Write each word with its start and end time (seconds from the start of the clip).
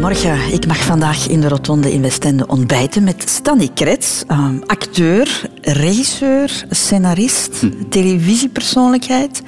Goedemorgen. 0.00 0.52
Ik 0.52 0.66
mag 0.66 0.84
vandaag 0.84 1.28
in 1.28 1.40
de 1.40 1.48
Rotonde 1.48 1.92
in 1.92 2.02
Westende 2.02 2.46
ontbijten 2.46 3.04
met 3.04 3.28
Stanny 3.28 3.70
Krets, 3.74 4.24
ehm, 4.26 4.58
acteur, 4.66 5.42
regisseur, 5.62 6.64
scenarist, 6.70 7.60
hm. 7.60 7.88
televisiepersoonlijkheid. 7.88 9.42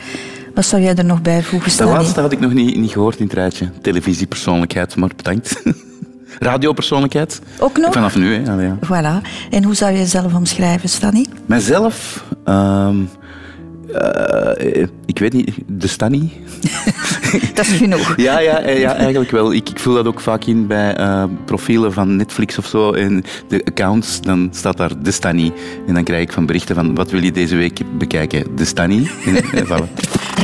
Wat 0.55 0.65
zou 0.65 0.83
jij 0.83 0.95
er 0.95 1.05
nog 1.05 1.23
bij 1.23 1.43
voegen, 1.43 1.71
Stanny? 1.71 1.93
De 1.93 1.99
laatste 1.99 2.21
had 2.21 2.33
ik 2.33 2.41
nog 2.41 2.53
niet, 2.53 2.77
niet 2.77 2.91
gehoord 2.91 3.19
in 3.19 3.25
het 3.25 3.35
rijtje. 3.35 3.71
Televisiepersoonlijkheid, 3.81 4.97
maar 4.97 5.11
bedankt. 5.17 5.63
Radiopersoonlijkheid. 6.39 7.41
Ook 7.59 7.79
nog? 7.79 7.93
Vanaf 7.93 8.17
nu, 8.17 8.35
hè. 8.35 8.63
Ja. 8.63 8.79
Voilà. 8.85 9.27
En 9.51 9.65
hoe 9.65 9.75
zou 9.75 9.93
je 9.93 9.99
jezelf 9.99 10.35
omschrijven, 10.35 10.89
Stanny? 10.89 11.27
Mijzelf? 11.47 12.25
Ehm, 12.45 12.97
uh, 13.93 14.87
ik 15.07 15.19
weet 15.19 15.33
niet, 15.33 15.55
de 15.67 15.87
Stanny. 15.87 16.31
dat 17.55 17.67
is 17.67 17.73
genoeg. 17.73 18.17
ja, 18.29 18.39
ja, 18.39 18.61
eh, 18.61 18.81
ja, 18.81 18.95
eigenlijk 18.95 19.31
wel. 19.31 19.53
Ik, 19.53 19.69
ik 19.69 19.79
voel 19.79 19.95
dat 19.95 20.07
ook 20.07 20.21
vaak 20.21 20.45
in 20.45 20.67
bij 20.67 20.99
uh, 20.99 21.25
profielen 21.45 21.93
van 21.93 22.17
Netflix 22.17 22.59
of 22.59 22.67
zo. 22.67 22.93
En 22.93 23.25
de 23.49 23.65
accounts, 23.65 24.21
dan 24.21 24.49
staat 24.51 24.77
daar 24.77 25.03
de 25.03 25.11
Stanny. 25.11 25.53
En 25.87 25.95
dan 25.95 26.05
krijg 26.05 26.23
ik 26.23 26.33
van 26.33 26.47
berichten 26.47 26.75
van, 26.75 26.95
wat 26.95 27.11
wil 27.11 27.23
je 27.23 27.33
deze 27.33 27.57
week 27.57 27.81
bekijken? 27.99 28.57
De 28.57 28.65
Stanny. 28.65 29.11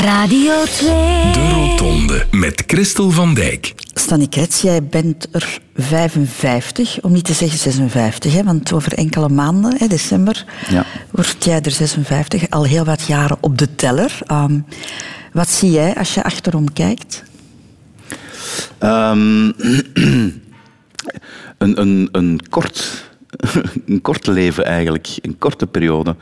Radio 0.02 0.52
2. 0.64 0.88
De 1.32 1.50
Rotonde 1.54 2.26
met 2.30 2.62
Christel 2.66 3.10
van 3.10 3.34
Dijk. 3.34 3.74
Stanny 3.94 4.26
Krets, 4.26 4.60
jij 4.60 4.84
bent 4.84 5.28
er 5.32 5.60
55, 5.78 7.00
om 7.00 7.12
niet 7.12 7.24
te 7.24 7.32
zeggen 7.32 7.58
56, 7.58 8.32
hè, 8.32 8.42
want 8.42 8.72
over 8.72 8.92
enkele 8.92 9.28
maanden, 9.28 9.76
hè, 9.76 9.86
december, 9.86 10.44
ja. 10.68 10.84
word 11.10 11.44
jij 11.44 11.60
er 11.60 11.70
56, 11.70 12.50
al 12.50 12.64
heel 12.64 12.84
wat 12.84 13.06
jaren 13.06 13.36
op 13.40 13.58
de 13.58 13.74
teller. 13.74 14.18
Um, 14.32 14.64
wat 15.32 15.48
zie 15.48 15.70
jij 15.70 15.94
als 15.94 16.14
je 16.14 16.24
achterom 16.24 16.72
kijkt? 16.72 17.22
Um, 18.80 19.52
een, 21.58 21.80
een, 21.80 22.08
een, 22.12 22.40
kort, 22.50 23.04
een 23.86 24.00
kort 24.00 24.26
leven 24.26 24.64
eigenlijk, 24.64 25.08
een 25.22 25.38
korte 25.38 25.66
periode. 25.66 26.16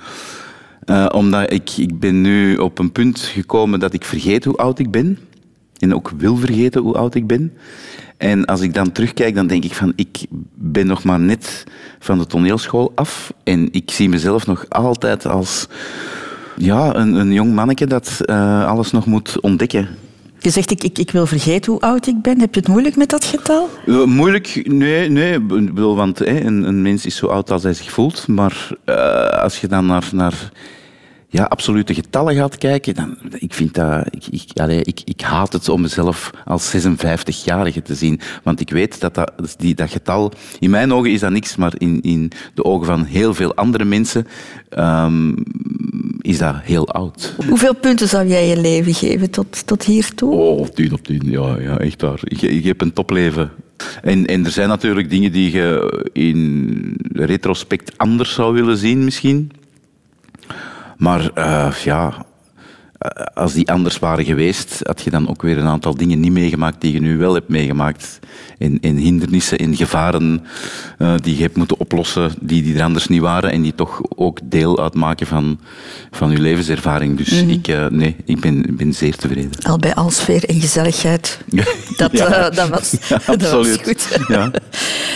Uh, 0.86 1.06
omdat 1.12 1.52
ik, 1.52 1.70
ik 1.76 2.00
ben 2.00 2.20
nu 2.20 2.56
op 2.56 2.78
een 2.78 2.92
punt 2.92 3.20
gekomen 3.20 3.80
dat 3.80 3.92
ik 3.92 4.04
vergeet 4.04 4.44
hoe 4.44 4.56
oud 4.56 4.78
ik 4.78 4.90
ben. 4.90 5.18
En 5.78 5.94
ook 5.94 6.12
wil 6.16 6.36
vergeten 6.36 6.82
hoe 6.82 6.94
oud 6.94 7.14
ik 7.14 7.26
ben. 7.26 7.52
En 8.16 8.44
als 8.44 8.60
ik 8.60 8.74
dan 8.74 8.92
terugkijk, 8.92 9.34
dan 9.34 9.46
denk 9.46 9.64
ik 9.64 9.74
van, 9.74 9.92
ik 9.96 10.26
ben 10.54 10.86
nog 10.86 11.04
maar 11.04 11.20
net 11.20 11.64
van 11.98 12.18
de 12.18 12.26
toneelschool 12.26 12.92
af. 12.94 13.32
En 13.44 13.68
ik 13.72 13.90
zie 13.90 14.08
mezelf 14.08 14.46
nog 14.46 14.66
altijd 14.68 15.26
als 15.26 15.68
ja, 16.56 16.94
een, 16.94 17.14
een 17.14 17.32
jong 17.32 17.54
manneke 17.54 17.86
dat 17.86 18.20
uh, 18.24 18.66
alles 18.66 18.90
nog 18.90 19.06
moet 19.06 19.40
ontdekken. 19.40 19.88
Je 20.38 20.50
zegt, 20.50 20.70
ik, 20.70 20.82
ik, 20.84 20.98
ik 20.98 21.10
wil 21.10 21.26
vergeten 21.26 21.72
hoe 21.72 21.80
oud 21.80 22.06
ik 22.06 22.22
ben. 22.22 22.40
Heb 22.40 22.54
je 22.54 22.60
het 22.60 22.68
moeilijk 22.68 22.96
met 22.96 23.10
dat 23.10 23.24
getal? 23.24 23.68
Uh, 23.86 24.04
moeilijk? 24.04 24.62
Nee, 24.64 25.10
nee. 25.10 25.40
Bedoel, 25.40 25.96
want 25.96 26.18
hè, 26.18 26.40
een, 26.40 26.62
een, 26.62 26.82
mens 26.82 27.06
is 27.06 27.16
zo 27.16 27.26
oud 27.26 27.50
als 27.50 27.62
hij 27.62 27.74
zich 27.74 27.90
voelt. 27.90 28.28
Maar 28.28 28.68
uh, 28.86 29.28
als 29.28 29.60
je 29.60 29.66
dan 29.66 29.86
naar, 29.86 30.08
naar 30.12 30.50
ja, 31.28 31.44
absolute 31.44 31.94
getallen 31.94 32.34
gaat 32.34 32.58
kijken, 32.58 32.94
dan, 32.94 33.18
ik 33.38 33.54
vind 33.54 33.74
dat, 33.74 34.06
ik, 34.10 34.26
ik, 34.26 34.86
ik, 34.86 35.00
ik 35.04 35.20
haat 35.20 35.52
het 35.52 35.68
om 35.68 35.80
mezelf 35.80 36.30
als 36.44 36.76
56-jarige 36.76 37.82
te 37.82 37.94
zien. 37.94 38.20
Want 38.42 38.60
ik 38.60 38.70
weet 38.70 39.00
dat 39.00 39.14
dat, 39.14 39.32
die, 39.58 39.74
dat 39.74 39.90
getal, 39.90 40.32
in 40.58 40.70
mijn 40.70 40.92
ogen 40.92 41.10
is 41.10 41.20
dat 41.20 41.30
niks, 41.30 41.56
maar 41.56 41.72
in, 41.78 42.00
in 42.02 42.32
de 42.54 42.64
ogen 42.64 42.86
van 42.86 43.04
heel 43.04 43.34
veel 43.34 43.54
andere 43.54 43.84
mensen 43.84 44.26
um, 44.78 45.34
is 46.20 46.38
dat 46.38 46.54
heel 46.62 46.88
oud. 46.88 47.34
Hoeveel 47.48 47.74
punten 47.74 48.08
zou 48.08 48.28
jij 48.28 48.48
je 48.48 48.60
leven 48.60 48.94
geven 48.94 49.30
tot, 49.30 49.66
tot 49.66 49.84
hiertoe? 49.84 50.34
Oh, 50.34 50.66
tien 50.66 50.92
op 50.92 51.04
tien, 51.04 51.22
ja, 51.24 51.58
ja 51.58 51.78
echt 51.78 52.00
waar. 52.00 52.20
Ik, 52.22 52.42
ik 52.42 52.64
heb 52.64 52.80
een 52.80 52.92
topleven. 52.92 53.50
En, 54.02 54.26
en 54.26 54.44
er 54.44 54.50
zijn 54.50 54.68
natuurlijk 54.68 55.10
dingen 55.10 55.32
die 55.32 55.52
je 55.52 56.02
in 56.12 56.96
retrospect 57.12 57.98
anders 57.98 58.34
zou 58.34 58.54
willen 58.54 58.76
zien 58.76 59.04
misschien. 59.04 59.50
Maar 60.96 61.30
uh, 61.34 61.72
ja, 61.84 62.26
eh, 62.98 63.24
als 63.34 63.52
die 63.52 63.70
anders 63.70 63.98
waren 63.98 64.24
geweest, 64.24 64.80
had 64.82 65.02
je 65.02 65.10
dan 65.10 65.28
ook 65.28 65.42
weer 65.42 65.58
een 65.58 65.66
aantal 65.66 65.94
dingen 65.94 66.20
niet 66.20 66.32
meegemaakt 66.32 66.80
die 66.80 66.92
je 66.92 67.00
nu 67.00 67.18
wel 67.18 67.34
hebt 67.34 67.48
meegemaakt. 67.48 68.18
In, 68.58 68.78
in 68.80 68.96
hindernissen, 68.96 69.58
in 69.58 69.76
gevaren 69.76 70.46
uh, 70.98 71.14
die 71.22 71.36
je 71.36 71.42
hebt 71.42 71.56
moeten 71.56 71.78
oplossen, 71.78 72.32
die, 72.40 72.62
die 72.62 72.76
er 72.76 72.82
anders 72.82 73.08
niet 73.08 73.20
waren 73.20 73.50
en 73.50 73.62
die 73.62 73.74
toch 73.74 74.00
ook 74.08 74.38
deel 74.44 74.82
uitmaken 74.82 75.26
van, 75.26 75.58
van 76.10 76.30
je 76.30 76.38
levenservaring. 76.38 77.16
Dus 77.16 77.42
mm 77.42 77.50
ik, 77.50 77.68
uh, 77.68 77.86
nee, 77.86 78.16
ik 78.24 78.40
ben, 78.40 78.64
ben 78.76 78.94
zeer 78.94 79.16
tevreden. 79.16 79.50
Al 79.62 79.78
bij 79.78 79.94
al 79.94 80.10
sfeer 80.10 80.44
en 80.44 80.60
gezelligheid. 80.60 81.40
Dat, 81.96 82.12
ja. 82.12 82.50
dat, 82.50 82.68
was, 82.68 82.96
ja, 83.08 83.20
dat 83.36 83.50
was 83.50 83.76
goed. 83.82 84.18
Ja. 84.28 84.50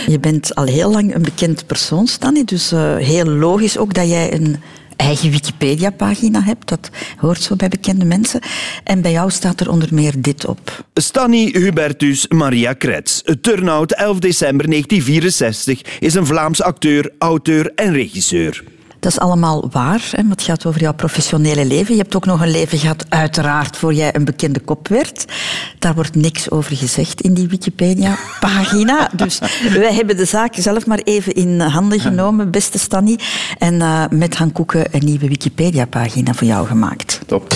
Je 0.07 0.19
bent 0.19 0.55
al 0.55 0.65
heel 0.65 0.91
lang 0.91 1.15
een 1.15 1.23
bekend 1.23 1.67
persoon, 1.67 2.07
Stanny, 2.07 2.45
dus 2.45 2.71
heel 2.99 3.25
logisch 3.25 3.79
ook 3.79 3.95
dat 3.95 4.09
jij 4.09 4.35
een 4.35 4.57
eigen 5.01 5.31
Wikipedia-pagina 5.31 6.43
hebt. 6.43 6.69
Dat 6.69 6.91
hoort 7.17 7.43
zo 7.43 7.57
bij 7.57 7.69
bekende 7.69 8.05
mensen. 8.05 8.41
En 8.85 9.03
bij 9.03 9.13
jou 9.13 9.31
staat 9.31 9.61
er 9.61 9.71
onder 9.71 9.89
meer 9.95 10.13
dit 10.19 10.47
op. 10.47 10.85
Stanny 10.95 11.51
Hubertus 11.53 12.29
Maria 12.29 12.73
Kretz. 12.73 13.23
Turnout 13.41 13.93
11 13.93 14.19
december 14.19 14.67
1964 14.67 15.99
is 15.99 16.15
een 16.15 16.27
Vlaams 16.27 16.63
acteur, 16.63 17.11
auteur 17.19 17.73
en 17.75 17.93
regisseur. 17.93 18.63
Dat 19.01 19.13
is 19.13 19.19
allemaal 19.19 19.69
waar, 19.71 20.09
hè, 20.11 20.23
het 20.29 20.43
gaat 20.43 20.67
over 20.67 20.81
jouw 20.81 20.93
professionele 20.93 21.65
leven. 21.65 21.95
Je 21.95 22.01
hebt 22.01 22.17
ook 22.17 22.27
nog 22.27 22.41
een 22.41 22.51
leven 22.51 22.79
gehad, 22.79 23.07
uiteraard, 23.09 23.77
voor 23.77 23.93
jij 23.93 24.15
een 24.15 24.25
bekende 24.25 24.61
kop 24.61 24.89
werd. 24.89 25.25
Daar 25.79 25.95
wordt 25.95 26.15
niks 26.15 26.51
over 26.51 26.77
gezegd 26.77 27.21
in 27.21 27.35
die 27.35 27.49
Wikipedia-pagina. 27.49 29.09
Dus 29.17 29.39
wij 29.73 29.95
hebben 29.95 30.17
de 30.17 30.25
zaak 30.25 30.55
zelf 30.55 30.87
maar 30.87 31.01
even 31.05 31.33
in 31.33 31.61
handen 31.61 32.01
genomen, 32.01 32.51
beste 32.51 32.79
Stanny. 32.79 33.19
En 33.59 33.75
uh, 33.75 34.05
met 34.11 34.37
Han 34.37 34.53
Koeken 34.53 34.87
een 34.91 35.05
nieuwe 35.05 35.29
Wikipedia-pagina 35.29 36.35
voor 36.35 36.47
jou 36.47 36.67
gemaakt. 36.67 37.21
Top. 37.27 37.55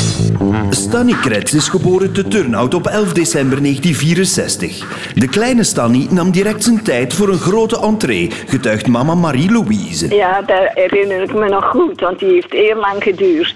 Stanny 0.71 1.13
Kretz 1.13 1.53
is 1.53 1.69
geboren 1.69 2.13
te 2.13 2.29
Turnhout 2.29 2.75
op 2.75 2.87
11 2.87 3.13
december 3.13 3.63
1964. 3.63 5.13
De 5.15 5.29
kleine 5.29 5.63
Stanny 5.63 6.07
nam 6.11 6.31
direct 6.31 6.65
zijn 6.65 6.83
tijd 6.83 7.15
voor 7.15 7.29
een 7.29 7.39
grote 7.39 7.81
entree, 7.81 8.31
getuigt 8.47 8.87
mama 8.87 9.15
Marie-Louise. 9.15 10.15
Ja, 10.15 10.43
daar 10.43 10.71
herinner 10.75 11.23
ik 11.23 11.33
me 11.35 11.49
nog 11.49 11.65
goed, 11.65 12.01
want 12.01 12.19
die 12.19 12.29
heeft 12.29 12.53
heel 12.53 12.77
lang 12.77 13.03
geduurd. 13.03 13.55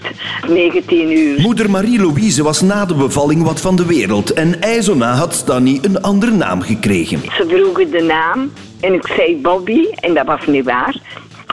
19 0.48 1.18
uur. 1.18 1.40
Moeder 1.40 1.70
Marie-Louise 1.70 2.42
was 2.42 2.60
na 2.60 2.84
de 2.84 2.94
bevalling 2.94 3.42
wat 3.42 3.60
van 3.60 3.76
de 3.76 3.86
wereld 3.86 4.32
en 4.32 4.60
ijzona 4.60 5.12
had 5.12 5.34
Stanny 5.34 5.78
een 5.82 6.02
andere 6.02 6.32
naam 6.32 6.62
gekregen. 6.62 7.20
Ze 7.20 7.44
vroegen 7.48 7.90
de 7.90 8.02
naam 8.02 8.52
en 8.80 8.94
ik 8.94 9.06
zei 9.16 9.36
Bobby 9.36 9.86
en 9.94 10.14
dat 10.14 10.26
was 10.26 10.46
niet 10.46 10.64
waar. 10.64 11.00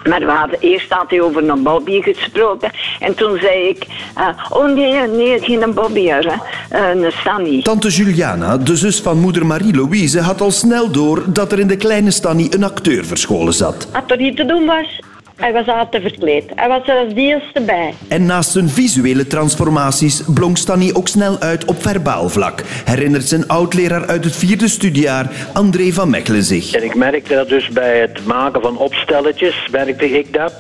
Maar 0.09 0.19
we 0.19 0.31
hadden 0.31 0.59
eerst 0.59 0.93
altijd 0.93 1.21
over 1.21 1.49
een 1.49 1.63
Bobby 1.63 2.01
gesproken. 2.01 2.71
En 2.99 3.15
toen 3.15 3.37
zei 3.37 3.67
ik, 3.67 3.85
uh, 4.17 4.27
oh 4.49 4.73
nee, 4.73 5.07
nee, 5.07 5.39
geen 5.39 5.73
Bobby, 5.73 6.05
hè. 6.05 6.19
Uh, 6.21 6.33
een 6.69 7.11
Stanny. 7.11 7.61
Tante 7.61 7.89
Juliana, 7.89 8.57
de 8.57 8.75
zus 8.75 9.01
van 9.01 9.19
moeder 9.19 9.45
Marie-Louise, 9.45 10.21
had 10.21 10.41
al 10.41 10.51
snel 10.51 10.91
door 10.91 11.23
dat 11.27 11.51
er 11.51 11.59
in 11.59 11.67
de 11.67 11.77
kleine 11.77 12.11
Stanny 12.11 12.47
een 12.49 12.63
acteur 12.63 13.05
verscholen 13.05 13.53
zat. 13.53 13.87
Wat 13.93 14.11
er 14.11 14.17
niet 14.17 14.35
te 14.35 14.45
doen 14.45 14.65
was, 14.65 14.99
hij 15.35 15.53
was 15.53 15.67
altijd 15.67 16.03
verkleed. 16.03 16.43
Hij 16.55 16.67
was 16.67 16.87
er 16.87 16.95
als 16.95 17.13
eerste 17.13 17.61
bij. 17.61 17.93
En 18.07 18.25
naast 18.25 18.51
zijn 18.51 18.69
visuele 18.69 19.27
transformaties 19.27 20.23
blonk 20.33 20.57
Stanny 20.57 20.91
ook 20.93 21.07
snel 21.07 21.39
uit 21.39 21.65
op 21.65 21.81
verbaal 21.81 22.29
vlak. 22.29 22.61
Herinnert 22.85 23.23
zijn 23.23 23.47
oud-leraar 23.47 24.07
uit 24.07 24.23
het 24.23 24.35
vierde 24.35 24.67
studiejaar, 24.67 25.31
André 25.53 25.91
van 25.91 26.09
Mechelen 26.09 26.43
zich. 26.43 26.73
En 26.73 26.83
ik 26.83 26.95
merkte 26.95 27.33
dat 27.33 27.49
dus 27.49 27.69
bij 27.69 27.99
het 27.99 28.25
maken 28.25 28.61
van 28.61 28.77
opstelletjes, 28.77 29.67
merkte 29.71 30.09
ik 30.09 30.33
dat. 30.33 30.53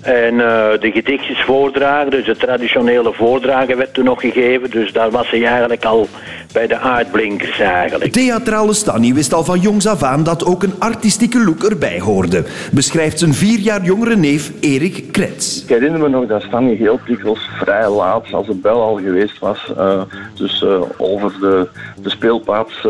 En 0.00 0.34
uh, 0.34 0.40
de 0.80 0.90
gedichtjes 0.92 1.40
voordragen, 1.40 2.10
dus 2.10 2.26
het 2.26 2.38
traditionele 2.38 3.12
voordragen 3.12 3.76
werd 3.76 3.94
toen 3.94 4.04
nog 4.04 4.20
gegeven. 4.20 4.70
Dus 4.70 4.92
daar 4.92 5.10
was 5.10 5.30
hij 5.30 5.44
eigenlijk 5.44 5.84
al 5.84 6.08
bij 6.52 6.66
de 6.66 6.78
aardblinkers 6.78 7.60
eigenlijk. 7.60 8.12
Theatrale 8.12 8.72
Stanny 8.72 9.14
wist 9.14 9.34
al 9.34 9.44
van 9.44 9.60
jongs 9.60 9.86
af 9.86 10.02
aan 10.02 10.22
dat 10.22 10.44
ook 10.44 10.62
een 10.62 10.74
artistieke 10.78 11.44
look 11.44 11.62
erbij 11.62 12.00
hoorde. 12.00 12.44
Beschrijft 12.72 13.18
zijn 13.18 13.34
vier 13.34 13.58
jaar 13.58 13.84
jongere 13.84 14.16
neef 14.16 14.52
Erik 14.60 15.12
Krets. 15.12 15.62
Ik 15.62 15.68
herinner 15.68 16.00
me 16.00 16.08
nog 16.08 16.26
dat 16.26 16.42
Stanny 16.42 16.74
heel 16.74 17.00
dikwijls 17.06 17.48
vrij 17.58 17.88
laat, 17.88 18.32
als 18.32 18.46
de 18.46 18.54
bel 18.54 18.82
al 18.82 18.96
geweest 18.96 19.38
was, 19.38 19.72
uh, 19.78 20.02
dus 20.34 20.62
uh, 20.62 20.80
over 20.96 21.32
de, 21.40 21.68
de 22.02 22.10
speelplaats 22.10 22.86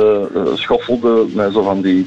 schoffelde 0.55 1.27
met 1.35 1.53
zo 1.53 1.63
van 1.63 1.81
die 1.81 2.07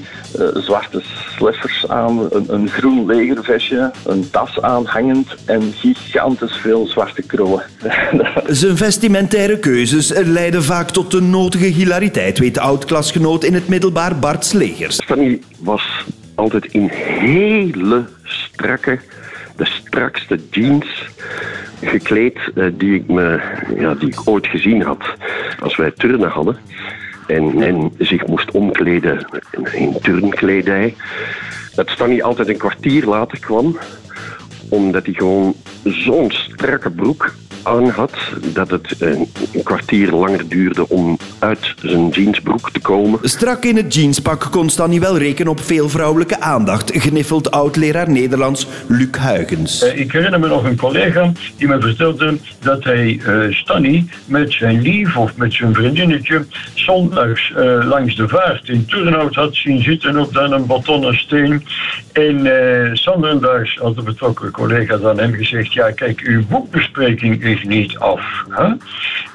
zwarte 0.53 1.01
sleffers 1.35 1.85
aan, 1.87 2.27
een, 2.31 2.45
een 2.47 2.69
groen 2.69 3.05
legervestje, 3.05 3.91
een 4.05 4.29
tas 4.29 4.61
aan 4.61 4.87
hangend 4.91 5.35
en 5.45 5.73
gigantisch 5.75 6.55
veel 6.55 6.87
zwarte 6.87 7.21
krullen. 7.21 7.63
Zijn 8.47 8.77
vestimentaire 8.77 9.59
keuzes 9.59 10.11
leiden 10.15 10.63
vaak 10.63 10.89
tot 10.89 11.11
de 11.11 11.21
nodige 11.21 11.65
hilariteit, 11.65 12.39
weet 12.39 12.53
de 12.53 12.59
oud-klasgenoot 12.59 13.43
in 13.43 13.53
het 13.53 13.67
middelbaar 13.67 14.19
Bart 14.19 14.45
Slegers. 14.45 14.95
Stanny 14.95 15.41
was 15.59 16.05
altijd 16.35 16.65
in 16.65 16.87
hele 16.93 18.05
strakke, 18.23 18.99
de 19.55 19.65
strakste 19.65 20.39
jeans 20.49 21.09
gekleed 21.81 22.37
eh, 22.55 22.65
die 22.73 22.95
ik, 22.95 23.07
me, 23.07 23.39
ja, 23.77 23.93
die 23.93 24.07
ik 24.07 24.21
ooit 24.25 24.47
gezien 24.47 24.81
had. 24.81 25.03
Als 25.59 25.75
wij 25.75 25.91
turnen 25.91 26.29
hadden, 26.29 26.57
en, 27.27 27.61
en 27.61 27.91
zich 27.97 28.25
moest 28.27 28.51
omkleden 28.51 29.25
in 29.71 29.97
turnkledij. 30.01 30.95
Dat 31.75 31.89
Stanny 31.89 32.21
altijd 32.21 32.47
een 32.47 32.57
kwartier 32.57 33.05
later 33.05 33.39
kwam, 33.39 33.77
omdat 34.71 35.05
hij 35.05 35.13
gewoon 35.13 35.55
zo'n 35.83 36.31
strakke 36.31 36.89
broek 36.89 37.33
aan 37.63 37.89
had 37.89 38.11
dat 38.53 38.69
het 38.69 38.95
een, 38.99 39.27
een 39.53 39.63
kwartier 39.63 40.11
langer 40.11 40.47
duurde 40.47 40.89
om 40.89 41.17
uit 41.39 41.73
zijn 41.75 42.09
jeansbroek 42.09 42.71
te 42.71 42.79
komen. 42.79 43.19
Strak 43.23 43.63
in 43.63 43.75
het 43.75 43.93
jeanspak 43.93 44.47
kon 44.51 44.69
Stanny 44.69 44.99
wel 44.99 45.17
rekenen 45.17 45.51
op 45.51 45.59
veel 45.59 45.89
vrouwelijke 45.89 46.39
aandacht, 46.39 46.91
gniffelt 46.93 47.51
oud-leraar 47.51 48.09
Nederlands 48.09 48.67
Luc 48.87 49.07
Huygens. 49.19 49.83
Eh, 49.83 49.99
Ik 49.99 50.11
herinner 50.11 50.39
me 50.39 50.47
nog 50.47 50.63
een 50.63 50.77
collega 50.77 51.31
die 51.57 51.67
me 51.67 51.79
vertelde 51.81 52.37
dat 52.59 52.83
hij 52.83 53.19
eh 53.25 53.53
Stanny 53.53 54.05
met 54.25 54.51
zijn 54.51 54.81
lief 54.81 55.17
of 55.17 55.37
met 55.37 55.53
zijn 55.53 55.73
vriendinnetje 55.73 56.45
zondags 56.73 57.53
eh, 57.55 57.87
langs 57.87 58.15
de 58.15 58.27
vaart 58.27 58.69
in 58.69 58.85
Turnhout 58.85 59.35
had 59.35 59.55
zien 59.55 59.81
zitten 59.83 60.17
op 60.17 60.33
dan 60.33 60.51
een 60.51 60.65
betonnen 60.65 61.15
steen. 61.17 61.63
En 62.11 62.45
eh 62.45 62.89
zondags 62.93 63.75
had 63.75 63.95
de 63.95 64.01
betrokken 64.01 64.51
collega 64.51 64.97
dan 64.97 65.19
hem 65.19 65.33
gezegd, 65.33 65.73
ja 65.73 65.91
kijk, 65.91 66.19
uw 66.19 66.45
boekbespreking 66.47 67.41
is 67.51 67.63
niet 67.63 67.97
af. 67.97 68.21
Hè? 68.49 68.73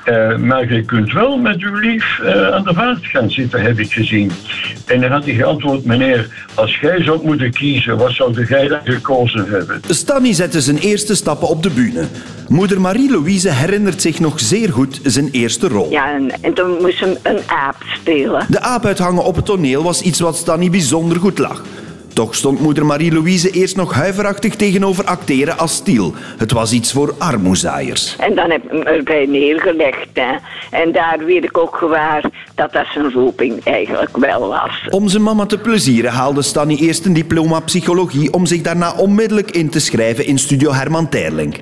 Eh, 0.06 0.38
maar 0.38 0.72
je 0.72 0.84
kunt 0.84 1.12
wel 1.12 1.36
met 1.36 1.60
uw 1.60 1.74
lief 1.74 2.20
eh, 2.20 2.48
aan 2.48 2.64
de 2.64 2.74
vaart 2.74 3.06
gaan 3.06 3.30
zitten, 3.30 3.60
heb 3.60 3.78
ik 3.78 3.92
gezien. 3.92 4.32
En 4.86 5.00
dan 5.00 5.10
had 5.10 5.24
hij 5.24 5.34
geantwoord, 5.34 5.84
meneer, 5.84 6.46
als 6.54 6.78
jij 6.80 7.02
zou 7.02 7.20
moeten 7.24 7.52
kiezen, 7.52 7.96
wat 7.96 8.12
zou 8.12 8.46
jij 8.46 8.68
dan 8.68 8.80
gekozen 8.84 9.48
hebben? 9.48 9.80
Stanny 9.88 10.32
zette 10.32 10.60
zijn 10.60 10.78
eerste 10.78 11.14
stappen 11.14 11.48
op 11.48 11.62
de 11.62 11.70
bühne. 11.70 12.04
Moeder 12.48 12.80
Marie-Louise 12.80 13.50
herinnert 13.52 14.02
zich 14.02 14.20
nog 14.20 14.40
zeer 14.40 14.72
goed 14.72 15.00
zijn 15.02 15.28
eerste 15.32 15.68
rol. 15.68 15.90
Ja, 15.90 16.14
en, 16.14 16.42
en 16.42 16.54
toen 16.54 16.76
moest 16.80 17.00
hem 17.00 17.16
een 17.22 17.40
aap 17.46 17.76
spelen. 17.94 18.46
De 18.48 18.60
aap 18.60 18.84
uithangen 18.84 19.24
op 19.24 19.36
het 19.36 19.44
toneel 19.44 19.82
was 19.82 20.02
iets 20.02 20.20
wat 20.20 20.36
Stanny 20.36 20.70
bijzonder 20.70 21.18
goed 21.18 21.38
lag. 21.38 21.62
Toch 22.16 22.34
stond 22.34 22.60
moeder 22.60 22.86
Marie-Louise 22.86 23.50
eerst 23.50 23.76
nog 23.76 23.94
huiverachtig 23.94 24.54
tegenover 24.54 25.04
acteren 25.04 25.58
als 25.58 25.74
stiel. 25.74 26.14
Het 26.38 26.52
was 26.52 26.72
iets 26.72 26.92
voor 26.92 27.14
armoezaaiers. 27.18 28.16
En 28.16 28.34
dan 28.34 28.50
heb 28.50 28.64
ik 28.64 28.70
hem 28.70 28.82
erbij 28.82 29.26
neergelegd. 29.26 30.08
Hè. 30.12 30.36
En 30.70 30.92
daar 30.92 31.18
werd 31.26 31.44
ik 31.44 31.58
ook 31.58 31.76
gewaar 31.76 32.30
dat 32.56 32.72
dat 32.72 32.86
zijn 32.92 33.12
roeping 33.12 33.64
eigenlijk 33.64 34.16
wel 34.16 34.48
was. 34.48 34.86
Om 34.90 35.08
zijn 35.08 35.22
mama 35.22 35.46
te 35.46 35.58
plezieren 35.58 36.12
haalde 36.12 36.42
Stanny 36.42 36.76
eerst 36.76 37.04
een 37.04 37.12
diploma 37.12 37.60
psychologie 37.60 38.32
om 38.32 38.46
zich 38.46 38.62
daarna 38.62 38.92
onmiddellijk 38.92 39.50
in 39.50 39.70
te 39.70 39.80
schrijven 39.80 40.26
in 40.26 40.38
studio 40.38 40.72
Herman 40.72 41.08
Terling. 41.08 41.60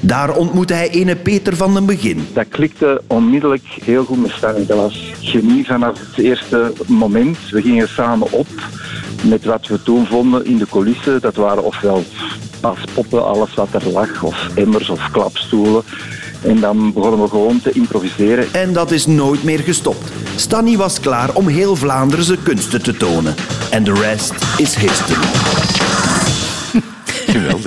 Daar 0.00 0.36
ontmoette 0.36 0.74
hij 0.74 0.90
ene 0.90 1.16
Peter 1.16 1.56
van 1.56 1.74
den 1.74 1.86
Begin. 1.86 2.28
Dat 2.32 2.48
klikte 2.48 3.02
onmiddellijk 3.06 3.64
heel 3.84 4.04
goed 4.04 4.22
met 4.22 4.30
Stanny. 4.30 4.66
Dat 4.66 4.76
was 4.76 5.12
chemie 5.20 5.66
vanaf 5.66 5.98
het 5.98 6.24
eerste 6.24 6.72
moment. 6.86 7.38
We 7.50 7.62
gingen 7.62 7.88
samen 7.88 8.32
op 8.32 8.48
met 9.22 9.44
wat 9.44 9.66
we 9.66 9.82
toen 9.82 10.06
vonden 10.06 10.44
in 10.44 10.56
de 10.56 10.66
coulissen. 10.66 11.20
Dat 11.20 11.34
waren 11.34 11.64
ofwel 11.64 12.04
paspoppen, 12.60 13.26
alles 13.26 13.54
wat 13.54 13.68
er 13.72 13.88
lag, 13.88 14.22
of 14.22 14.48
emmers 14.54 14.88
of 14.88 15.10
klapstoelen. 15.10 15.82
En 16.42 16.60
dan 16.60 16.92
begonnen 16.92 17.22
we 17.22 17.28
gewoon 17.28 17.60
te 17.60 17.70
improviseren. 17.72 18.52
En 18.52 18.72
dat 18.72 18.90
is 18.90 19.06
nooit 19.06 19.42
meer 19.42 19.60
gestopt. 19.60 20.12
Stanny 20.36 20.76
was 20.76 21.00
klaar 21.00 21.34
om 21.34 21.48
heel 21.48 21.76
Vlaanderen 21.76 22.24
zijn 22.24 22.42
kunsten 22.42 22.82
te 22.82 22.96
tonen. 22.96 23.34
En 23.70 23.84
de 23.84 23.92
rest 23.92 24.34
is 24.56 24.74
history. 24.74 25.65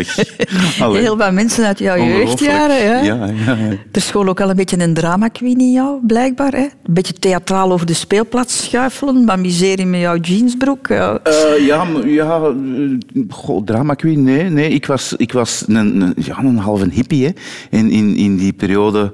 Geweldig. 0.07 0.81
Allee. 0.81 1.01
Heel 1.01 1.17
wat 1.17 1.31
mensen 1.31 1.65
uit 1.65 1.79
jouw 1.79 1.97
jeugdjaren. 1.97 2.83
Ja. 2.83 3.03
Ja, 3.03 3.25
ja, 3.25 3.55
ja. 3.55 3.77
Er 3.91 4.01
school 4.01 4.27
ook 4.27 4.41
al 4.41 4.49
een 4.49 4.55
beetje 4.55 4.79
een 4.79 4.93
drama 4.93 5.27
queen 5.27 5.59
in 5.59 5.71
jou, 5.71 5.99
blijkbaar. 6.07 6.51
Hè? 6.51 6.63
Een 6.63 6.93
beetje 6.93 7.13
theatraal 7.13 7.71
over 7.71 7.85
de 7.85 7.93
speelplaats 7.93 8.63
schuifelen, 8.63 9.25
maar 9.25 9.39
miserie 9.39 9.85
met 9.85 9.99
jouw 9.99 10.17
jeansbroek. 10.17 10.87
Ja. 10.87 11.19
Eh, 11.23 11.65
ja, 11.65 11.87
ja 12.05 12.41
eh, 12.41 13.23
goh, 13.29 13.65
drama 13.65 13.93
queen, 13.93 14.23
nee. 14.23 14.49
nee. 14.49 14.69
Ik 14.69 14.85
was, 14.85 15.13
ik 15.17 15.31
was 15.31 15.63
een, 15.67 15.75
een, 15.75 16.13
ja, 16.17 16.39
een 16.39 16.57
halve 16.57 16.89
hippie 16.91 17.25
hè. 17.25 17.31
In, 17.77 17.91
in, 17.91 18.15
in 18.15 18.37
die 18.37 18.53
periode. 18.53 19.13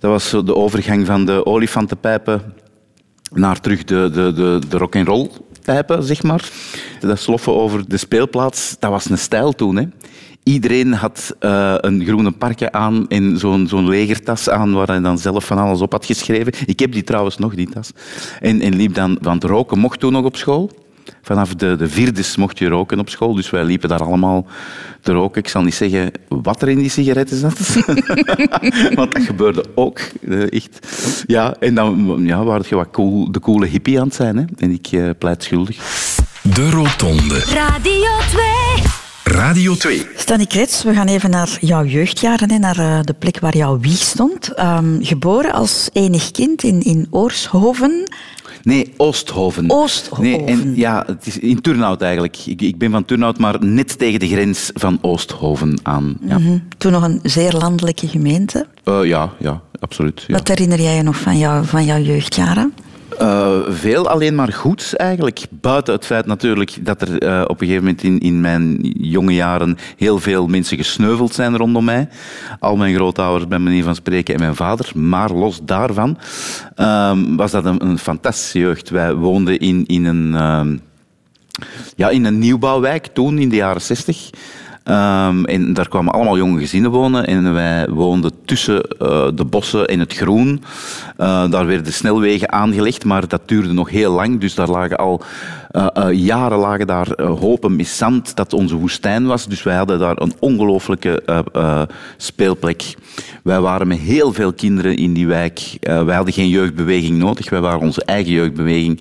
Dat 0.00 0.10
was 0.10 0.28
zo 0.28 0.42
de 0.42 0.54
overgang 0.54 1.06
van 1.06 1.24
de 1.24 1.46
olifantenpijpen 1.46 2.42
naar 3.32 3.60
terug 3.60 3.84
de, 3.84 4.10
de, 4.12 4.32
de, 4.32 4.58
de 4.68 4.78
rock'n'roll 4.78 5.30
pijpen, 5.64 6.02
zeg 6.02 6.22
maar. 6.22 6.50
Dat 7.00 7.18
sloffen 7.18 7.52
over 7.52 7.88
de 7.88 7.96
speelplaats, 7.96 8.76
dat 8.78 8.90
was 8.90 9.10
een 9.10 9.18
stijl 9.18 9.52
toen. 9.52 9.76
Hè. 9.76 9.84
Iedereen 10.44 10.92
had 10.92 11.36
eh, 11.38 11.74
een 11.76 12.04
groene 12.04 12.30
parkje 12.30 12.72
aan 12.72 13.08
en 13.08 13.38
zo'n 13.38 13.66
zo'n 13.68 13.88
legertas 13.88 14.48
aan 14.48 14.72
waar 14.72 14.86
hij 14.86 15.00
dan 15.00 15.18
zelf 15.18 15.44
van 15.44 15.58
alles 15.58 15.80
op 15.80 15.92
had 15.92 16.06
geschreven. 16.06 16.52
Ik 16.66 16.78
heb 16.78 16.92
die 16.92 17.04
trouwens 17.04 17.38
nog, 17.38 17.54
die 17.54 17.68
tas. 17.70 17.90
En, 18.40 18.60
en 18.60 18.76
liep 18.76 18.94
dan, 18.94 19.18
want 19.20 19.44
roken 19.44 19.78
mocht 19.78 20.00
toen 20.00 20.12
nog 20.12 20.24
op 20.24 20.36
school. 20.36 20.70
Vanaf 21.22 21.54
de, 21.54 21.76
de 21.76 21.88
vierdes 21.88 22.36
mocht 22.36 22.58
je 22.58 22.68
roken 22.68 22.98
op 22.98 23.08
school, 23.08 23.34
dus 23.34 23.50
wij 23.50 23.64
liepen 23.64 23.88
daar 23.88 24.02
allemaal 24.04 24.46
te 25.00 25.12
roken. 25.12 25.42
Ik 25.42 25.48
zal 25.48 25.62
niet 25.62 25.74
zeggen 25.74 26.10
wat 26.28 26.62
er 26.62 26.68
in 26.68 26.78
die 26.78 26.88
sigaretten 26.88 27.36
zat, 27.36 27.58
want 28.94 29.12
dat 29.12 29.22
gebeurde 29.22 29.64
ook. 29.74 30.00
eh, 30.28 30.52
echt. 30.52 30.80
Ja, 31.26 31.54
en 31.60 31.74
dan 31.74 32.20
ja, 32.22 32.44
waren 32.44 32.66
je 32.68 32.74
wat 32.74 32.90
cool, 32.90 33.32
de 33.32 33.40
coole 33.40 33.66
hippie 33.66 34.00
aan 34.00 34.06
het 34.06 34.14
zijn. 34.14 34.36
Hè? 34.36 34.44
En 34.58 34.70
ik 34.70 34.86
eh, 34.90 35.10
pleit 35.18 35.42
schuldig. 35.42 35.76
De 36.42 36.70
Rotonde. 36.70 37.38
Radio 37.38 38.10
2. 38.30 38.43
Radio 39.24 39.74
2. 39.74 40.06
Stanny 40.16 40.46
Krets, 40.46 40.82
we 40.82 40.94
gaan 40.94 41.06
even 41.06 41.30
naar 41.30 41.58
jouw 41.60 41.84
jeugdjaren, 41.84 42.50
hè, 42.50 42.58
naar 42.58 42.78
eh, 42.78 42.98
de 43.02 43.12
plek 43.12 43.38
waar 43.40 43.56
jouw 43.56 43.78
wieg 43.80 43.98
stond. 44.00 44.54
Ehm, 44.54 45.02
geboren 45.04 45.52
als 45.52 45.88
enig 45.92 46.30
kind 46.30 46.62
in, 46.62 46.82
in 46.82 47.06
Oorshoven. 47.10 48.10
Nee, 48.62 48.92
Oosthoven. 48.96 49.70
Oosthoven. 49.70 50.24
Nee, 50.24 50.44
en, 50.44 50.72
ja, 50.76 51.04
het 51.06 51.26
is 51.26 51.38
in 51.38 51.60
Turnhout 51.60 52.02
eigenlijk. 52.02 52.36
Ik, 52.46 52.62
ik 52.62 52.78
ben 52.78 52.90
van 52.90 53.04
Turnhout, 53.04 53.38
maar 53.38 53.64
net 53.64 53.98
tegen 53.98 54.20
de 54.20 54.28
grens 54.28 54.70
van 54.74 54.98
Oosthoven 55.00 55.78
aan. 55.82 56.16
Ja, 56.26 56.38
Mhm. 56.38 56.58
Toen 56.78 56.92
nog 56.92 57.02
een 57.02 57.20
zeer 57.22 57.52
landelijke 57.52 58.08
gemeente. 58.08 58.66
Eh, 58.84 59.00
ja, 59.04 59.32
ja 59.38 59.60
absoluut. 59.80 60.24
Ja. 60.26 60.34
Wat 60.34 60.48
herinner 60.48 60.80
jij 60.80 60.96
je 60.96 61.02
nog 61.02 61.16
van, 61.16 61.38
jou, 61.38 61.66
van 61.66 61.84
jouw 61.84 62.00
jeugdjaren? 62.00 62.74
Eh, 63.18 63.58
veel 63.68 64.08
alleen 64.08 64.34
maar 64.34 64.52
goed 64.52 64.94
eigenlijk. 64.96 65.40
Buiten 65.50 65.94
het 65.94 66.06
feit 66.06 66.26
natuurlijk 66.26 66.76
dat 66.80 67.02
er 67.02 67.18
eh, 67.18 67.40
op 67.46 67.60
een 67.60 67.66
gegeven 67.66 67.84
moment 67.84 68.02
in, 68.02 68.18
in 68.18 68.40
mijn 68.40 68.78
jonge 68.98 69.34
jaren 69.34 69.78
heel 69.96 70.18
veel 70.18 70.46
mensen 70.46 70.76
gesneuveld 70.76 71.34
zijn 71.34 71.56
rondom 71.56 71.84
mij. 71.84 72.08
Al 72.60 72.76
mijn 72.76 72.94
grootouders, 72.94 73.48
bij 73.48 73.58
manier 73.58 73.84
van 73.84 73.94
spreken, 73.94 74.34
en 74.34 74.40
mijn 74.40 74.54
vader. 74.54 74.90
Maar 74.94 75.32
los 75.32 75.60
daarvan 75.62 76.18
ehm, 76.74 77.36
was 77.36 77.50
dat 77.50 77.64
een, 77.64 77.84
een 77.84 77.98
fantastische 77.98 78.58
jeugd. 78.58 78.90
Wij 78.90 79.14
woonden 79.14 79.58
in, 79.58 79.84
in 79.86 80.04
een... 80.04 80.34
ehm, 80.34 80.76
ja, 81.96 82.08
in 82.08 82.24
een 82.24 82.38
nieuwbouwwijk 82.38 83.06
toen, 83.06 83.38
in 83.38 83.48
de 83.48 83.56
jaren 83.56 83.82
60. 83.82 84.30
Ehm, 84.84 85.44
en 85.44 85.72
daar 85.72 85.88
kwamen 85.88 86.12
allemaal 86.12 86.36
jonge 86.36 86.58
gezinnen 86.60 86.90
wonen 86.90 87.26
en 87.26 87.52
wij 87.52 87.88
woonden 87.88 88.30
tussen 88.44 88.82
eh, 88.82 89.28
de 89.34 89.44
bossen 89.44 89.86
en 89.86 89.98
het 89.98 90.14
groen. 90.14 90.62
Eh, 91.16 91.50
daar 91.50 91.66
werden 91.66 91.92
snelwegen 91.92 92.52
aangelegd, 92.52 93.04
maar 93.04 93.28
dat 93.28 93.40
duurde 93.46 93.72
nog 93.72 93.90
heel 93.90 94.12
lang. 94.12 94.40
Dus 94.40 94.54
daar 94.54 94.68
lagen 94.68 94.96
al 94.96 95.22
eh, 95.70 96.06
jaren 96.10 96.58
lagen 96.58 96.86
daar 96.86 97.22
hopen 97.22 97.76
met 97.76 97.86
zand 97.86 98.36
dat 98.36 98.52
onze 98.52 98.76
woestijn 98.76 99.26
was. 99.26 99.46
Dus 99.46 99.62
wij 99.62 99.76
hadden 99.76 99.98
daar 99.98 100.20
een 100.20 100.32
ongelooflijke 100.38 101.22
speelplek. 102.16 102.94
Wij 103.42 103.60
waren 103.60 103.88
met 103.88 103.98
heel 103.98 104.32
veel 104.32 104.52
kinderen 104.52 104.96
in 104.96 105.12
die 105.12 105.26
wijk. 105.26 105.76
Wij 105.80 106.14
hadden 106.14 106.34
geen 106.34 106.48
jeugdbeweging 106.48 107.18
nodig, 107.18 107.50
wij 107.50 107.60
waren 107.60 107.80
onze 107.80 108.04
eigen 108.04 108.32
jeugdbeweging. 108.32 109.00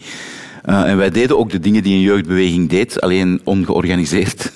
Eh, 0.64 0.90
en 0.90 0.98
wij 0.98 1.10
deden 1.10 1.38
ook 1.38 1.50
de 1.50 1.60
dingen 1.60 1.84
die 1.84 1.96
een 1.96 2.02
jeugdbeweging 2.02 2.70
deed, 2.70 3.02
alleen 3.02 3.42
ongeorganiseerd. 3.44 4.52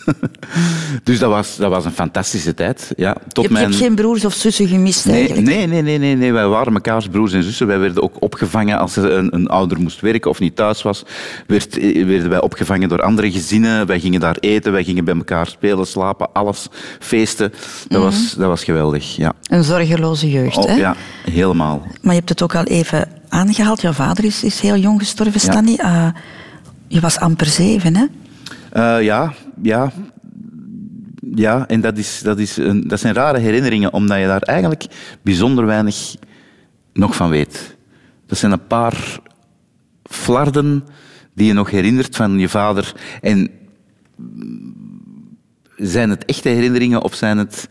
dus 1.03 1.19
dat 1.19 1.29
was, 1.29 1.55
dat 1.55 1.69
was 1.69 1.85
een 1.85 1.91
fantastische 1.91 2.53
tijd. 2.53 2.91
Ja, 2.95 3.15
tot 3.27 3.43
je, 3.43 3.51
mijn... 3.51 3.63
je 3.63 3.69
hebt 3.71 3.83
geen 3.83 3.95
broers 3.95 4.25
of 4.25 4.33
zussen 4.33 4.67
gemist 4.67 5.05
Nee, 5.05 5.15
eigenlijk. 5.15 5.47
nee, 5.47 5.67
nee, 5.67 5.81
nee, 5.81 5.97
nee, 5.97 6.15
nee. 6.15 6.33
Wij 6.33 6.47
waren 6.47 6.73
mekaars 6.73 7.07
broers 7.07 7.33
en 7.33 7.43
zussen. 7.43 7.67
Wij 7.67 7.79
werden 7.79 8.03
ook 8.03 8.15
opgevangen 8.19 8.79
als 8.79 8.95
er 8.95 9.11
een, 9.11 9.35
een 9.35 9.47
ouder 9.47 9.79
moest 9.79 10.01
werken 10.01 10.29
of 10.29 10.39
niet 10.39 10.55
thuis 10.55 10.81
was. 10.81 11.03
Werd, 11.47 11.77
eh, 11.77 12.05
werden 12.05 12.29
wij 12.29 12.41
opgevangen 12.41 12.89
door 12.89 13.01
andere 13.01 13.31
gezinnen. 13.31 13.85
Wij 13.87 13.99
gingen 13.99 14.19
daar 14.19 14.37
eten, 14.39 14.71
wij 14.71 14.83
gingen 14.83 15.05
bij 15.05 15.15
elkaar 15.15 15.47
spelen, 15.47 15.87
slapen, 15.87 16.29
alles, 16.33 16.67
feesten. 16.99 17.53
Dat, 17.87 18.01
was, 18.01 18.33
dat 18.37 18.47
was 18.47 18.63
geweldig, 18.63 19.15
ja. 19.15 19.33
Een 19.43 19.63
zorgeloze 19.63 20.29
jeugd, 20.29 20.57
Oh, 20.57 20.65
hè? 20.65 20.75
ja, 20.75 20.95
helemaal. 21.31 21.81
Maar 22.01 22.13
je 22.13 22.19
hebt 22.19 22.29
het 22.29 22.41
ook 22.41 22.55
al 22.55 22.63
even 22.63 23.07
aangehaald. 23.29 23.81
Jouw 23.81 23.91
vader 23.91 24.23
is, 24.23 24.43
is 24.43 24.59
heel 24.59 24.77
jong 24.77 24.99
gestorven, 24.99 25.41
Ja. 25.43 25.51
Stanley. 25.51 25.75
Eh, 25.75 26.07
je 26.87 26.99
was 26.99 27.19
amper 27.19 27.47
zeven, 27.47 27.95
hè? 27.95 28.05
Eh, 28.71 29.03
ja, 29.03 29.33
ja. 29.61 29.91
Ja, 31.35 31.67
en 31.67 31.81
dat, 31.81 31.97
is, 31.97 32.21
dat, 32.23 32.39
is 32.39 32.57
een, 32.57 32.87
dat 32.87 32.99
zijn 32.99 33.13
rare 33.13 33.37
herinneringen, 33.39 33.93
omdat 33.93 34.19
je 34.19 34.25
daar 34.25 34.41
eigenlijk 34.41 34.85
bijzonder 35.21 35.65
weinig 35.65 36.15
nog 36.93 37.15
van 37.15 37.29
weet. 37.29 37.75
Dat 38.25 38.37
zijn 38.37 38.51
een 38.51 38.67
paar 38.67 39.19
flarden 40.03 40.85
die 41.33 41.47
je 41.47 41.53
nog 41.53 41.69
herinnert 41.69 42.15
van 42.15 42.39
je 42.39 42.49
vader. 42.49 42.93
En 43.21 43.49
zijn 45.75 46.09
het 46.09 46.25
echte 46.25 46.49
herinneringen 46.49 47.03
of 47.03 47.15
zijn 47.15 47.37
het 47.37 47.67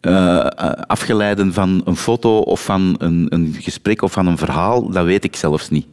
eh, 0.00 0.46
afgeleiden 0.86 1.52
van 1.52 1.82
een 1.84 1.96
foto 1.96 2.38
of 2.38 2.64
van 2.64 2.94
een, 2.98 3.26
een 3.28 3.56
gesprek 3.58 4.02
of 4.02 4.12
van 4.12 4.26
een 4.26 4.38
verhaal? 4.38 4.90
Dat 4.90 5.04
weet 5.04 5.24
ik 5.24 5.36
zelfs 5.36 5.70
niet. 5.70 5.86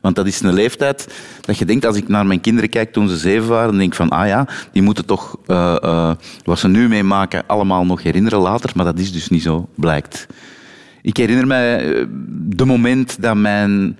Want 0.00 0.16
dat 0.16 0.26
is 0.26 0.40
een 0.40 0.52
leeftijd 0.52 1.14
dat 1.40 1.58
je 1.58 1.64
denkt, 1.64 1.84
als 1.84 1.96
ik 1.96 2.08
naar 2.08 2.26
mijn 2.26 2.40
kinderen 2.40 2.70
kijk 2.70 2.92
toen 2.92 3.08
ze 3.08 3.16
zeven 3.16 3.48
waren, 3.48 3.76
denk 3.76 3.90
ik 3.90 3.94
van, 3.94 4.08
ah 4.08 4.26
ja, 4.26 4.48
die 4.72 4.82
moeten 4.82 5.06
toch 5.06 5.36
eh, 5.46 5.76
eh, 5.82 6.10
wat 6.44 6.58
ze 6.58 6.68
nu 6.68 6.88
meemaken 6.88 7.42
allemaal 7.46 7.84
nog 7.84 8.02
herinneren 8.02 8.38
later. 8.38 8.70
Maar 8.74 8.84
dat 8.84 8.98
is 8.98 9.12
dus 9.12 9.28
niet 9.28 9.42
zo, 9.42 9.68
blijkt. 9.74 10.26
Ik 11.02 11.16
herinner 11.16 11.46
mij 11.46 11.94
eh, 11.94 12.06
de 12.30 12.64
moment 12.64 13.22
dat 13.22 13.36
mijn 13.36 13.98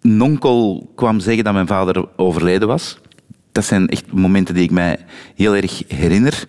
nonkel 0.00 0.90
kwam 0.94 1.20
zeggen 1.20 1.44
dat 1.44 1.52
mijn 1.52 1.66
vader 1.66 2.08
overleden 2.16 2.68
was. 2.68 2.98
Dat 3.52 3.64
zijn 3.64 3.88
echt 3.88 4.12
momenten 4.12 4.54
die 4.54 4.64
ik 4.64 4.70
mij 4.70 4.96
heel 5.34 5.56
erg 5.56 5.82
herinner. 5.88 6.46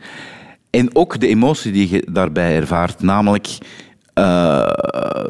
En 0.75 0.95
ook 0.95 1.19
de 1.19 1.27
emotie 1.27 1.71
die 1.71 1.89
je 1.89 2.07
daarbij 2.11 2.55
ervaart, 2.55 3.01
namelijk 3.01 3.47
uh, 4.15 4.71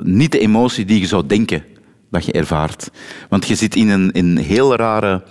niet 0.03 0.31
de 0.31 0.39
emotie 0.39 0.85
die 0.85 0.99
je 0.99 1.05
zou 1.05 1.27
denken 1.27 1.63
dat 2.11 2.25
je 2.25 2.31
ervaart. 2.31 2.89
Want 3.29 3.47
je 3.47 3.55
zit 3.55 3.75
in 3.75 3.89
een, 3.89 4.11
in 4.11 4.37
heel 4.37 4.75
rare 4.75 5.23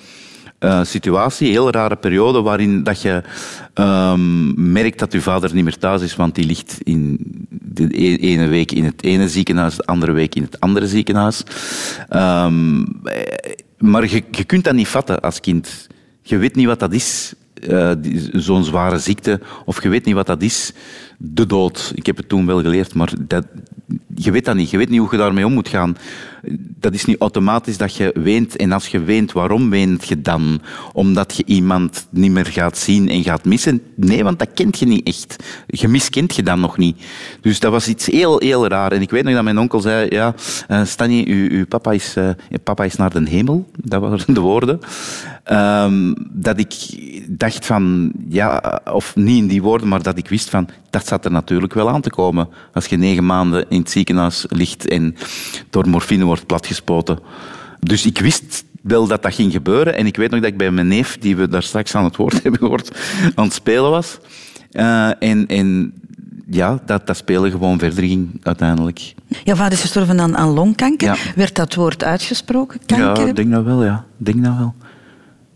uh, 0.60 0.84
situatie, 0.84 1.50
heel 1.50 1.70
rare 1.70 1.96
periode 1.96 2.42
waarin 2.42 2.82
dat 2.82 3.02
je 3.02 3.22
um, 3.74 4.72
merkt 4.72 4.98
dat 4.98 5.12
je 5.12 5.20
vader 5.20 5.54
niet 5.54 5.64
meer 5.64 5.78
thuis 5.78 6.02
is, 6.02 6.16
want 6.16 6.34
die 6.34 6.46
ligt 6.46 6.78
in 6.82 7.18
de 7.50 7.88
e-, 7.90 8.16
ene 8.16 8.46
week 8.46 8.72
in 8.72 8.84
het 8.84 9.02
ene 9.02 9.28
ziekenhuis, 9.28 9.76
de 9.76 9.86
andere 9.86 10.12
week 10.12 10.34
in 10.34 10.42
het 10.42 10.60
andere 10.60 10.88
ziekenhuis. 10.88 11.42
Um, 12.10 13.00
maar 13.78 14.10
je, 14.10 14.22
je 14.30 14.44
kunt 14.44 14.64
dat 14.64 14.74
niet 14.74 14.88
vatten 14.88 15.20
als 15.20 15.40
kind. 15.40 15.86
Je 16.22 16.36
weet 16.36 16.54
niet 16.54 16.66
wat 16.66 16.80
dat 16.80 16.92
is, 16.92 17.34
uh, 17.68 17.90
zo'n 18.32 18.64
zware 18.64 18.98
ziekte, 18.98 19.40
of 19.64 19.82
je 19.82 19.88
weet 19.88 20.04
niet 20.04 20.14
wat 20.14 20.26
dat 20.26 20.42
is, 20.42 20.72
de 21.18 21.46
dood. 21.46 21.92
Ik 21.94 22.06
heb 22.06 22.16
het 22.16 22.28
toen 22.28 22.46
wel 22.46 22.60
geleerd, 22.60 22.94
maar 22.94 23.12
dat, 23.18 23.46
je 24.14 24.30
weet 24.30 24.44
dat 24.44 24.56
niet. 24.56 24.70
Je 24.70 24.76
weet 24.76 24.88
niet 24.88 24.98
hoe 24.98 25.08
je 25.10 25.16
daarmee 25.16 25.46
om 25.46 25.52
moet 25.52 25.68
gaan. 25.68 25.96
Dat 26.78 26.94
is 26.94 27.04
niet 27.04 27.20
automatisch 27.20 27.76
dat 27.76 27.96
je 27.96 28.10
weent. 28.14 28.56
En 28.56 28.72
als 28.72 28.86
je 28.86 29.02
weent, 29.02 29.32
waarom 29.32 29.70
weent 29.70 30.08
je 30.08 30.20
dan? 30.20 30.60
Omdat 30.92 31.36
je 31.36 31.44
iemand 31.46 32.06
niet 32.10 32.30
meer 32.30 32.46
gaat 32.46 32.78
zien 32.78 33.08
en 33.08 33.22
gaat 33.22 33.44
missen? 33.44 33.82
Nee, 33.94 34.24
want 34.24 34.38
dat 34.38 34.48
kent 34.54 34.78
je 34.78 34.86
niet 34.86 35.06
echt. 35.06 35.36
Je 35.66 35.88
miskent 35.88 36.36
je 36.36 36.42
dan 36.42 36.60
nog 36.60 36.78
niet. 36.78 37.04
Dus 37.40 37.60
dat 37.60 37.70
was 37.70 37.88
iets 37.88 38.06
heel, 38.06 38.38
heel 38.38 38.68
raar. 38.68 38.92
En 38.92 39.00
ik 39.00 39.10
weet 39.10 39.24
nog 39.24 39.34
dat 39.34 39.44
mijn 39.44 39.58
onkel 39.58 39.80
zei, 39.80 40.06
ja, 40.10 40.34
uh, 40.70 40.84
Stanny, 40.84 41.24
uw, 41.28 41.48
uw 41.50 41.66
papa, 41.66 41.92
is, 41.92 42.14
uh, 42.18 42.30
papa 42.62 42.84
is 42.84 42.96
naar 42.96 43.12
de 43.12 43.28
hemel. 43.28 43.70
Dat 43.76 44.00
waren 44.00 44.34
de 44.34 44.40
woorden. 44.40 44.80
Um, 45.50 46.14
dat 46.30 46.58
ik 46.58 46.74
dacht 47.28 47.66
van, 47.66 48.12
ja, 48.28 48.80
of 48.92 49.16
niet 49.16 49.38
in 49.38 49.46
die 49.46 49.62
woorden, 49.62 49.88
maar 49.88 50.02
dat 50.02 50.18
ik 50.18 50.28
wist 50.28 50.50
van, 50.50 50.68
dat 50.90 51.06
zat 51.06 51.24
er 51.24 51.30
natuurlijk 51.30 51.74
wel 51.74 51.90
aan 51.90 52.00
te 52.00 52.10
komen. 52.10 52.48
Als 52.72 52.86
je 52.86 52.96
negen 52.96 53.26
maanden 53.26 53.66
in 53.68 53.80
het 53.80 53.90
ziekenhuis 53.90 54.44
ligt 54.48 54.88
en 54.88 55.16
door 55.70 55.88
morfine 55.88 56.24
wordt 56.24 56.46
platgespoten. 56.46 57.18
Dus 57.80 58.06
ik 58.06 58.18
wist 58.18 58.64
wel 58.82 59.06
dat 59.06 59.22
dat 59.22 59.34
ging 59.34 59.52
gebeuren. 59.52 59.96
En 59.96 60.06
ik 60.06 60.16
weet 60.16 60.30
nog 60.30 60.40
dat 60.40 60.50
ik 60.50 60.56
bij 60.56 60.70
mijn 60.70 60.88
neef, 60.88 61.18
die 61.18 61.36
we 61.36 61.48
daar 61.48 61.62
straks 61.62 61.94
aan 61.94 62.04
het 62.04 62.16
woord 62.16 62.40
hebben 62.42 62.60
gehoord, 62.60 62.98
aan 63.34 63.44
het 63.44 63.54
spelen 63.54 63.90
was. 63.90 64.18
Uh, 64.72 65.22
en, 65.22 65.46
en 65.46 65.92
ja, 66.50 66.80
dat, 66.86 67.06
dat 67.06 67.16
spelen 67.16 67.50
gewoon 67.50 67.78
verder 67.78 68.04
ging 68.04 68.40
uiteindelijk. 68.42 69.14
Jouw 69.44 69.56
vader 69.56 69.72
is 69.72 69.80
gestorven 69.80 70.20
aan, 70.20 70.36
aan 70.36 70.50
longkanker. 70.50 71.32
Werd 71.36 71.54
dat 71.54 71.74
woord 71.74 72.04
uitgesproken? 72.04 72.80
Kanker? 72.86 73.22
Ja, 73.22 73.28
ik 73.28 73.36
denk 73.36 73.50
dat 73.50 73.64
wel. 73.64 73.84
Ja. 73.84 74.04
denk 74.16 74.44
dat 74.44 74.56
wel. 74.56 74.74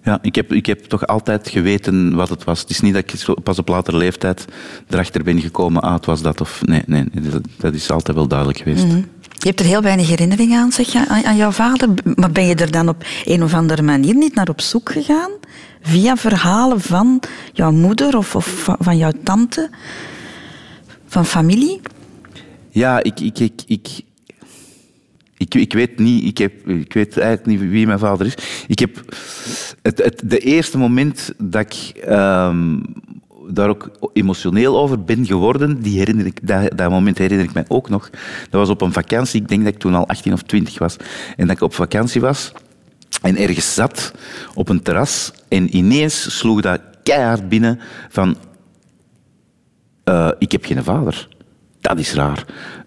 Ja, 0.06 0.18
ik 0.22 0.34
heb, 0.34 0.52
ik 0.52 0.66
heb 0.66 0.84
toch 0.84 1.06
altijd 1.06 1.48
geweten 1.48 2.14
wat 2.14 2.28
het 2.28 2.44
was. 2.44 2.60
Het 2.60 2.70
is 2.70 2.80
niet 2.80 2.94
dat 2.94 3.12
ik 3.12 3.42
pas 3.42 3.58
op 3.58 3.68
latere 3.68 3.96
leeftijd 3.96 4.44
erachter 4.88 5.22
ben 5.22 5.40
gekomen, 5.40 5.82
ah, 5.82 5.94
het 5.94 6.04
was 6.04 6.22
dat 6.22 6.40
of... 6.40 6.60
Nee, 6.64 6.82
nee 6.86 7.04
dat, 7.58 7.74
is 7.74 7.90
altijd 7.90 8.16
wel 8.16 8.26
duidelijk 8.28 8.58
geweest. 8.58 8.86
Mhm. 8.86 8.96
Je 9.32 9.48
hebt 9.48 9.60
er 9.60 9.66
heel 9.66 9.82
weinig 9.82 10.08
herinneringen 10.08 10.60
aan, 10.60 10.72
zeg 10.72 10.92
je, 10.92 11.08
aan, 11.24 11.36
jouw 11.36 11.50
vader. 11.50 11.88
Maar 12.14 12.32
ben 12.32 12.46
je 12.46 12.54
er 12.54 12.70
dan 12.70 12.88
op 12.88 13.04
een 13.24 13.42
of 13.42 13.54
andere 13.54 13.82
manier 13.82 14.14
niet 14.14 14.34
naar 14.34 14.48
op 14.48 14.60
zoek 14.60 14.92
gegaan? 14.92 15.30
Via 15.82 16.16
verhalen 16.16 16.80
van 16.80 17.20
jouw 17.52 17.72
moeder 17.72 18.16
of, 18.16 18.34
of 18.34 18.68
van 18.78 18.96
jouw 18.96 19.12
tante? 19.24 19.70
Van 21.06 21.26
familie? 21.26 21.80
Ja, 22.70 23.02
ik, 23.02 23.20
ik, 23.20 23.38
ik, 23.38 23.62
ik, 23.66 23.88
ik, 25.36 25.54
ik, 25.54 25.72
weet 25.72 25.98
niet, 25.98 26.24
ik, 26.24 26.38
heb, 26.38 26.68
ik 26.68 26.92
weet 26.92 27.18
eigenlijk 27.18 27.46
niet 27.46 27.70
wie 27.70 27.86
mijn 27.86 27.98
vader 27.98 28.26
is. 28.26 28.34
Ik 28.66 28.78
heb 28.78 29.02
het, 29.82 29.98
het 29.98 30.22
de 30.24 30.38
eerste 30.38 30.78
moment 30.78 31.32
dat 31.38 31.60
ik 31.60 32.04
um, 32.08 32.82
daar 33.48 33.68
ook 33.68 34.10
emotioneel 34.12 34.78
over 34.78 35.04
ben 35.04 35.26
geworden, 35.26 35.82
die 35.82 35.98
herinner 35.98 36.26
ik, 36.26 36.46
dat, 36.46 36.76
dat, 36.78 36.90
moment 36.90 37.18
herinner 37.18 37.46
ik 37.46 37.52
mij 37.52 37.64
ook 37.68 37.88
nog. 37.88 38.10
Dat 38.50 38.60
was 38.60 38.68
op 38.68 38.80
een 38.80 38.92
vakantie, 38.92 39.40
ik 39.40 39.48
denk 39.48 39.64
dat 39.64 39.74
ik 39.74 39.80
toen 39.80 39.94
al 39.94 40.08
18 40.08 40.32
of 40.32 40.42
20 40.42 40.78
was, 40.78 40.96
en 41.36 41.46
dat 41.46 41.56
ik 41.56 41.62
op 41.62 41.74
vakantie 41.74 42.20
was 42.20 42.52
en 43.22 43.36
ergens 43.36 43.74
zat 43.74 44.12
op 44.54 44.68
een 44.68 44.82
terras 44.82 45.32
en 45.48 45.76
ineens 45.76 46.38
sloeg 46.38 46.60
dat 46.60 46.80
keihard 47.02 47.48
binnen 47.48 47.80
van 48.08 48.36
uh, 50.04 50.30
ik 50.38 50.52
heb 50.52 50.64
geen 50.64 50.84
vader. 50.84 51.28
Dat 51.80 51.98
is 51.98 52.12
raar. 52.12 52.44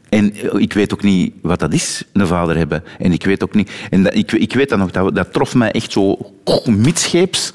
En 0.10 0.34
eh, 0.34 0.60
ik 0.60 0.74
weet 0.74 0.94
ook 0.94 1.04
niet 1.04 1.34
wat 1.42 1.60
dat 1.60 1.74
is, 1.74 2.04
een 2.14 2.28
vader 2.28 2.58
hebben. 2.58 2.84
En 2.98 3.12
ik 3.12 3.24
weet 3.24 3.44
ook 3.44 3.54
niet... 3.54 3.72
En 3.90 4.04
dat, 4.04 4.16
ik, 4.16 4.32
ik 4.32 4.54
weet 4.54 4.70
dat 4.70 4.80
nog, 4.80 4.92
dat, 4.92 5.16
dat 5.16 5.34
trof 5.34 5.56
mij 5.56 5.72
echt 5.72 5.92
zo 5.92 6.18
oh, 6.44 6.66
midscheeps. 6.66 7.52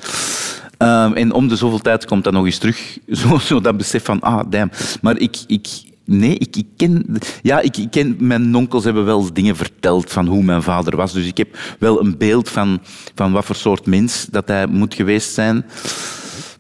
Um, 0.79 1.15
en 1.15 1.33
om 1.33 1.49
de 1.49 1.57
zoveel 1.57 1.79
tijd 1.79 2.05
komt 2.05 2.25
dat 2.25 2.33
nog 2.33 2.45
eens 2.45 2.59
terug. 2.59 2.99
Zo, 3.09 3.39
zo 3.39 3.61
dat 3.61 3.77
besef 3.77 4.05
van, 4.05 4.21
ah, 4.21 4.51
damn. 4.51 4.71
Maar 5.01 5.19
ik... 5.19 5.37
ik 5.47 5.69
Nee, 6.07 6.35
ik, 6.39 6.57
ik, 6.57 6.67
ken... 6.77 7.19
Ja, 7.43 7.61
ik, 7.61 7.77
ik, 7.77 7.91
ken... 7.91 8.17
Mijn 8.19 8.55
onkels 8.55 8.85
hebben 8.85 9.05
wel 9.05 9.33
dingen 9.33 9.57
verteld 9.57 10.13
van 10.13 10.27
hoe 10.27 10.43
mijn 10.43 10.63
vader 10.63 10.97
was. 10.97 11.13
Dus 11.13 11.27
ik 11.27 11.37
heb 11.37 11.59
wel 11.79 12.01
een 12.01 12.19
beeld 12.19 12.49
van, 12.49 12.81
van 13.15 13.33
wat 13.33 13.45
voor 13.45 13.55
soort 13.55 13.87
mens 13.87 14.27
dat 14.31 14.49
hij 14.49 14.67
moet 14.67 14.95
geweest 14.95 15.35
zijn. 15.35 15.65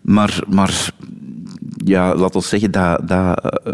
Maar... 0.00 0.42
maar 0.48 0.92
ja, 1.84 2.14
laat 2.14 2.34
ons 2.34 2.48
zeggen 2.48 2.70
dat, 2.70 3.08
dat 3.08 3.54
uh, 3.66 3.72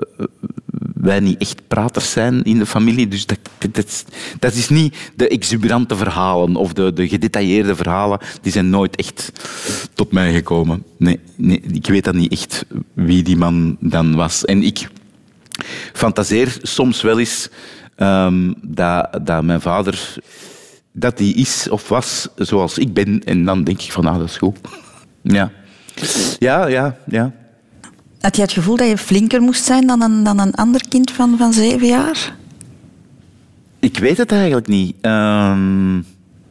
wij 1.00 1.20
niet 1.20 1.38
echt 1.40 1.68
praters 1.68 2.10
zijn 2.10 2.42
in 2.42 2.58
de 2.58 2.66
familie. 2.66 3.08
Dus 3.08 3.26
dat, 3.26 3.38
dat, 3.70 4.04
dat 4.38 4.54
is 4.54 4.68
niet 4.68 4.96
de 5.16 5.28
exuberante 5.28 5.96
verhalen 5.96 6.56
of 6.56 6.72
de, 6.72 6.92
de 6.92 7.08
gedetailleerde 7.08 7.76
verhalen. 7.76 8.18
Die 8.42 8.52
zijn 8.52 8.70
nooit 8.70 8.96
echt 8.96 9.32
tot 9.94 10.12
mij 10.12 10.32
gekomen. 10.32 10.84
Nee, 10.96 11.20
nee, 11.36 11.60
ik 11.72 11.86
weet 11.86 12.04
dan 12.04 12.16
niet 12.16 12.32
echt 12.32 12.64
wie 12.92 13.22
die 13.22 13.36
man 13.36 13.76
dan 13.80 14.14
was. 14.14 14.44
En 14.44 14.62
ik 14.62 14.88
fantaseer 15.92 16.58
soms 16.62 17.02
wel 17.02 17.18
eens 17.18 17.48
um, 17.96 18.54
dat, 18.62 19.20
dat 19.22 19.42
mijn 19.42 19.60
vader 19.60 20.14
dat 20.92 21.18
die 21.18 21.34
is 21.34 21.68
of 21.68 21.88
was 21.88 22.28
zoals 22.36 22.78
ik 22.78 22.92
ben. 22.94 23.24
En 23.24 23.44
dan 23.44 23.64
denk 23.64 23.82
ik 23.82 23.92
van, 23.92 24.06
ah, 24.06 24.18
dat 24.18 24.28
is 24.28 24.36
goed. 24.36 24.58
Ja. 25.22 25.50
Ja, 26.38 26.66
ja, 26.66 26.96
ja. 27.06 27.39
Had 28.20 28.36
je 28.36 28.42
het 28.42 28.52
gevoel 28.52 28.76
dat 28.76 28.88
je 28.88 28.98
flinker 28.98 29.40
moest 29.40 29.64
zijn 29.64 29.86
dan 29.86 30.02
een, 30.02 30.22
dan 30.22 30.38
een 30.38 30.54
ander 30.54 30.88
kind 30.88 31.10
van, 31.10 31.38
van 31.38 31.52
zeven 31.52 31.86
jaar? 31.86 32.36
Ik 33.78 33.98
weet 33.98 34.16
het 34.16 34.32
eigenlijk 34.32 34.66
niet. 34.66 34.94
Um... 35.00 36.04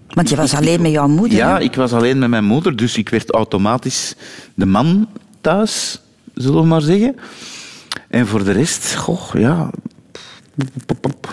Want 0.10 0.30
je 0.30 0.36
was 0.36 0.54
alleen 0.54 0.82
met 0.82 0.92
jouw 0.92 1.08
moeder? 1.08 1.38
Ja, 1.38 1.60
ik 1.60 1.76
was 1.76 1.94
alleen 1.94 2.20
met 2.20 2.30
mijn 2.30 2.44
moeder, 2.44 2.76
dus 2.76 2.98
ik 2.98 3.10
werd 3.10 3.32
automatisch 3.32 4.16
de 4.54 4.66
man 4.66 5.08
thuis, 5.42 6.02
zullen 6.34 6.62
we 6.62 6.68
maar 6.68 6.82
zeggen. 6.82 7.16
En 8.08 8.28
voor 8.28 8.44
de 8.44 8.52
rest, 8.52 8.96
goh, 8.96 9.34
ja, 9.34 9.70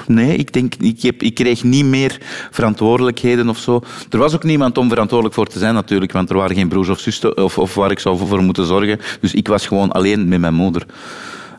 Nee, 0.06 0.36
ik, 0.36 0.52
denk, 0.52 0.74
ik, 0.74 1.02
heb, 1.02 1.22
ik 1.22 1.34
kreeg 1.34 1.64
niet 1.64 1.84
meer 1.84 2.20
verantwoordelijkheden 2.50 3.48
of 3.48 3.58
zo. 3.58 3.82
Er 4.10 4.18
was 4.18 4.34
ook 4.34 4.44
niemand 4.44 4.78
om 4.78 4.88
verantwoordelijk 4.88 5.34
voor 5.34 5.46
te 5.46 5.58
zijn 5.58 5.74
natuurlijk, 5.74 6.12
want 6.12 6.30
er 6.30 6.36
waren 6.36 6.56
geen 6.56 6.68
broers 6.68 6.88
of 6.88 6.98
zussen 6.98 7.36
of, 7.36 7.58
of 7.58 7.74
waar 7.74 7.90
ik 7.90 7.98
zou 7.98 8.18
voor 8.18 8.42
moeten 8.42 8.66
zorgen. 8.66 9.00
Dus 9.20 9.34
ik 9.34 9.48
was 9.48 9.66
gewoon 9.66 9.92
alleen 9.92 10.28
met 10.28 10.40
mijn 10.40 10.54
moeder. 10.54 10.86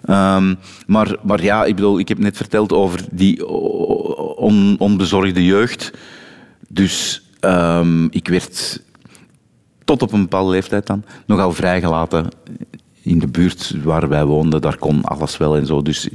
Um, 0.09 0.57
maar, 0.87 1.15
maar 1.23 1.43
ja, 1.43 1.65
ik 1.65 1.75
bedoel, 1.75 1.99
ik 1.99 2.07
heb 2.07 2.17
net 2.17 2.37
verteld 2.37 2.73
over 2.73 2.99
die 3.11 3.47
on, 4.37 4.75
onbezorgde 4.79 5.45
jeugd. 5.45 5.91
Dus 6.67 7.21
um, 7.41 8.07
ik 8.11 8.27
werd 8.27 8.81
tot 9.83 10.01
op 10.01 10.11
een 10.11 10.21
bepaalde 10.21 10.51
leeftijd 10.51 10.87
dan 10.87 11.03
nogal 11.25 11.51
vrijgelaten 11.51 12.27
in 13.01 13.19
de 13.19 13.27
buurt 13.27 13.73
waar 13.83 14.09
wij 14.09 14.25
woonden. 14.25 14.61
Daar 14.61 14.77
kon 14.77 15.03
alles 15.03 15.37
wel 15.37 15.57
en 15.57 15.65
zo. 15.65 15.81
Dus 15.81 16.07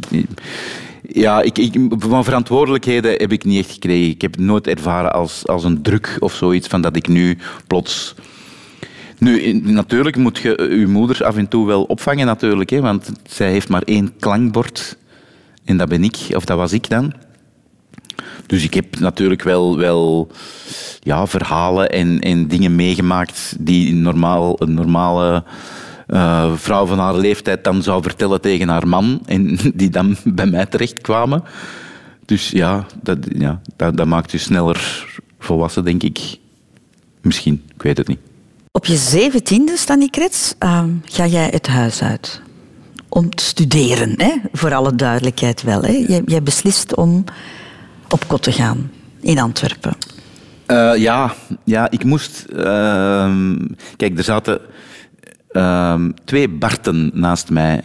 ja, 1.15 1.43
ik, 1.43 1.59
ik, 1.59 1.75
van 1.99 2.25
verantwoordelijkheden 2.25 3.11
heb 3.11 3.33
ik 3.33 3.45
niet 3.45 3.65
echt 3.65 3.73
gekregen. 3.73 4.11
Ik 4.11 4.21
heb 4.21 4.33
het 4.33 4.41
nooit 4.41 4.67
ervaren 4.67 5.13
als, 5.13 5.47
als 5.47 5.65
een 5.65 5.83
druk 5.83 6.17
of 6.19 6.35
zoiets 6.35 6.69
van 6.69 6.81
dat 6.81 6.97
ik 6.97 7.09
nu 7.09 7.39
plots... 7.67 8.15
Nu, 9.19 9.53
natuurlijk 9.53 10.17
moet 10.17 10.39
je 10.39 10.77
je 10.79 10.87
moeder 10.87 11.25
af 11.25 11.37
en 11.37 11.49
toe 11.49 11.67
wel 11.67 11.83
opvangen, 11.83 12.27
natuurlijk, 12.27 12.71
hè, 12.71 12.81
want 12.81 13.13
zij 13.25 13.51
heeft 13.51 13.69
maar 13.69 13.83
één 13.83 14.13
klankbord. 14.19 14.97
En 15.65 15.77
dat 15.77 15.89
ben 15.89 16.05
ik, 16.05 16.17
of 16.35 16.45
dat 16.45 16.57
was 16.57 16.73
ik 16.73 16.89
dan. 16.89 17.13
Dus 18.47 18.65
ik 18.65 18.75
heb 18.75 18.99
natuurlijk 18.99 19.43
wel, 19.43 19.77
wel 19.79 20.31
ja, 21.01 21.27
verhalen 21.27 21.91
en, 21.91 22.21
en 22.21 22.49
dingen 22.49 22.75
meegemaakt 22.75 23.57
die 23.59 23.95
normaal, 23.95 24.63
een 24.63 24.75
normale 24.75 25.45
uh, 26.13 26.53
vrouw 26.55 26.87
van 26.87 26.99
haar 26.99 27.17
leeftijd 27.17 27.65
dan 27.65 27.83
zou 27.83 28.03
vertellen 28.03 28.41
tegen 28.41 28.69
haar 28.69 28.89
man 28.89 29.21
en 29.27 29.59
die 29.75 29.91
dan 29.91 30.17
bij 30.25 30.47
mij 30.47 30.67
terechtkwamen. 30.67 31.45
Dus 32.25 32.51
ja, 32.51 32.87
dat, 33.03 33.19
ja, 33.39 33.61
dat, 33.77 33.97
dat 33.97 34.07
maakt 34.07 34.31
je 34.31 34.39
sneller 34.39 35.07
volwassen, 35.39 35.85
denk 35.85 36.03
ik. 36.03 36.39
Misschien, 37.21 37.63
ik 37.75 37.83
weet 37.83 37.97
het 37.99 38.09
niet. 38.09 38.19
Op 38.73 38.87
je 38.87 38.97
zeventiende, 38.97 39.77
Stanny 39.77 40.09
Krets, 40.09 40.55
ehm, 40.59 40.89
ga 41.05 41.27
jij 41.27 41.49
het 41.51 41.67
huis 41.67 42.03
uit. 42.03 42.43
Om 43.09 43.31
te 43.31 43.45
studeren, 43.45 44.15
hè? 44.17 44.33
voor 44.53 44.75
alle 44.75 44.95
duidelijkheid 44.95 45.63
wel. 45.63 45.83
Hè? 45.83 46.05
Jij, 46.09 46.23
jij 46.27 46.43
beslist 46.43 46.97
om 46.97 47.25
op 48.09 48.29
kot 48.29 48.43
te 48.43 48.53
gaan 48.53 48.91
in 49.21 49.39
Antwerpen. 49.39 49.97
Eh, 50.67 50.93
ja, 50.97 51.35
ja, 51.65 51.91
ik 51.91 52.05
moest. 52.05 52.45
ehm, 52.57 53.57
kijk, 53.97 54.19
er 54.19 54.25
zaten 54.25 54.61
ehm, 55.53 56.11
twee 56.25 56.49
Barten 56.49 57.11
naast 57.15 57.51
mij 57.51 57.83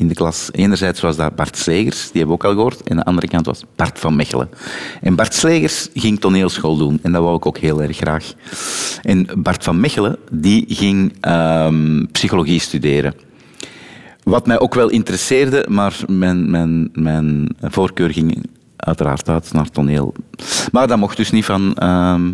in 0.00 0.08
de 0.08 0.14
klas. 0.14 0.48
Enerzijds 0.52 1.00
was 1.00 1.16
dat 1.16 1.36
Bart 1.36 1.56
Slegers, 1.56 2.00
die 2.02 2.20
hebben 2.20 2.26
we 2.26 2.32
ook 2.32 2.44
al 2.44 2.54
gehoord. 2.54 2.82
En 2.82 2.96
de 2.96 3.04
andere 3.04 3.28
kant 3.28 3.46
was 3.46 3.64
Bart 3.76 3.98
van 3.98 4.16
Mechelen. 4.16 4.48
En 5.00 5.14
Bart 5.14 5.34
Slegers 5.34 5.88
ging 5.94 6.20
toneelschool 6.20 6.76
doen. 6.76 6.98
En 7.02 7.12
dat 7.12 7.22
wou 7.22 7.36
ik 7.36 7.46
ook 7.46 7.58
heel 7.58 7.82
erg 7.82 7.96
graag. 7.96 8.32
En 9.02 9.26
Bart 9.36 9.64
van 9.64 9.80
Mechelen, 9.80 10.16
die 10.30 10.64
ging 10.68 11.12
ehm, 11.20 12.06
psychologie 12.12 12.60
studeren. 12.60 13.14
Wat 14.22 14.46
mij 14.46 14.60
ook 14.60 14.74
wel 14.74 14.88
interesseerde, 14.88 15.66
maar 15.68 15.96
mijn, 16.06 16.50
mijn, 16.50 16.90
mijn 16.92 17.56
voorkeur 17.60 18.10
ging 18.10 18.46
uiteraard 18.76 19.28
uit 19.28 19.52
naar 19.52 19.70
toneel. 19.70 20.14
Maar 20.72 20.86
dat 20.86 20.98
mocht 20.98 21.16
dus 21.16 21.30
niet 21.30 21.44
van 21.44 21.74
ehm, 21.74 22.30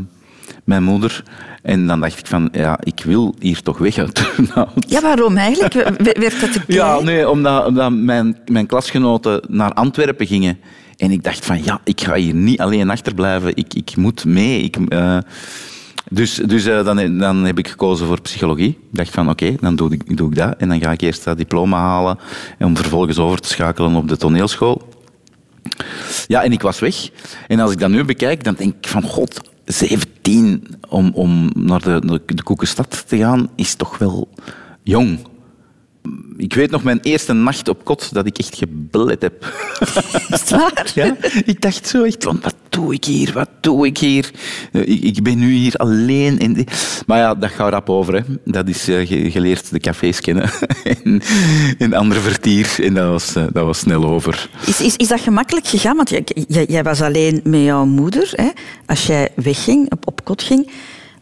mijn 0.67 0.83
moeder. 0.83 1.23
En 1.63 1.87
dan 1.87 2.01
dacht 2.01 2.19
ik 2.19 2.27
van, 2.27 2.49
ja, 2.53 2.79
ik 2.83 3.03
wil 3.05 3.35
hier 3.39 3.63
toch 3.63 3.79
weg 3.79 3.99
uit 3.99 4.15
Turnhout. 4.15 4.85
Ja, 4.89 5.01
waarom 5.01 5.37
eigenlijk? 5.37 5.75
Werd 6.19 6.41
dat 6.41 6.53
te 6.53 6.61
Ja, 6.73 7.01
nee, 7.01 7.31
omdat, 7.31 7.67
omdat 7.67 7.93
mijn, 7.93 8.37
mijn 8.47 8.67
klasgenoten 8.67 9.41
naar 9.49 9.73
Antwerpen 9.73 10.27
gingen. 10.27 10.59
En 10.97 11.11
ik 11.11 11.25
dacht 11.25 11.45
van, 11.45 11.65
ja, 11.65 11.81
ik 11.85 12.01
ga 12.01 12.15
hier 12.15 12.35
niet 12.35 12.61
alleen 12.61 12.91
achterblijven. 12.91 13.57
Ik, 13.57 13.75
ik 13.75 13.97
moet 13.97 14.25
mee. 14.25 14.63
Ik, 14.63 14.77
eh, 14.89 15.19
dus 16.11 16.35
dus 16.35 16.65
eh, 16.65 16.85
dan, 16.85 17.19
dan 17.19 17.45
heb 17.45 17.59
ik 17.59 17.69
gekozen 17.69 18.07
voor 18.07 18.21
psychologie. 18.21 18.69
Ik 18.69 18.97
dacht 18.97 19.11
van, 19.11 19.31
oké, 19.31 19.55
dan 19.61 19.77
doe 19.77 19.93
ik, 19.93 20.17
doe 20.17 20.31
ik 20.31 20.37
dat. 20.37 20.55
En 20.59 20.69
dan 20.69 20.81
ga 20.81 20.91
ik 20.91 21.01
eerst 21.01 21.25
dat 21.25 21.37
diploma 21.37 21.79
halen. 21.79 22.19
Om 22.59 22.77
vervolgens 22.77 23.19
over 23.19 23.41
te 23.41 23.49
schakelen 23.49 23.95
op 23.95 24.09
de 24.09 24.17
toneelschool. 24.17 24.89
Ja, 26.27 26.43
en 26.43 26.53
ik 26.53 26.63
was 26.63 26.79
weg. 26.79 27.11
En 27.47 27.61
als 27.61 27.73
ik 27.73 27.79
dat 27.79 27.91
nu 27.91 28.05
bekijk, 28.05 28.45
dan 28.45 28.55
denk 28.55 28.75
ik 28.81 28.89
van, 28.89 29.03
god, 29.03 29.41
17 29.67 30.69
om, 30.89 31.11
om 31.15 31.51
naar 31.55 31.83
de, 31.83 32.01
de, 32.07 32.35
de 32.35 32.43
Koekenstad 32.43 33.05
te 33.09 33.17
gaan, 33.17 33.49
is 33.55 33.75
toch 33.75 33.99
wel 33.99 34.29
jong. 34.83 35.19
Ik 36.37 36.55
weet 36.55 36.71
nog 36.71 36.83
mijn 36.83 36.99
eerste 37.03 37.33
nacht 37.33 37.69
op 37.69 37.85
kot 37.85 38.13
dat 38.13 38.27
ik 38.27 38.39
echt 38.39 38.57
geblet 38.57 39.23
heb. 39.23 39.53
Is 40.31 40.51
waar? 40.51 40.91
Ja, 40.95 41.17
ik 41.45 41.61
dacht 41.61 41.87
zo 41.89 42.03
echt 42.05 42.25
van, 42.25 42.39
wat 42.43 42.55
doe 42.69 42.95
ik 42.95 43.05
hier? 43.05 43.33
Wat 43.33 43.49
doe 43.61 43.87
ik 43.87 43.99
hier? 43.99 44.31
Eh, 44.73 45.05
Ik, 45.05 45.23
ben 45.23 45.39
nu 45.39 45.53
hier 45.53 45.75
alleen. 45.75 46.39
En 46.39 46.53
die- 46.53 46.67
Maar 47.07 47.19
ja, 47.19 47.35
dat 47.35 47.51
gaat 47.51 47.71
rap 47.71 47.91
over. 47.91 48.15
Hè. 48.15 48.21
Dat 48.45 48.69
is 48.69 48.89
eh, 48.89 49.07
ge- 49.07 49.31
geleerd 49.31 49.71
de 49.71 49.79
cafés 49.81 50.21
kennen. 50.21 50.51
en, 51.05 51.23
en 51.79 51.93
andere 51.93 52.21
vertier. 52.21 52.77
En 52.83 52.95
dat 52.95 53.09
was, 53.09 53.35
eh, 53.35 53.45
dat 53.53 53.65
was 53.65 53.79
snel 53.79 54.05
over. 54.05 54.49
Is, 54.67 54.81
is, 54.81 54.97
is 54.97 55.09
dat 55.09 55.21
gemakkelijk 55.21 55.67
gegaan? 55.67 55.97
Want 55.97 56.11
jij, 56.11 56.25
jij, 56.49 56.65
jij 56.69 56.83
was 56.83 57.01
alleen 57.03 57.41
met 57.45 57.61
jouw 57.61 57.85
moeder. 57.85 58.31
Hè? 58.33 58.49
Als 58.87 59.07
jij 59.07 59.29
wegging, 59.35 59.93
op, 59.93 60.07
op 60.07 60.25
kot 60.25 60.43
ging, 60.43 60.71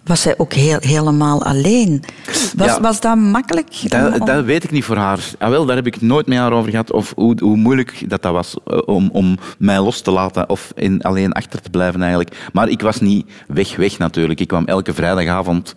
was 0.05 0.23
zij 0.23 0.35
ook 0.39 0.53
heel, 0.53 0.79
helemaal 0.81 1.45
alleen. 1.45 2.03
Was, 2.57 2.67
Ja. 2.67 2.81
was 2.81 3.01
dat 3.01 3.17
makkelijk? 3.17 3.91
Dat, 3.91 4.21
om- 4.21 4.27
dat 4.27 4.45
weet 4.45 4.65
ik 4.65 4.71
niet 4.71 4.85
voor 4.85 4.97
haar. 4.97 5.19
Ah, 5.39 5.49
wel, 5.51 5.67
daar 5.67 5.77
heb 5.77 5.87
ik 5.87 6.01
nooit 6.01 6.27
met 6.27 6.39
haar 6.39 6.53
over 6.53 6.71
gehad. 6.71 6.93
Of 6.93 7.13
hoe, 7.17 7.35
hoe 7.41 7.57
moeilijk 7.57 8.05
dat, 8.11 8.23
dat 8.23 8.33
was 8.33 8.55
eh, 8.67 8.79
om, 8.87 9.09
om 9.13 9.39
mij 9.59 9.81
los 9.81 10.01
te 10.01 10.11
laten 10.11 10.49
of 10.49 10.73
in, 10.75 11.03
alleen 11.03 11.33
achter 11.33 11.61
te 11.61 11.71
blijven 11.71 12.01
eigenlijk. 12.01 12.49
Maar 12.53 12.69
ik 12.69 12.81
was 12.81 13.01
niet 13.01 13.27
weg, 13.49 13.77
weg 13.77 13.99
natuurlijk. 13.99 14.41
Ik 14.41 14.49
kwam 14.49 14.65
elke 14.65 14.95
vrijdagavond 14.95 15.73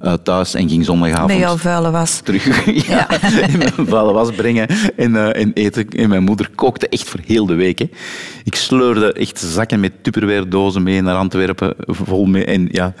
eh, 0.00 0.12
thuis 0.12 0.54
en 0.54 0.68
ging 0.68 0.84
zondagavond 0.84 1.26
met 1.26 1.38
jouw 1.38 1.56
vuile 1.56 1.90
was. 1.90 2.20
terug 2.24 2.64
ja, 2.88 3.20
in 3.46 3.58
mijn 3.58 3.72
vuile 3.76 4.12
was 4.12 4.30
brengen 4.30 4.68
en, 4.96 5.16
eh, 5.16 5.42
en 5.42 5.52
eten. 5.52 5.88
En 5.88 6.08
mijn 6.08 6.22
moeder 6.22 6.50
kookte 6.54 6.88
echt 6.88 7.08
voor 7.08 7.20
heel 7.26 7.46
de 7.46 7.54
week. 7.54 7.78
Hè. 7.78 7.88
Ik 8.44 8.54
sleurde 8.54 9.12
echt 9.12 9.38
zakken 9.38 9.80
met 9.80 9.92
tupperware-dozen 10.02 10.82
mee 10.82 11.02
naar 11.02 11.16
Antwerpen, 11.16 11.74
vol 11.86 12.24
mee. 12.24 12.44
En, 12.44 12.68
ja. 12.70 12.94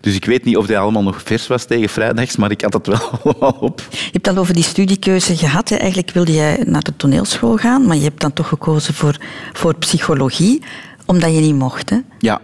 Dus 0.00 0.14
ik 0.14 0.24
weet 0.24 0.44
niet 0.44 0.56
of 0.56 0.66
die 0.66 0.78
allemaal 0.78 1.02
nog 1.02 1.22
vers 1.22 1.46
was 1.46 1.64
tegen 1.64 1.88
vrijdags, 1.88 2.36
maar 2.36 2.50
ik 2.50 2.60
had 2.60 2.72
het 2.72 2.86
wel 2.86 3.00
allemaal 3.22 3.56
op. 3.60 3.82
Je 3.90 4.08
hebt 4.12 4.28
al 4.28 4.36
over 4.36 4.54
die 4.54 4.62
studiekeuze 4.62 5.36
gehad. 5.36 5.68
Hè. 5.68 5.76
Eigenlijk 5.76 6.10
wilde 6.10 6.32
jij 6.32 6.64
naar 6.66 6.82
de 6.82 6.96
toneelschool 6.96 7.56
gaan, 7.56 7.86
maar 7.86 7.96
je 7.96 8.02
hebt 8.02 8.20
dan 8.20 8.32
toch 8.32 8.48
gekozen 8.48 8.94
voor, 8.94 9.16
voor 9.52 9.74
psychologie, 9.74 10.62
omdat 11.06 11.34
je 11.34 11.40
niet 11.40 11.54
mocht. 11.54 11.90
Hè? 11.90 11.98
Ja. 12.18 12.40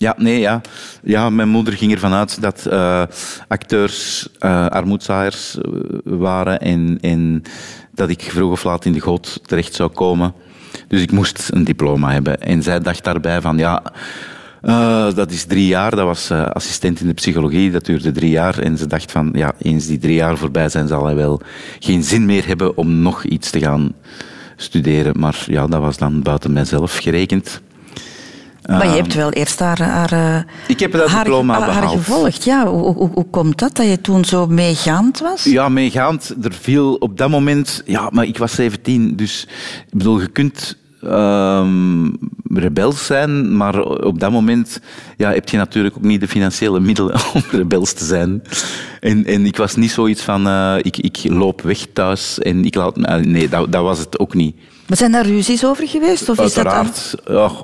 Ja, 0.00 0.14
nee, 0.18 0.40
ja. 0.40 0.60
ja. 1.02 1.30
Mijn 1.30 1.48
moeder 1.48 1.72
ging 1.72 1.92
ervan 1.92 2.12
uit 2.12 2.40
dat 2.40 2.66
eh, 2.66 3.02
acteurs 3.48 4.28
eh 4.38 4.66
armoedzaaiers 4.66 5.58
eh, 5.58 5.72
waren 6.04 6.60
en, 7.00 7.42
dat 7.94 8.10
ik 8.10 8.22
vroeg 8.22 8.50
of 8.50 8.64
laat 8.64 8.84
in 8.84 8.92
de 8.92 9.00
goot 9.00 9.40
terecht 9.46 9.74
zou 9.74 9.90
komen. 9.90 10.32
Dus 10.88 11.02
ik 11.02 11.12
moest 11.12 11.48
een 11.52 11.64
diploma 11.64 12.12
hebben. 12.12 12.40
En 12.40 12.62
zij 12.62 12.80
dacht 12.80 13.04
daarbij 13.04 13.40
van, 13.40 13.58
ja, 13.58 13.82
dat 15.14 15.30
is 15.30 15.44
drie 15.44 15.66
jaar. 15.66 15.90
Dat 15.90 16.06
was 16.06 16.30
assistent 16.30 17.00
in 17.00 17.06
de 17.06 17.14
psychologie, 17.14 17.70
dat 17.70 17.84
duurde 17.84 18.12
drie 18.12 18.30
jaar. 18.30 18.58
En 18.58 18.78
ze 18.78 18.86
dacht 18.86 19.12
van, 19.12 19.30
ja, 19.34 19.52
eens 19.58 19.86
die 19.86 19.98
drie 19.98 20.14
jaar 20.14 20.36
voorbij 20.36 20.68
zijn, 20.68 20.88
zal 20.88 21.04
hij 21.04 21.14
wel 21.14 21.40
geen 21.78 22.02
zin 22.02 22.24
meer 22.24 22.46
hebben 22.46 22.76
om 22.76 23.02
nog 23.02 23.24
iets 23.24 23.50
te 23.50 23.60
gaan 23.60 23.94
studeren. 24.56 25.18
Maar 25.18 25.44
ja, 25.46 25.66
dat 25.66 25.80
was 25.80 25.98
dan 25.98 26.22
buiten 26.22 26.52
mijzelf 26.52 26.96
gerekend. 26.96 27.60
Maar 28.70 28.84
je 28.86 28.92
Ehm, 28.92 28.96
hebt 29.02 29.14
wel 29.14 29.30
eerst 29.30 29.58
haar, 29.58 29.82
haar, 29.82 30.12
eh, 30.12 30.42
ik 30.68 30.80
heb 30.80 30.92
dat 30.92 31.08
haar, 31.08 31.24
diploma 31.24 31.60
haar, 31.70 31.88
gevolgd. 31.88 32.44
Ja, 32.44 32.66
hoe, 32.66 32.94
hoe, 32.94 33.10
hoe 33.14 33.26
komt 33.30 33.58
dat, 33.58 33.76
dat 33.76 33.86
je 33.86 34.00
toen 34.00 34.24
zo 34.24 34.46
meegaand 34.46 35.18
was? 35.20 35.44
Ja, 35.44 35.68
meegaand. 35.68 36.34
Er 36.42 36.52
viel 36.52 36.94
op 36.94 37.18
dat 37.18 37.30
moment... 37.30 37.82
Ja, 37.86 38.08
maar 38.12 38.24
ik 38.24 38.38
was 38.38 38.54
17, 38.54 39.16
dus... 39.16 39.46
Ik 39.86 39.98
bedoel, 39.98 40.20
je 40.20 40.28
kunt 40.28 40.76
ehm 41.02 42.08
rebels 42.54 43.06
zijn, 43.06 43.56
maar 43.56 43.82
op 43.82 44.20
dat 44.20 44.30
moment 44.30 44.80
ja, 45.16 45.32
heb 45.32 45.48
je 45.48 45.56
natuurlijk 45.56 45.96
ook 45.96 46.02
niet 46.02 46.20
de 46.20 46.28
financiële 46.28 46.80
middelen 46.90 47.20
om 47.34 47.42
rebels 47.50 47.92
te 47.92 48.04
zijn. 48.04 48.42
En, 49.00 49.24
en 49.26 49.46
ik 49.46 49.56
was 49.56 49.76
niet 49.76 49.90
zoiets 49.90 50.22
van, 50.22 50.46
eh, 50.46 50.74
ik, 50.82 50.96
ik 50.96 51.18
loop 51.22 51.60
weg 51.62 51.86
thuis 51.92 52.38
en 52.38 52.64
ik 52.64 52.74
laat... 52.74 52.98
eh, 52.98 53.14
Nee, 53.16 53.48
dat, 53.48 53.72
dat 53.72 53.82
was 53.82 53.98
het 53.98 54.18
ook 54.18 54.34
niet. 54.34 54.56
Maar 54.90 54.98
zijn 54.98 55.12
daar 55.12 55.26
ruzies 55.26 55.64
over 55.64 55.88
geweest? 55.88 56.28
Of 56.28 56.40
is 56.40 56.54
dat 56.54 56.64
dan... 56.64 56.90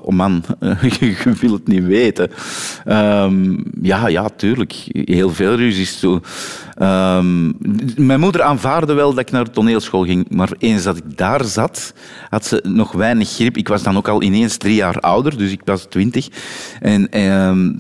Oh 0.03 0.09
man, 0.09 0.45
je 1.01 1.33
wil 1.41 1.53
het 1.53 1.67
niet 1.67 1.85
weten. 1.85 2.31
Ehm, 2.85 3.57
ja, 3.83 4.09
ja, 4.09 4.29
tuurlijk. 4.37 4.73
Heel 4.93 5.31
veel 5.31 5.55
ruzies. 5.55 5.99
Zo. 5.99 6.21
Ehm, 6.75 7.53
mijn 7.97 8.21
moeder 8.21 8.43
aanvaarde 8.43 8.93
wel 8.93 9.11
dat 9.11 9.19
ik 9.19 9.31
naar 9.31 9.45
de 9.45 9.51
toneelschool 9.51 10.05
ging. 10.05 10.27
Maar 10.29 10.51
eens 10.59 10.83
dat 10.83 10.97
ik 10.97 11.17
daar 11.17 11.45
zat, 11.45 11.93
had 12.31 12.47
ze 12.47 12.61
nog 12.63 12.93
weinig 12.93 13.29
grip. 13.29 13.57
Ik 13.57 13.69
was 13.69 13.83
dan 13.83 13.97
ook 13.97 14.09
al 14.09 14.23
ineens 14.23 14.57
drie 14.57 14.75
jaar 14.75 15.01
ouder, 15.01 15.39
dus 15.39 15.51
ik 15.51 15.61
was 15.65 15.87
twintig. 15.89 16.29
En... 16.81 17.11
ehm, 17.11 17.73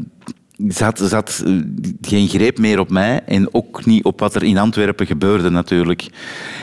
ze 0.75 0.85
had 0.85 1.43
eh, 1.47 1.53
geen 2.01 2.29
greep 2.29 2.59
meer 2.59 2.79
op 2.79 2.91
mij 2.91 3.21
en 3.27 3.55
ook 3.55 3.85
niet 3.85 4.05
op 4.05 4.21
wat 4.21 4.35
er 4.35 4.43
in 4.43 4.59
Antwerpen 4.59 5.07
gebeurde 5.07 5.51
natuurlijk. 5.51 6.07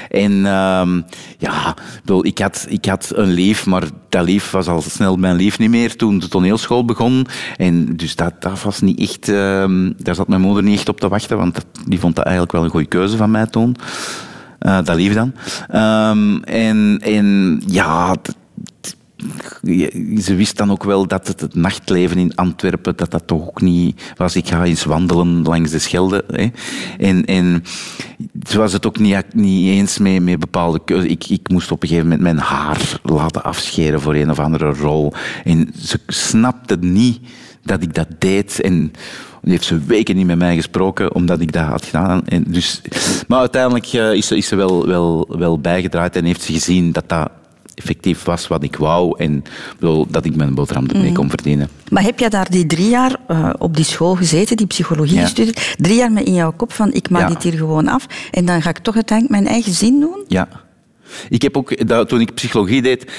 En 0.10 0.46
ehm, 0.46 1.02
ja, 1.38 1.76
ik 2.22 2.40
had, 2.40 2.66
ik 2.70 2.86
had 2.86 3.12
een 3.16 3.32
lief, 3.32 3.66
maar 3.66 3.84
dat 4.10 4.26
lief 4.26 4.52
was 4.52 4.68
al 4.68 4.82
snel 4.82 5.16
mijn 5.16 5.36
lief 5.36 5.60
niet 5.60 5.70
meer 5.70 5.96
toen 5.96 6.20
de 6.20 6.28
toneelschool 6.28 6.86
begon. 6.86 7.28
En 7.58 7.96
dus 7.96 8.16
dat, 8.16 8.42
dat 8.42 8.62
was 8.62 8.82
niet 8.82 9.00
echt, 9.00 9.30
ehm, 9.30 9.92
daar 9.98 10.16
zat 10.16 10.28
mijn 10.28 10.42
moeder 10.42 10.64
niet 10.64 10.78
echt 10.78 10.90
op 10.90 11.00
te 11.00 11.08
wachten, 11.08 11.38
want 11.38 11.66
die 11.88 12.00
vond 12.00 12.16
dat 12.16 12.26
eigenlijk 12.26 12.56
wel 12.56 12.64
een 12.64 12.70
goede 12.70 12.88
keuze 12.88 13.18
van 13.18 13.32
mij 13.32 13.46
toen. 13.46 13.76
Eh, 14.60 14.84
dat 14.84 14.96
lief 14.96 15.14
dan. 15.14 15.34
Ehm, 15.70 16.38
en, 16.38 17.00
en 17.04 17.62
ja, 17.68 18.16
ze 20.22 20.36
wist 20.36 20.58
dan 20.58 20.72
ook 20.72 20.84
wel 20.84 21.08
dat 21.08 21.28
het, 21.28 21.40
het 21.40 21.56
nachtleven 21.56 22.18
in 22.18 22.36
Antwerpen, 22.36 22.96
dat 22.96 23.12
dat 23.12 23.28
toch 23.28 23.48
ook 23.48 23.62
niet 23.62 24.14
was. 24.18 24.36
Ik 24.36 24.48
ga 24.48 24.64
eens 24.64 24.84
wandelen 24.84 25.42
langs 25.42 25.72
de 25.72 25.80
Schelde. 25.80 26.24
Hè. 26.28 26.48
En, 26.98 27.26
en 27.26 27.64
zo 28.48 28.58
was 28.58 28.74
het 28.74 28.86
ook 28.86 29.00
niet, 29.00 29.34
niet 29.34 29.68
eens 29.68 29.98
mee, 29.98 30.22
met 30.22 30.40
bepaalde 30.40 30.82
keuzes. 30.86 31.12
Ik, 31.12 31.30
ik 31.30 31.50
moest 31.50 31.72
op 31.72 31.82
een 31.84 31.88
gegeven 31.88 32.10
moment 32.10 32.24
mijn 32.24 32.38
haar 32.46 33.00
laten 33.04 33.44
afscheren 33.44 34.02
voor 34.02 34.16
een 34.16 34.30
of 34.30 34.40
andere 34.40 34.74
rol. 34.74 35.14
En 35.44 35.74
ze 35.80 36.00
snapte 36.08 36.78
niet 36.80 37.20
dat 37.64 37.84
ik 37.84 37.94
dat 37.94 38.08
deed. 38.20 38.62
En 38.62 38.92
heeft 39.44 39.66
ze 39.66 39.80
weken 39.80 40.16
niet 40.16 40.26
met 40.26 40.38
mij 40.38 40.56
gesproken, 40.56 41.16
omdat 41.16 41.40
ik 41.40 41.52
dat 41.52 41.66
had 41.66 41.86
gedaan. 41.86 42.26
En 42.26 42.44
dus, 42.48 42.82
maar 43.28 43.40
uiteindelijk 43.40 43.86
eh, 43.86 44.14
is 44.14 44.28
ze, 44.28 44.38
is 44.38 44.48
ze 44.48 44.56
wel, 44.56 44.88
wel, 44.88 45.26
wel 45.38 45.60
bijgedraaid 45.60 46.16
en 46.16 46.26
heeft 46.26 46.42
ze 46.42 46.54
gezien 46.54 46.92
dat 46.92 47.10
dat 47.10 47.32
effectief 47.84 48.24
was 48.24 48.48
wat 48.48 48.64
ik 48.64 48.76
wou. 48.76 49.18
En 49.18 49.44
bedoel, 49.80 50.08
dat 50.10 50.26
ik 50.26 50.36
mijn 50.36 50.54
boterham 50.56 50.86
ermee 50.88 51.04
Mhm. 51.06 51.14
kon 51.14 51.30
verdienen. 51.30 51.70
Maar 51.90 52.04
heb 52.04 52.20
jij 52.20 52.30
daar 52.30 52.50
die 52.50 52.66
drie 52.66 52.90
jaar 52.90 53.16
eh, 53.28 53.50
op 53.58 53.76
die 53.76 53.86
school 53.86 54.16
gezeten, 54.16 54.58
die 54.58 54.68
psychologie 54.68 55.16
Ja. 55.16 55.22
gestudeerd, 55.24 55.76
drie 55.78 55.96
jaar 55.96 56.12
met 56.12 56.26
in 56.26 56.34
jouw 56.34 56.52
kop 56.52 56.72
van 56.74 56.94
ik 56.94 57.10
maak 57.10 57.22
Ja. 57.22 57.28
dit 57.28 57.44
hier 57.44 57.54
gewoon 57.58 57.88
af 57.88 58.06
en 58.32 58.46
dan 58.46 58.62
ga 58.62 58.70
ik 58.70 58.78
toch 58.78 58.96
uiteindelijk 58.96 59.40
mijn 59.42 59.54
eigen 59.54 59.72
zin 59.74 60.00
doen? 60.00 60.24
Ja. 60.28 60.48
Ik 61.30 61.42
heb 61.42 61.58
ook, 61.58 61.88
dat, 61.88 62.10
toen 62.10 62.22
ik 62.22 62.34
psychologie 62.34 62.82
deed, 62.82 63.12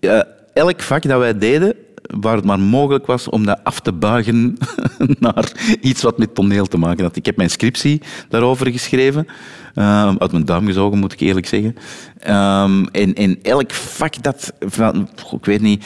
eh, 0.00 0.20
elk 0.54 0.82
vak 0.82 1.02
dat 1.02 1.18
wij 1.18 1.38
deden, 1.38 1.74
waar 2.20 2.36
het 2.36 2.44
maar 2.44 2.60
mogelijk 2.60 3.06
was 3.06 3.28
om 3.28 3.46
dat 3.46 3.60
af 3.62 3.80
te 3.80 3.92
buigen 3.92 4.56
naar 5.20 5.52
iets 5.80 6.02
wat 6.02 6.18
met 6.18 6.34
toneel 6.34 6.66
te 6.66 6.78
maken 6.78 7.04
had. 7.04 7.16
Ik 7.16 7.26
heb 7.26 7.36
mijn 7.36 7.50
scriptie 7.50 8.02
daarover 8.28 8.70
geschreven. 8.70 9.26
Uh, 9.74 10.14
uit 10.18 10.32
mijn 10.32 10.44
duim 10.44 10.66
gezogen, 10.66 10.98
moet 10.98 11.12
ik 11.12 11.20
eerlijk 11.20 11.46
zeggen. 11.46 11.76
Um, 12.28 12.88
en, 12.88 13.14
en 13.14 13.38
elk 13.42 13.72
vak 13.72 14.22
dat... 14.22 14.52
Van, 14.60 15.08
ik 15.32 15.44
weet 15.44 15.60
niet 15.60 15.84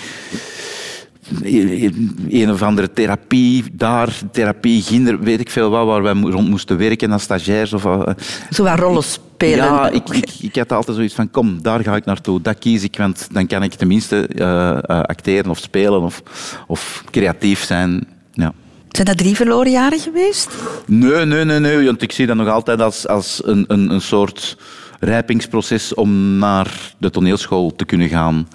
een 2.29 2.51
of 2.51 2.63
andere 2.63 2.93
therapie 2.93 3.65
daar, 3.73 4.19
therapie 4.33 4.83
ginder, 4.83 5.21
weet 5.21 5.41
ik 5.41 5.51
veel 5.51 5.71
wat, 5.71 5.87
waar 5.87 6.03
wij 6.03 6.13
rond 6.13 6.49
moesten 6.49 6.79
werken 6.79 7.13
als 7.13 7.23
stagiairs. 7.23 7.73
Of, 7.73 7.85
uh, 7.85 8.03
Zo 8.51 8.63
wat 8.65 8.79
rollen 8.79 9.03
spelen. 9.03 9.65
Ja, 9.65 9.91
ik, 9.91 10.09
ik, 10.09 10.31
ik, 10.41 10.57
had 10.57 10.73
altijd 10.73 10.97
zoiets 10.97 11.15
van, 11.15 11.31
kom, 11.31 11.63
daar 11.63 11.83
ga 11.83 11.97
ik 11.97 12.05
naartoe, 12.05 12.41
dat 12.41 12.59
kies 12.59 12.83
ik, 12.83 12.97
want 12.97 13.29
dan 13.33 13.47
kan 13.47 13.63
ik 13.63 13.75
tenminste 13.75 14.29
uh, 14.35 14.47
uh, 14.47 14.79
acteren 14.87 15.51
of 15.51 15.59
spelen 15.59 16.01
of, 16.01 16.23
of 16.67 17.05
creatief 17.11 17.65
zijn. 17.65 18.07
Ja. 18.33 18.53
Zijn 18.93 19.07
dat 19.07 19.19
drie 19.19 19.37
verloren 19.37 19.71
jaren 19.71 19.99
geweest? 19.99 20.57
Nee, 20.87 21.25
nee, 21.25 21.45
nee, 21.45 21.59
nee, 21.59 21.85
want 21.87 22.03
ik 22.03 22.13
zie 22.13 22.27
dat 22.27 22.37
nog 22.37 22.49
altijd 22.49 22.81
als, 22.81 23.09
als 23.09 23.41
een, 23.45 23.65
een, 23.69 23.91
een 23.91 24.01
soort 24.01 24.57
rijpingsproces 25.01 25.95
om 25.95 26.39
naar 26.39 26.95
de 26.99 27.11
toneelschool 27.11 27.75
te 27.77 27.85
kunnen 27.85 28.09
gaan. 28.09 28.49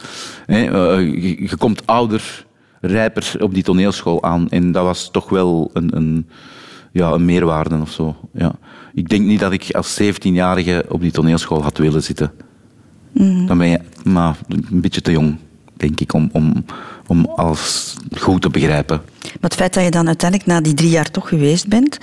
je, 0.47 1.35
je 1.39 1.57
komt 1.57 1.85
ouder 1.85 2.45
rijper 2.81 3.35
op 3.39 3.53
die 3.53 3.63
toneelschool 3.63 4.23
aan. 4.23 4.49
En 4.49 4.71
dat 4.71 4.83
was 4.83 5.11
toch 5.11 5.29
wel 5.29 5.69
een, 5.73 5.95
een, 5.95 6.27
ja, 6.91 7.11
een 7.11 7.25
meerwaarde 7.25 7.77
of 7.81 7.91
zo. 7.91 8.15
Ja. 8.33 8.55
Ik 8.93 9.09
denk 9.09 9.25
niet 9.25 9.39
dat 9.39 9.51
ik 9.51 9.71
als 9.71 10.01
17-jarige 10.01 10.85
op 10.89 11.01
die 11.01 11.11
toneelschool 11.11 11.63
had 11.63 11.77
willen 11.77 12.03
zitten. 12.03 12.31
Mm. 13.11 13.47
Dan 13.47 13.57
ben 13.57 13.67
je 13.67 13.79
maar 14.03 14.37
een 14.49 14.81
beetje 14.81 15.01
te 15.01 15.11
jong, 15.11 15.37
denk 15.77 15.99
ik, 15.99 16.13
om, 16.13 16.29
om, 16.33 16.65
om 17.07 17.25
alles 17.25 17.95
goed 18.17 18.41
te 18.41 18.49
begrijpen. 18.49 19.01
Maar 19.21 19.35
het 19.39 19.55
feit 19.55 19.73
dat 19.73 19.83
je 19.83 19.91
dan 19.91 20.07
uiteindelijk 20.07 20.49
na 20.49 20.61
die 20.61 20.73
drie 20.73 20.89
jaar 20.89 21.11
toch 21.11 21.29
geweest 21.29 21.67
bent, 21.67 21.97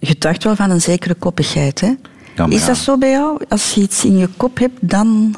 getuigt 0.00 0.44
wel 0.44 0.56
van 0.56 0.70
een 0.70 0.80
zekere 0.80 1.14
koppigheid. 1.14 1.80
Hè? 1.80 1.94
Ja, 2.36 2.46
is 2.48 2.60
ja. 2.60 2.66
dat 2.66 2.76
zo 2.76 2.98
bij 2.98 3.10
jou? 3.10 3.44
Als 3.48 3.74
je 3.74 3.80
iets 3.80 4.04
in 4.04 4.16
je 4.16 4.28
kop 4.36 4.58
hebt, 4.58 4.78
dan... 4.80 5.34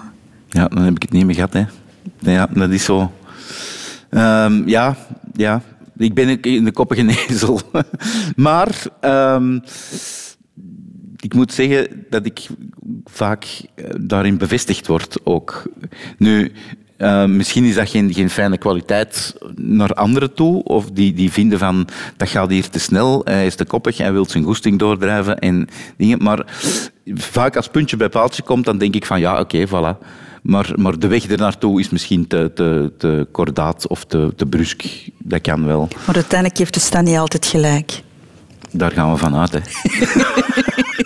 Ja, 0.49 0.69
dan 0.69 0.83
heb 0.83 0.95
ik 0.95 1.03
het 1.03 1.13
niet 1.13 1.27
meer 1.27 1.35
gehad. 1.35 1.53
Hè. 1.53 1.65
Ja, 2.19 2.47
dat 2.47 2.71
is 2.71 2.85
zo. 2.85 3.13
Um, 4.11 4.69
ja, 4.69 4.97
ja, 5.35 5.63
ik 5.97 6.15
ben 6.15 6.41
in 6.41 6.65
de 6.65 6.73
koppige 6.73 7.27
ezel. 7.29 7.61
maar 8.37 8.83
um, 9.01 9.63
ik 11.17 11.35
moet 11.35 11.53
zeggen 11.53 12.05
dat 12.11 12.27
ik 12.27 12.47
vaak 13.05 13.47
daarin 14.01 14.39
bevestigd 14.39 14.87
word 14.87 15.19
ook. 15.25 15.63
Nu, 16.19 16.53
uh, 16.99 17.25
misschien 17.25 17.65
is 17.65 17.75
dat 17.75 17.89
geen, 17.89 18.15
geen 18.15 18.31
fijne 18.31 18.59
kwaliteit 18.59 19.35
naar 19.55 19.95
anderen 19.95 20.35
toe, 20.35 20.63
of 20.63 20.91
die, 20.91 21.13
die 21.13 21.33
vinden 21.33 21.59
van 21.59 21.89
dat 22.17 22.29
gaat 22.29 22.51
hier 22.51 22.69
te 22.69 22.79
snel, 22.79 23.21
hij 23.25 23.47
is 23.47 23.55
te 23.55 23.65
koppig, 23.65 23.99
hij 23.99 24.13
wil 24.13 24.27
zijn 24.27 24.45
goesting 24.45 24.79
doordrijven 24.79 25.39
en 25.39 25.69
dingen. 25.97 26.23
Maar 26.23 26.47
vaak 27.15 27.57
als 27.57 27.69
puntje 27.69 27.97
bij 27.97 28.09
paaltje 28.09 28.43
komt, 28.43 28.65
dan 28.65 28.79
denk 28.79 28.95
ik 28.95 29.07
van 29.07 29.21
ja, 29.21 29.41
oké, 29.41 29.57
okay, 29.63 29.95
voilà. 29.95 29.99
Maar, 30.43 30.73
maar 30.77 30.99
de 30.99 31.07
weg 31.07 31.27
ernaartoe 31.27 31.81
is 31.81 31.91
misschien 31.91 32.27
te, 32.27 32.51
te, 32.55 32.93
te 32.99 33.27
kordaat 33.33 33.87
of 33.87 34.05
te, 34.05 34.33
te 34.37 34.47
brusk. 34.47 34.85
Dat 35.19 35.41
kan 35.41 35.67
wel. 35.67 35.89
Maar 36.07 36.15
uiteindelijk 36.15 36.59
heeft 36.59 36.75
de 36.75 36.81
Stan 36.81 37.05
niet 37.05 37.17
altijd 37.17 37.47
gelijk. 37.47 38.03
Daar 38.71 38.91
gaan 38.91 39.13
we 39.13 39.17
vanuit, 39.17 39.53
hè. 39.53 39.61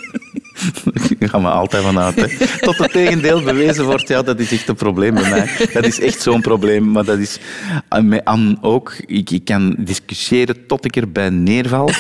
Daar 1.19 1.29
gaan 1.29 1.43
we 1.43 1.49
altijd 1.49 1.83
vanuit. 1.83 2.17
Hè. 2.17 2.47
Tot 2.61 2.79
het 2.79 2.93
tegendeel 2.93 3.43
bewezen 3.43 3.85
wordt, 3.85 4.09
ja, 4.09 4.23
dat 4.23 4.39
is 4.39 4.53
echt 4.53 4.69
een 4.69 4.75
probleem 4.75 5.15
bij 5.15 5.31
mij. 5.31 5.51
Dat 5.73 5.85
is 5.85 6.01
echt 6.01 6.23
zo'n 6.23 6.41
probleem. 6.41 6.91
Maar 6.91 7.05
dat 7.05 7.19
is 7.19 7.39
met 8.03 8.25
Anne 8.25 8.57
ook. 8.61 8.95
Ik, 9.07 9.31
ik 9.31 9.45
kan 9.45 9.75
discussiëren 9.79 10.67
tot 10.67 10.85
ik 10.85 10.97
erbij 10.97 11.31
neerval. 11.31 11.91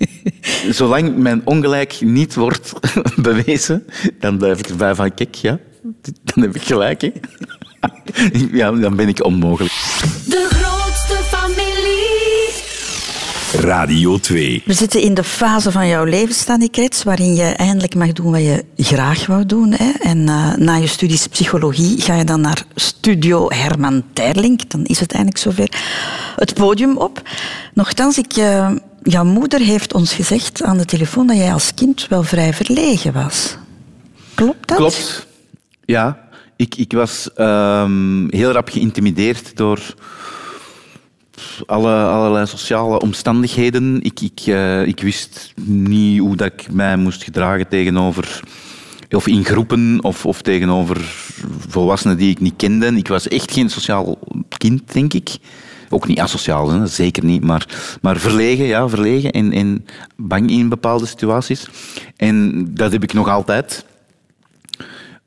Zolang 0.70 1.16
mijn 1.16 1.42
ongelijk 1.44 1.96
niet 2.00 2.34
wordt 2.34 2.72
bewezen, 3.16 3.86
dan 4.20 4.38
blijf 4.38 4.58
ik 4.58 4.68
erbij 4.68 4.94
van, 4.94 5.14
kijk, 5.14 5.34
ja, 5.34 5.58
dan 6.24 6.44
heb 6.44 6.54
ik 6.54 6.62
gelijk. 6.62 7.00
Hè. 7.00 7.12
Ja, 8.52 8.72
dan 8.72 8.96
ben 8.96 9.08
ik 9.08 9.24
onmogelijk. 9.24 9.72
De. 10.28 10.65
Radio 13.56 14.18
2. 14.18 14.62
We 14.64 14.72
zitten 14.72 15.00
in 15.00 15.14
de 15.14 15.24
fase 15.24 15.72
van 15.72 15.88
jouw 15.88 16.04
leven, 16.04 16.34
Stanley 16.34 16.68
Krets, 16.68 17.02
waarin 17.02 17.34
je 17.34 17.42
eindelijk 17.44 17.94
mag 17.94 18.12
doen 18.12 18.30
wat 18.30 18.40
je 18.40 18.64
graag 18.76 19.26
wou 19.26 19.46
doen. 19.46 19.72
Hè? 19.72 19.90
En 20.00 20.18
uh, 20.18 20.54
na 20.54 20.76
je 20.76 20.86
studies 20.86 21.26
psychologie 21.26 22.00
ga 22.00 22.14
je 22.14 22.24
dan 22.24 22.40
naar 22.40 22.64
Studio 22.74 23.48
Herman 23.48 24.02
Terlink. 24.12 24.70
Dan 24.70 24.84
is 24.84 25.00
het 25.00 25.12
eindelijk 25.12 25.38
zover. 25.38 25.68
Het 26.36 26.54
podium 26.54 26.96
op. 26.96 27.22
Nochtans, 27.74 28.18
ik... 28.18 28.36
Uh, 28.36 28.70
jouw 29.02 29.24
moeder 29.24 29.60
heeft 29.60 29.94
ons 29.94 30.12
gezegd 30.12 30.62
aan 30.62 30.78
de 30.78 30.84
telefoon 30.84 31.26
dat 31.26 31.36
jij 31.36 31.52
als 31.52 31.74
kind 31.74 32.06
wel 32.08 32.22
vrij 32.22 32.54
verlegen 32.54 33.12
was. 33.12 33.56
Klopt 34.34 34.68
dat? 34.68 34.76
Klopt. 34.76 35.26
Ja, 35.84 36.18
ik, 36.56 36.76
ik 36.76 36.92
was 36.92 37.28
um, 37.36 38.26
heel 38.30 38.50
rap 38.50 38.68
geïntimideerd 38.68 39.56
door 39.56 39.80
alle, 41.66 41.94
allerlei 41.94 42.46
sociale 42.46 43.00
omstandigheden. 43.00 44.02
Ik, 44.02 44.20
ik, 44.20 44.46
uh, 44.46 44.86
ik 44.86 45.00
wist 45.00 45.52
niet 45.64 46.18
hoe 46.18 46.36
dat 46.36 46.52
ik 46.52 46.72
mij 46.72 46.96
moest 46.96 47.24
gedragen 47.24 47.68
tegenover... 47.68 48.40
Of 49.10 49.26
in 49.26 49.44
groepen, 49.44 49.98
of, 50.02 50.26
of 50.26 50.42
tegenover 50.42 50.96
volwassenen 51.68 52.16
die 52.16 52.30
ik 52.30 52.40
niet 52.40 52.56
kende. 52.56 52.86
Ik 52.86 53.08
was 53.08 53.28
echt 53.28 53.52
geen 53.52 53.70
sociaal 53.70 54.18
kind, 54.48 54.92
denk 54.92 55.12
ik. 55.12 55.36
Ook 55.88 56.06
niet 56.06 56.20
asociaal, 56.20 56.70
hè? 56.70 56.86
zeker 56.86 57.24
niet, 57.24 57.44
maar, 57.44 57.66
maar 58.00 58.16
verlegen, 58.16 58.64
ja, 58.64 58.88
verlegen 58.88 59.30
en, 59.30 59.86
bang 60.16 60.50
in 60.50 60.68
bepaalde 60.68 61.06
situaties. 61.06 61.68
En 62.16 62.64
dat 62.74 62.92
heb 62.92 63.02
ik 63.02 63.12
nog 63.12 63.28
altijd. 63.28 63.84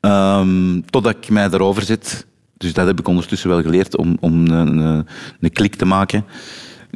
Um, 0.00 0.84
totdat 0.90 1.16
ik 1.16 1.30
mij 1.30 1.48
daarover 1.48 1.82
zet. 1.82 2.26
Dus 2.60 2.72
dat 2.72 2.86
heb 2.86 2.98
ik 2.98 3.08
ondertussen 3.08 3.48
wel 3.48 3.62
geleerd 3.62 3.96
om, 3.96 4.16
om 4.20 4.46
een, 4.46 4.78
een, 4.78 5.06
een 5.40 5.52
klik 5.52 5.74
te 5.74 5.84
maken 5.84 6.24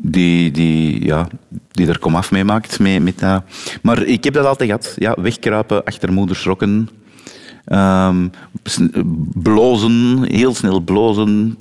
die, 0.03 0.51
die, 0.51 1.05
ja, 1.05 1.29
die 1.71 1.89
er 1.89 1.99
komaf 1.99 2.31
mee 2.31 2.45
maakt. 2.45 2.79
Mee, 2.79 3.01
met, 3.01 3.23
uh, 3.23 3.37
maar 3.83 4.03
ik 4.03 4.25
heb 4.25 4.35
dat 4.35 4.47
altijd 4.47 4.69
gehad. 4.69 4.95
Ja, 4.99 5.17
wegkruipen 5.21 5.85
achter 5.85 6.13
moeders 6.13 6.45
rokken. 6.45 6.89
Um, 7.73 8.31
blozen, 9.33 10.23
heel 10.23 10.55
snel 10.55 10.81
blozen. 10.81 11.59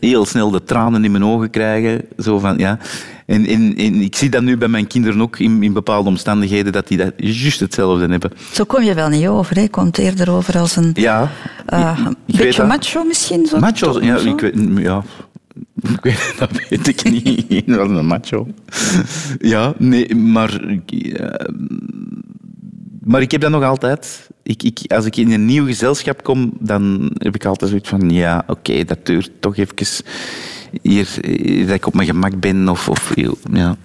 Heel 0.00 0.24
snel 0.24 0.50
de 0.50 0.64
tranen 0.64 1.04
in 1.04 1.10
mijn 1.10 1.24
ogen 1.24 1.50
krijgen. 1.50 2.02
Zo 2.18 2.38
van, 2.38 2.58
ja. 2.58 2.78
En, 3.30 3.46
en, 3.46 3.76
en 3.76 3.94
ik 3.94 4.16
zie 4.16 4.30
dat 4.30 4.42
nu 4.42 4.56
bij 4.56 4.68
mijn 4.68 4.86
kinderen 4.86 5.20
ook 5.20 5.38
in, 5.38 5.62
in 5.62 5.72
bepaalde 5.72 6.08
omstandigheden, 6.08 6.72
dat 6.72 6.88
die 6.88 6.98
dat 6.98 7.12
juist 7.16 7.60
hetzelfde 7.60 8.06
hebben. 8.06 8.32
Zo 8.52 8.64
kom 8.64 8.82
je 8.82 8.94
wel 8.94 9.08
niet 9.08 9.26
over, 9.26 9.56
hè? 9.56 9.68
komt 9.68 9.98
eerder 9.98 10.30
over 10.30 10.58
als 10.58 10.76
een 10.76 10.90
ja, 10.94 11.30
uh, 11.72 11.98
een 12.06 12.16
beetje 12.36 12.64
macho 12.64 13.04
misschien. 13.04 13.46
Zo 13.46 13.58
macho, 13.58 14.00
ja, 14.00 14.16
ik 14.16 14.40
weet, 14.40 14.54
ja. 14.76 15.04
Ik 15.94 16.02
weet, 16.02 16.34
dat 16.38 16.50
weet 16.68 16.86
ik 16.88 17.04
niet. 17.04 17.66
Dat 17.66 17.76
was 17.76 17.98
een 17.98 18.06
macho. 18.06 18.46
Ja, 19.38 19.74
nee, 19.78 20.14
maar... 20.14 20.64
Uh, 20.90 21.26
maar 23.04 23.20
ik 23.20 23.30
heb 23.30 23.40
dat 23.40 23.50
nog 23.50 23.62
altijd. 23.62 24.28
Ik, 24.42 24.62
ik, 24.62 24.92
als 24.92 25.04
ik 25.04 25.16
in 25.16 25.32
een 25.32 25.44
nieuw 25.44 25.66
gezelschap 25.66 26.22
kom, 26.22 26.52
dan 26.60 27.10
heb 27.14 27.34
ik 27.34 27.44
altijd 27.44 27.70
zoiets 27.70 27.88
van... 27.88 28.10
Ja, 28.10 28.44
oké, 28.46 28.70
okay, 28.70 28.84
dat 28.84 29.06
duurt 29.06 29.30
toch 29.40 29.56
even 29.56 29.74
hier, 30.82 31.08
dat 31.66 31.74
ik 31.74 31.86
op 31.86 31.94
mijn 31.94 32.08
gemak 32.08 32.40
ben. 32.40 32.68
Of, 32.68 32.88
of, 32.88 33.12
ja. 33.52 33.76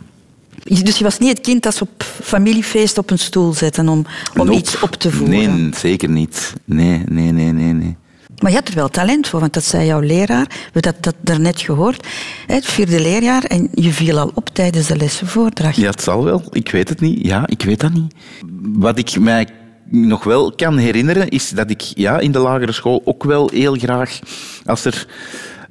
Dus 0.63 0.98
je 0.98 1.04
was 1.04 1.19
niet 1.19 1.30
het 1.30 1.41
kind 1.41 1.63
dat 1.63 1.76
ze 1.76 1.84
op 1.84 2.04
familiefeest 2.24 2.98
op 2.98 3.10
een 3.10 3.19
stoel 3.19 3.54
zetten 3.54 3.89
om, 3.89 4.06
om 4.38 4.45
nope. 4.45 4.58
iets 4.58 4.80
op 4.80 4.91
te 4.91 5.12
voeren? 5.12 5.62
Nee, 5.62 5.69
zeker 5.76 6.10
niet. 6.10 6.54
Nee, 6.65 7.02
nee, 7.08 7.32
nee, 7.32 7.52
nee, 7.52 7.74
nee. 7.74 7.95
Maar 8.39 8.52
je 8.52 8.58
had 8.58 8.67
er 8.67 8.76
wel 8.76 8.89
talent 8.89 9.28
voor, 9.28 9.39
want 9.39 9.54
dat 9.54 9.63
zei 9.63 9.86
jouw 9.86 10.00
leraar. 10.00 10.45
We 10.48 10.58
hebben 10.63 10.82
dat, 10.82 10.95
dat 11.04 11.15
daarnet 11.21 11.62
gehoord. 11.62 12.08
Het 12.48 12.65
vierde 12.65 13.02
leerjaar 13.02 13.43
en 13.43 13.69
je 13.74 13.91
viel 13.91 14.19
al 14.19 14.32
op 14.34 14.50
tijdens 14.50 14.88
de 14.88 14.98
lessenvoordracht. 14.98 15.76
Ja, 15.76 15.89
het 15.89 16.02
zal 16.02 16.24
wel. 16.24 16.43
Ik 16.52 16.71
weet 16.71 16.89
het 16.89 17.00
niet. 17.00 17.26
Ja, 17.26 17.48
ik 17.48 17.62
weet 17.62 17.80
dat 17.80 17.93
niet. 17.93 18.13
Wat 18.62 18.98
ik 18.98 19.19
mij 19.19 19.48
nog 19.89 20.24
wel 20.24 20.52
kan 20.56 20.78
herinneren, 20.78 21.30
is 21.30 21.50
dat 21.50 21.69
ik 21.69 21.82
ja, 21.82 22.19
in 22.19 22.32
de 22.32 22.39
lagere 22.39 22.71
school 22.71 23.02
ook 23.06 23.24
wel 23.24 23.50
heel 23.54 23.76
graag, 23.76 24.19
als 24.65 24.86
er 24.86 25.08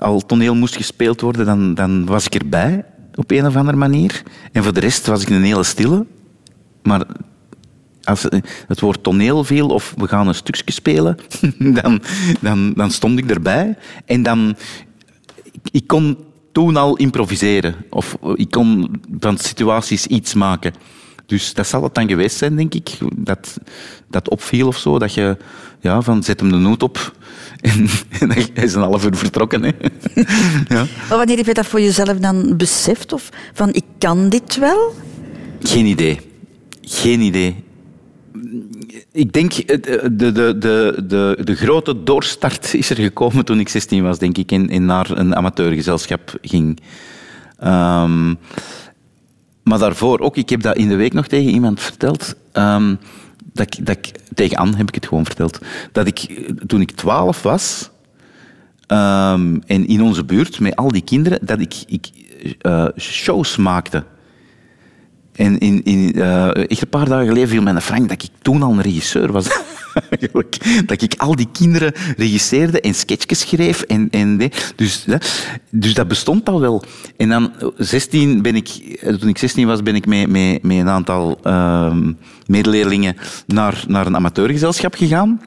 al 0.04 0.26
toneel 0.26 0.54
moest 0.54 0.76
gespeeld 0.76 1.20
worden, 1.20 1.46
dan, 1.46 1.74
dan 1.74 2.06
was 2.06 2.26
ik 2.26 2.34
erbij 2.34 2.84
op 3.14 3.30
een 3.30 3.46
of 3.46 3.56
andere 3.56 3.76
manier. 3.76 4.22
En 4.52 4.62
voor 4.62 4.72
de 4.72 4.80
rest 4.80 5.06
was 5.06 5.22
ik 5.22 5.28
een 5.28 5.42
hele 5.42 5.62
stille. 5.62 6.06
Maar 6.82 7.06
als 8.04 8.26
het 8.66 8.80
woord 8.80 9.02
toneel 9.02 9.44
viel 9.44 9.68
of 9.68 9.94
we 9.96 10.08
gaan 10.08 10.28
een 10.28 10.34
stukje 10.34 10.72
spelen, 10.72 11.16
dan, 11.82 12.02
dan, 12.40 12.72
dan 12.72 12.90
stond 12.90 13.18
ik 13.18 13.30
erbij. 13.30 13.76
En 14.04 14.22
dan... 14.22 14.56
Ik 15.70 15.86
kon 15.86 16.16
toen 16.52 16.76
al 16.76 16.96
improviseren. 16.96 17.74
Of 17.90 18.16
ik 18.34 18.50
kon 18.50 19.00
van 19.18 19.38
situaties 19.38 20.06
iets 20.06 20.34
maken. 20.34 20.74
Dus 21.26 21.54
dat 21.54 21.66
zal 21.66 21.82
het 21.82 21.94
dan 21.94 22.08
geweest 22.08 22.36
zijn, 22.36 22.56
denk 22.56 22.74
ik. 22.74 22.90
Dat, 23.16 23.58
dat 24.10 24.28
opviel 24.28 24.66
of 24.66 24.78
zo. 24.78 24.98
Dat 24.98 25.14
je 25.14 25.36
ja, 25.80 26.02
van 26.02 26.22
zet 26.22 26.40
hem 26.40 26.50
de 26.50 26.56
noot 26.56 26.82
op. 26.82 26.98
En, 27.60 27.86
en 28.20 28.30
hij 28.30 28.50
is 28.54 28.74
een 28.74 28.82
half 28.82 29.04
uur 29.04 29.16
vertrokken. 29.16 29.62
Hè. 29.62 29.70
ja. 30.74 30.84
Maar 31.08 31.18
wanneer 31.18 31.36
heb 31.36 31.46
je 31.46 31.54
dat 31.54 31.66
voor 31.66 31.80
jezelf 31.80 32.18
dan 32.18 32.56
beseft? 32.56 33.12
Of 33.12 33.28
van, 33.52 33.72
ik 33.72 33.84
kan 33.98 34.28
dit 34.28 34.56
wel? 34.56 34.94
Geen 35.60 35.86
idee. 35.86 36.20
Geen 36.80 37.20
idee. 37.20 37.64
Ik 39.12 39.32
denk, 39.32 39.52
eh, 39.52 39.82
de, 40.12 40.32
de, 40.32 40.58
de, 40.58 41.04
de, 41.06 41.38
de 41.44 41.54
grote 41.54 42.02
doorstart 42.02 42.74
is 42.74 42.90
er 42.90 42.96
gekomen 42.96 43.44
toen 43.44 43.60
ik 43.60 43.68
16 43.68 44.02
was, 44.02 44.18
denk 44.18 44.38
ik, 44.38 44.52
en, 44.52 44.68
en 44.68 44.84
naar 44.84 45.10
een 45.10 45.36
amateurgezelschap 45.36 46.38
ging. 46.42 46.80
Ehm, 47.58 48.34
maar 49.64 49.78
daarvoor 49.78 50.20
ook, 50.20 50.36
ik 50.36 50.48
heb 50.48 50.62
dat 50.62 50.76
in 50.76 50.88
de 50.88 50.96
week 50.96 51.12
nog 51.12 51.26
tegen 51.26 51.50
iemand 51.50 51.80
verteld. 51.80 52.34
ehm, 52.52 52.94
dat 53.52 53.76
ik, 53.76 53.86
dat 53.86 54.12
tegen 54.34 54.56
Anne 54.56 54.76
heb 54.76 54.88
ik 54.88 54.94
het 54.94 55.06
gewoon 55.06 55.24
verteld. 55.24 55.58
Dat 55.92 56.06
ik, 56.06 56.18
eh, 56.18 56.50
toen 56.66 56.80
ik 56.80 56.90
12 56.90 57.42
was, 57.42 57.90
ehm, 58.86 59.56
en 59.66 59.86
in 59.86 60.02
onze 60.02 60.24
buurt 60.24 60.60
met 60.60 60.76
al 60.76 60.88
die 60.88 61.04
kinderen, 61.04 61.38
dat 61.42 61.60
ik, 61.60 61.74
ik 61.86 62.10
eh, 62.60 62.86
shows 62.96 63.56
maakte. 63.56 64.04
En 65.32 65.58
in, 65.58 65.84
in, 65.84 66.14
eh, 66.14 66.50
een 66.52 66.88
paar 66.90 67.08
dagen 67.08 67.26
geleden 67.26 67.48
viel 67.48 67.62
mij 67.62 67.74
een 67.74 67.80
Frank 67.80 68.08
dat 68.08 68.22
ik 68.22 68.30
toen 68.42 68.62
al 68.62 68.72
een 68.72 68.82
regisseur 68.82 69.32
was. 69.32 69.46
Dat 70.86 71.02
ik 71.02 71.14
al 71.16 71.36
die 71.36 71.48
kinderen 71.52 71.92
regisseerde 72.16 72.80
en 72.80 72.94
sketchjes 72.94 73.40
schreef. 73.40 73.82
En, 73.82 74.08
en, 74.10 74.50
dus, 74.76 75.06
dus 75.70 75.94
dat 75.94 76.08
bestond 76.08 76.48
al 76.48 76.60
wel. 76.60 76.84
En 77.16 77.28
dan 77.28 77.52
16 77.76 78.42
ben 78.42 78.56
ik, 78.56 78.68
eh, 78.68 79.14
toen 79.14 79.28
ik 79.28 79.38
16 79.38 79.66
was, 79.66 79.82
ben 79.82 79.94
ik 79.94 80.06
met, 80.06 80.28
met, 80.28 80.62
met 80.62 80.76
een 80.76 80.88
aantal 80.88 81.38
ehm, 81.42 82.12
medeleerlingen 82.46 83.16
naar, 83.46 83.84
naar 83.88 84.06
een 84.06 84.16
amateurgezelschap 84.16 84.94
gegaan. 84.94 85.40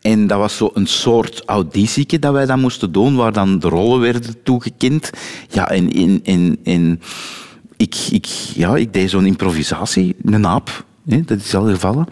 En 0.00 0.26
dat 0.26 0.38
was 0.38 0.56
zo 0.56 0.70
een 0.74 0.86
soort 0.86 1.42
auditieke 1.44 2.18
dat 2.18 2.32
wij 2.32 2.46
dan 2.46 2.60
moesten 2.60 2.92
doen, 2.92 3.16
waar 3.16 3.32
dan 3.32 3.58
de 3.58 3.68
rollen 3.68 4.00
werden 4.00 4.42
toegekend. 4.42 5.10
Ja, 5.48 5.68
en, 5.70 5.92
en, 5.92 6.20
en, 6.24 6.58
en 6.64 7.00
ik, 7.76 7.94
ik, 8.10 8.26
ja, 8.54 8.76
ik 8.76 8.92
deed 8.92 9.10
zo'n 9.10 9.26
improvisatie, 9.26 10.16
een 10.24 10.46
aap, 10.46 10.84
hè, 11.06 11.20
dat 11.20 11.38
is 11.38 11.54
al 11.54 11.64
gevallen. 11.64 12.06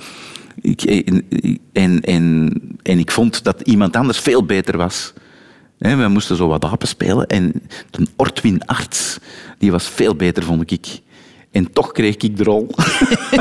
Ik, 0.61 0.83
en, 0.83 1.27
en, 1.73 2.01
en, 2.01 2.53
en 2.83 2.99
ik 2.99 3.11
vond 3.11 3.45
dat 3.45 3.61
iemand 3.61 3.97
anders 3.97 4.19
veel 4.19 4.45
beter 4.45 4.77
was. 4.77 5.13
We 5.79 6.09
moesten 6.09 6.37
zo 6.37 6.49
wat 6.49 6.65
apen 6.65 6.89
spelen 6.89 7.27
en 7.27 7.53
de 7.91 8.07
Ortwin 8.17 8.65
Arts, 8.67 9.19
die 9.59 9.71
was 9.71 9.89
veel 9.89 10.15
beter, 10.15 10.43
vond 10.43 10.71
ik. 10.71 10.87
En 11.51 11.73
toch 11.73 11.93
kreeg 11.93 12.17
ik 12.17 12.37
de 12.37 12.45
rol. 12.45 12.71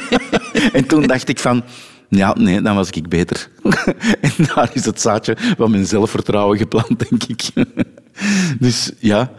en 0.73 0.87
toen 0.87 1.07
dacht 1.07 1.29
ik 1.29 1.39
van, 1.39 1.63
ja, 2.09 2.35
nee, 2.37 2.61
dan 2.61 2.75
was 2.75 2.89
ik 2.89 3.09
beter. 3.09 3.49
en 4.21 4.31
daar 4.53 4.69
is 4.73 4.85
het 4.85 5.01
zaadje 5.01 5.37
van 5.57 5.71
mijn 5.71 5.85
zelfvertrouwen 5.85 6.57
geplant, 6.57 7.09
denk 7.09 7.23
ik. 7.23 7.65
dus 8.59 8.91
ja, 8.99 9.31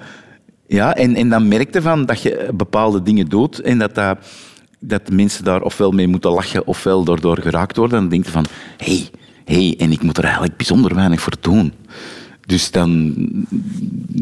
ja 0.66 0.94
en, 0.94 1.14
en 1.14 1.28
dan 1.28 1.48
merkte 1.48 1.82
van 1.82 2.06
dat 2.06 2.22
je 2.22 2.48
bepaalde 2.54 3.02
dingen 3.02 3.26
doet 3.26 3.60
en 3.60 3.78
dat, 3.78 3.94
dat, 3.94 4.18
dat 4.78 5.06
de 5.06 5.14
mensen 5.14 5.44
daar 5.44 5.62
ofwel 5.62 5.90
mee 5.90 6.08
moeten 6.08 6.30
lachen 6.30 6.66
ofwel 6.66 7.04
daardoor 7.04 7.38
geraakt 7.38 7.76
worden. 7.76 7.96
En 7.96 8.02
dan 8.02 8.12
denk 8.12 8.24
je 8.24 8.30
van, 8.30 8.46
hey, 8.76 9.10
hey, 9.44 9.74
en 9.78 9.92
ik 9.92 10.02
moet 10.02 10.18
er 10.18 10.24
eigenlijk 10.24 10.56
bijzonder 10.56 10.94
weinig 10.94 11.20
voor 11.20 11.36
doen. 11.40 11.72
Dus 12.46 12.70
dan, 12.70 13.14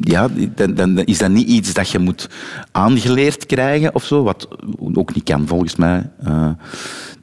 ja, 0.00 0.28
dan, 0.54 0.74
dan 0.74 0.98
is 0.98 1.18
dat 1.18 1.30
niet 1.30 1.48
iets 1.48 1.72
dat 1.72 1.90
je 1.90 1.98
moet 1.98 2.28
aangeleerd 2.72 3.46
krijgen 3.46 3.94
of 3.94 4.04
zo, 4.04 4.22
wat 4.22 4.48
ook 4.94 5.14
niet 5.14 5.24
kan 5.24 5.46
volgens 5.46 5.76
mij. 5.76 6.10
Eh, 6.24 6.50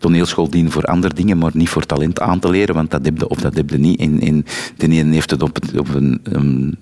toneelschool 0.03 0.49
dient 0.49 0.71
voor 0.71 0.83
andere 0.83 1.13
dingen, 1.13 1.37
maar 1.37 1.51
niet 1.53 1.69
voor 1.69 1.85
talent 1.85 2.19
aan 2.19 2.39
te 2.39 2.49
leren, 2.49 2.75
want 2.75 2.91
dat 2.91 3.05
heb 3.05 3.17
je 3.17 3.29
of 3.29 3.39
dat 3.39 3.55
heb 3.55 3.69
je 3.69 3.77
niet. 3.77 3.99
En, 3.99 4.19
en 4.19 4.45
de 4.77 4.87
ene 4.87 5.13
heeft 5.13 5.29
het 5.29 5.41
op, 5.43 5.57
op 5.77 5.93
een, 5.93 6.19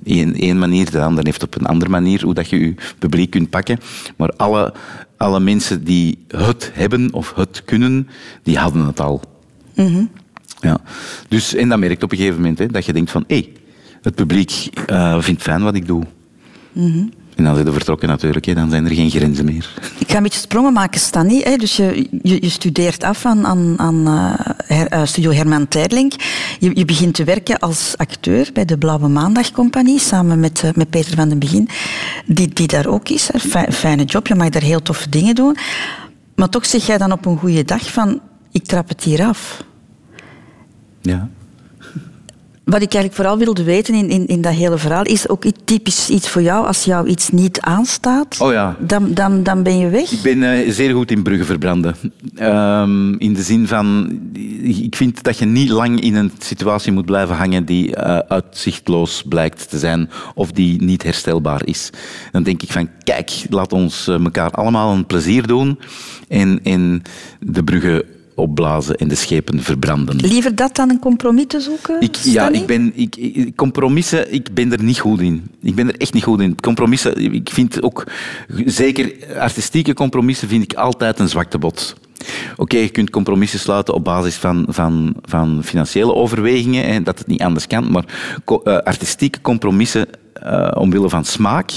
een, 0.04 0.60
manier, 0.60 0.92
de 0.92 1.02
ander 1.02 1.26
heeft 1.26 1.42
het 1.42 1.56
op 1.56 1.62
een 1.62 1.68
andere 1.68 1.92
manier, 1.92 2.24
hoe 2.24 2.34
dat 2.34 2.50
je 2.50 2.60
je 2.60 2.74
publiek 3.00 3.30
kunt 3.30 3.50
pakken. 3.50 3.80
Maar 4.18 4.30
alle, 4.38 4.74
alle 5.18 5.40
mensen 5.40 5.84
die 5.84 6.18
het 6.28 6.72
hebben 6.74 7.14
of 7.14 7.34
het 7.36 7.62
kunnen, 7.66 8.08
die 8.44 8.58
hadden 8.58 8.86
het 8.86 9.00
al. 9.00 9.22
Ja. 10.60 10.78
Dus, 11.28 11.56
en 11.56 11.70
dat 11.70 11.80
merkt 11.80 12.04
op 12.04 12.12
een 12.12 12.18
gegeven 12.18 12.40
moment, 12.42 12.60
hè, 12.60 12.68
dat 12.68 12.86
je 12.86 12.94
denkt 12.94 13.12
van, 13.12 13.24
hé, 13.28 13.36
hey, 13.36 13.52
het 14.02 14.16
publiek 14.16 14.70
eh, 14.86 15.20
vindt 15.20 15.42
fijn 15.42 15.64
wat 15.64 15.76
ik 15.76 15.88
doe. 15.88 16.04
En 17.42 17.48
dan 17.48 17.56
zijn 17.56 17.68
ze 17.68 17.74
vertrokken 17.74 18.08
natuurlijk, 18.08 18.46
hè, 18.46 18.54
dan 18.54 18.70
zijn 18.70 18.86
er 18.86 18.92
geen 18.92 19.10
grenzen 19.10 19.46
meer. 19.46 19.74
Ik 19.98 20.12
ga 20.12 20.18
een 20.18 20.24
beetje 20.24 20.40
sprongen 20.40 20.74
maken, 20.74 21.00
Stanny. 21.00 21.42
Hè? 21.44 21.56
Dus 21.56 21.76
je, 21.76 22.08
je, 22.22 22.38
je 22.42 22.50
studeert 22.50 23.04
af 23.04 23.26
aan, 23.26 23.46
aan, 23.46 23.74
aan 23.78 24.08
eh, 24.08 24.78
her- 24.78 24.88
eh, 24.88 25.06
Studio 25.06 25.32
Herman 25.32 25.68
Terling. 25.68 26.14
Je, 26.60 26.72
je 26.74 26.86
begint 26.86 27.14
te 27.14 27.24
werken 27.24 27.60
als 27.60 27.94
acteur 27.98 28.50
bij 28.54 28.66
de 28.66 28.78
Blauwe 28.78 29.08
Maandag 29.08 29.52
Compagnie, 29.52 30.00
samen 30.00 30.40
met, 30.40 30.64
eh, 30.64 30.70
met 30.76 30.90
Peter 30.90 31.16
van 31.16 31.30
den 31.30 31.40
Begin, 31.40 31.70
die, 32.26 32.48
die 32.48 32.68
daar 32.68 32.88
ook 32.88 33.10
is. 33.10 33.30
Hè. 33.32 33.40
Fijne 33.72 34.04
job, 34.04 34.28
je 34.28 34.36
mag 34.36 34.50
daar 34.50 34.62
heel 34.62 34.82
toffe 34.82 35.10
dingen 35.10 35.36
doen. 35.36 35.58
Maar 36.36 36.50
toch 36.50 36.66
zeg 36.66 36.86
jij 36.86 36.98
dan 36.98 37.12
op 37.12 37.26
een 37.26 37.38
goede 37.38 37.64
dag 37.64 37.92
van, 37.92 38.20
ik 38.52 38.66
trap 38.66 38.90
het 38.90 39.04
hier 39.04 39.26
af. 39.26 39.64
Ja. 41.02 41.30
Wat 42.64 42.82
ik 42.82 42.94
eigenlijk 42.94 43.14
vooral 43.14 43.38
wilde 43.38 43.64
weten 43.64 43.94
in, 43.94 44.10
in, 44.10 44.28
in 44.28 44.42
dat 44.42 44.54
hele 44.54 44.78
verhaal, 44.78 45.04
is 45.04 45.30
ook 45.30 45.44
iets 45.44 45.60
typisch 45.66 46.10
iets 46.10 46.30
voor 46.30 46.42
jou. 46.42 46.68
Als 46.68 46.84
jou 46.84 47.08
iets 47.08 47.30
niet 47.30 47.62
aanstaat, 47.62 48.38
Oh 48.40 48.52
ja. 48.52 48.76
dan, 48.80 49.14
dan, 49.14 49.44
dan 49.44 49.64
ben 49.64 49.78
je 49.78 49.90
weg. 49.90 50.12
Ik 50.12 50.22
ben 50.22 50.44
eh, 50.44 50.72
zeer 50.72 50.94
goed 50.94 51.12
in 51.12 51.24
bruggen 51.24 51.46
verbranden. 51.46 51.96
Ehm, 52.36 53.14
in 53.14 53.34
de 53.34 53.42
zin 53.42 53.68
van, 53.68 54.20
ik 54.64 54.96
vind 54.96 55.24
dat 55.24 55.38
je 55.38 55.46
niet 55.46 55.70
lang 55.70 56.02
in 56.02 56.16
een 56.16 56.32
situatie 56.40 56.92
moet 56.92 57.06
blijven 57.06 57.36
hangen 57.36 57.66
die 57.66 57.96
eh, 57.96 58.18
uitzichtloos 58.18 59.24
blijkt 59.30 59.70
te 59.70 59.80
zijn 59.80 60.10
of 60.36 60.52
die 60.52 60.82
niet 60.82 61.04
herstelbaar 61.04 61.66
is. 61.66 61.90
Dan 62.32 62.44
denk 62.44 62.62
ik 62.62 62.72
van, 62.72 62.90
kijk, 63.04 63.32
laat 63.50 63.74
ons 63.74 64.08
eh, 64.08 64.24
elkaar 64.24 64.52
allemaal 64.52 64.94
een 64.94 65.06
plezier 65.06 65.48
doen 65.48 65.80
en, 66.28 66.60
en 66.64 67.02
de 67.40 67.64
bruggen 67.64 68.04
opblazen 68.36 68.96
en 68.96 69.08
de 69.08 69.16
schepen 69.16 69.62
verbranden. 69.64 70.16
Liever 70.16 70.56
dat 70.56 70.76
dan 70.76 70.90
een 70.90 71.00
compromis 71.00 71.46
te 71.48 71.60
zoeken? 71.60 72.02
Ik, 72.02 72.16
ja, 72.16 72.50
ik 72.50 72.66
ben, 72.66 72.92
ik, 72.96 73.16
ik- 73.16 73.56
compromissen, 73.56 74.34
ik 74.34 74.54
ben 74.54 74.72
er 74.72 74.84
niet 74.84 75.00
goed 75.00 75.22
in. 75.22 75.50
Ik 75.62 75.76
ben 75.76 75.88
er 75.88 75.98
echt 75.98 76.14
niet 76.14 76.24
goed 76.24 76.42
in. 76.42 76.60
Compromissen, 76.62 77.34
ik 77.34 77.50
vind 77.50 77.82
ook, 77.82 78.04
zeker 78.66 79.14
artistieke 79.40 79.94
compromissen, 79.94 80.48
vind 80.48 80.64
ik 80.64 80.74
altijd 80.74 81.20
een 81.20 81.30
zwaktebod. 81.30 81.96
Oké, 82.58 82.78
je 82.78 82.90
kunt 82.90 83.10
compromissen 83.10 83.60
sluiten 83.60 83.94
op 83.94 84.04
basis 84.04 84.36
van, 84.36 84.66
van, 84.70 85.14
van 85.22 85.64
financiële 85.64 86.14
overwegingen, 86.14 86.84
en 86.84 87.04
dat 87.04 87.18
het 87.20 87.28
niet 87.28 87.42
anders 87.42 87.68
kan, 87.68 87.92
maar 87.92 88.06
eh, 88.46 88.78
artistieke 88.78 89.42
compromissen 89.42 90.08
eh, 90.34 90.72
omwille 90.78 91.10
van 91.10 91.26
smaak, 91.26 91.72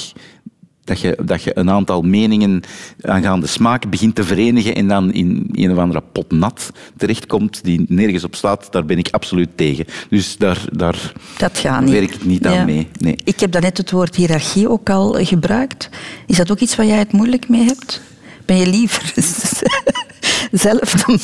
dat 0.84 1.00
je, 1.00 1.18
dat 1.24 1.42
je 1.42 1.58
een 1.58 1.70
aantal 1.70 2.02
meningen 2.02 2.62
aangaande 3.00 3.46
smaak 3.46 3.90
begint 3.90 4.14
te 4.14 4.24
verenigen 4.24 4.74
en 4.74 4.88
dan 4.88 5.12
in 5.12 5.48
een 5.52 5.70
of 5.72 5.78
andere 5.78 6.02
pot 6.12 6.32
nat 6.32 6.70
terechtkomt 6.96 7.64
die 7.64 7.84
nergens 7.88 8.24
op 8.24 8.34
staat, 8.34 8.72
daar 8.72 8.84
ben 8.84 8.98
ik 8.98 9.08
absoluut 9.10 9.48
tegen. 9.54 9.84
Dus 10.10 10.36
daar, 10.36 10.64
daar 10.72 11.12
Dat 11.38 11.58
gaat 11.58 11.80
niet. 11.80 11.90
werk 11.92 12.14
ik 12.14 12.24
niet 12.24 12.46
aan 12.46 12.52
Ja. 12.52 12.64
mee. 12.64 12.88
Nee. 12.98 13.16
Ik 13.24 13.40
heb 13.40 13.52
daarnet 13.52 13.76
het 13.76 13.90
woord 13.90 14.16
hiërarchie 14.16 14.68
ook 14.68 14.90
al 14.90 15.18
eh, 15.18 15.26
gebruikt. 15.26 15.88
Is 16.26 16.36
dat 16.36 16.50
ook 16.50 16.58
iets 16.58 16.76
waar 16.76 16.86
jij 16.86 16.98
het 16.98 17.12
moeilijk 17.12 17.48
mee 17.48 17.64
hebt? 17.64 18.00
Ben 18.44 18.56
je 18.56 18.66
liever 18.66 19.12
zelf 20.52 20.80
de, 20.92 21.18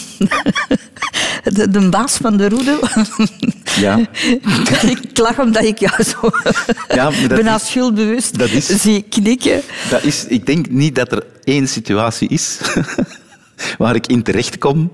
de, 1.52 1.68
de 1.70 1.88
baas 1.88 2.16
van 2.16 2.36
de 2.36 2.48
roede? 2.48 2.78
Ja. 3.80 3.98
ik 4.86 5.18
lach 5.18 5.38
omdat 5.38 5.64
ik 5.64 5.78
jou 5.78 6.02
zo 6.02 6.30
Ja, 6.94 7.10
bijna 7.28 7.54
is- 7.54 7.66
schuldbewust 7.68 8.38
dat 8.38 8.50
is- 8.50 8.66
zie 8.82 9.02
knikken. 9.02 9.60
Dat 9.90 10.02
is, 10.04 10.24
ik 10.28 10.46
denk 10.46 10.70
niet 10.70 10.94
dat 10.94 11.12
er 11.12 11.24
één 11.44 11.68
situatie 11.68 12.28
is 12.28 12.58
waar 13.78 13.94
ik 13.94 14.06
in 14.06 14.22
terecht 14.22 14.58
kom. 14.58 14.90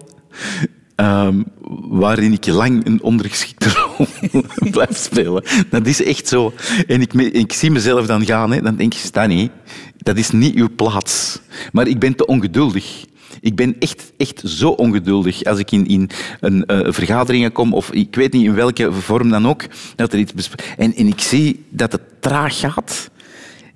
ehm, 0.94 1.42
waarin 1.88 2.32
ik 2.32 2.46
lang 2.46 2.86
een 2.86 3.02
ondergeschikte 3.02 3.68
rol 3.68 4.06
blijf 4.70 4.96
spelen. 4.96 5.44
Dat 5.70 5.86
is 5.86 6.02
echt 6.02 6.28
zo. 6.28 6.52
En 6.86 7.00
ik, 7.00 7.12
ik 7.14 7.52
zie 7.52 7.70
mezelf 7.70 8.06
dan 8.06 8.24
gaan, 8.26 8.50
hè, 8.52 8.60
dan 8.62 8.76
denk 8.76 8.94
ik, 8.94 9.00
Stanny, 9.00 9.50
dat 9.96 10.16
is 10.16 10.30
niet 10.30 10.54
uw 10.54 10.68
plaats. 10.76 11.40
Maar 11.72 11.86
ik 11.86 11.98
ben 11.98 12.14
te 12.16 12.26
ongeduldig. 12.26 13.04
Ik 13.40 13.56
ben 13.56 13.76
echt, 13.78 14.12
echt 14.16 14.42
zo 14.44 14.68
ongeduldig 14.68 15.44
als 15.44 15.58
ik 15.58 15.70
in, 15.70 15.86
in 15.86 16.10
een 16.40 16.64
eh, 16.64 16.92
vergaderingen 16.92 17.52
kom, 17.52 17.74
of 17.74 17.90
ik 17.90 18.14
weet 18.14 18.32
niet 18.32 18.44
in 18.44 18.54
welke 18.54 18.92
vorm 18.92 19.30
dan 19.30 19.48
ook, 19.48 19.64
dat 19.96 20.12
er 20.12 20.18
iets 20.18 20.50
en, 20.76 20.94
en 20.94 21.06
ik 21.06 21.20
zie 21.20 21.64
dat 21.68 21.92
het 21.92 22.02
traag 22.20 22.58
gaat. 22.58 23.10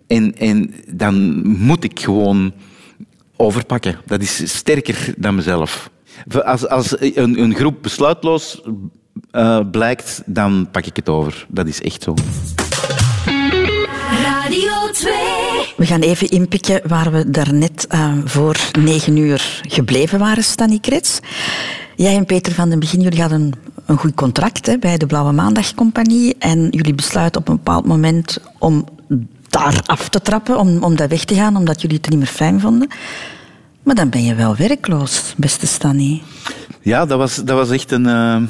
En, 0.06 0.36
en 0.36 0.74
dan 0.88 1.46
moet 1.46 1.84
ik 1.84 2.00
gewoon 2.00 2.52
overpakken. 3.36 3.98
Dat 4.06 4.22
is 4.22 4.56
sterker 4.56 5.14
dan 5.16 5.34
mezelf. 5.34 5.90
Als, 6.44 6.68
als 6.68 7.00
een, 7.00 7.40
een 7.40 7.54
groep 7.54 7.82
besluitloos 7.82 8.60
eh, 9.30 9.60
blijkt, 9.70 10.22
dan 10.26 10.68
pak 10.70 10.86
ik 10.86 10.96
het 10.96 11.08
over. 11.08 11.46
Dat 11.48 11.66
is 11.66 11.80
echt 11.80 12.02
zo. 12.02 12.14
Radio 14.90 15.10
2. 15.10 15.74
We 15.76 15.86
gaan 15.86 16.00
even 16.00 16.28
inpikken 16.28 16.80
waar 16.86 17.12
we 17.12 17.30
daarnet 17.30 17.86
eh, 17.86 18.12
voor 18.24 18.56
negen 18.78 19.16
uur 19.16 19.60
gebleven 19.68 20.18
waren, 20.18 20.44
Stanny 20.44 20.78
Krets. 20.78 21.20
Jij 21.96 22.16
en 22.16 22.24
Peter 22.24 22.52
van 22.52 22.68
den 22.68 22.78
Begin, 22.78 23.00
jullie 23.00 23.20
hadden 23.20 23.52
een 23.86 23.96
goed 23.96 24.14
contract 24.14 24.66
hè, 24.66 24.78
bij 24.78 24.96
de 24.96 25.06
Blauwe 25.06 25.32
Maandagcompagnie 25.32 26.36
en 26.38 26.68
jullie 26.70 26.94
besluiten 26.94 27.40
op 27.40 27.48
een 27.48 27.56
bepaald 27.56 27.86
moment 27.86 28.38
om 28.58 28.84
daar 29.48 29.82
af 29.86 30.08
te 30.08 30.20
trappen, 30.20 30.58
om, 30.58 30.82
om 30.82 30.96
dat 30.96 31.08
weg 31.08 31.24
te 31.24 31.34
gaan, 31.34 31.56
omdat 31.56 31.80
jullie 31.80 31.96
het 31.96 32.08
niet 32.08 32.18
meer 32.18 32.28
fijn 32.28 32.60
vonden. 32.60 32.88
Maar 33.82 33.94
dan 33.94 34.08
ben 34.08 34.24
je 34.24 34.34
wel 34.34 34.56
werkloos, 34.56 35.34
beste 35.36 35.66
Stanny. 35.66 36.22
Ja, 36.80 37.06
dat 37.06 37.18
was, 37.18 37.34
dat 37.36 37.56
was 37.56 37.70
echt 37.70 37.92
een, 37.92 38.06
eh, 38.06 38.42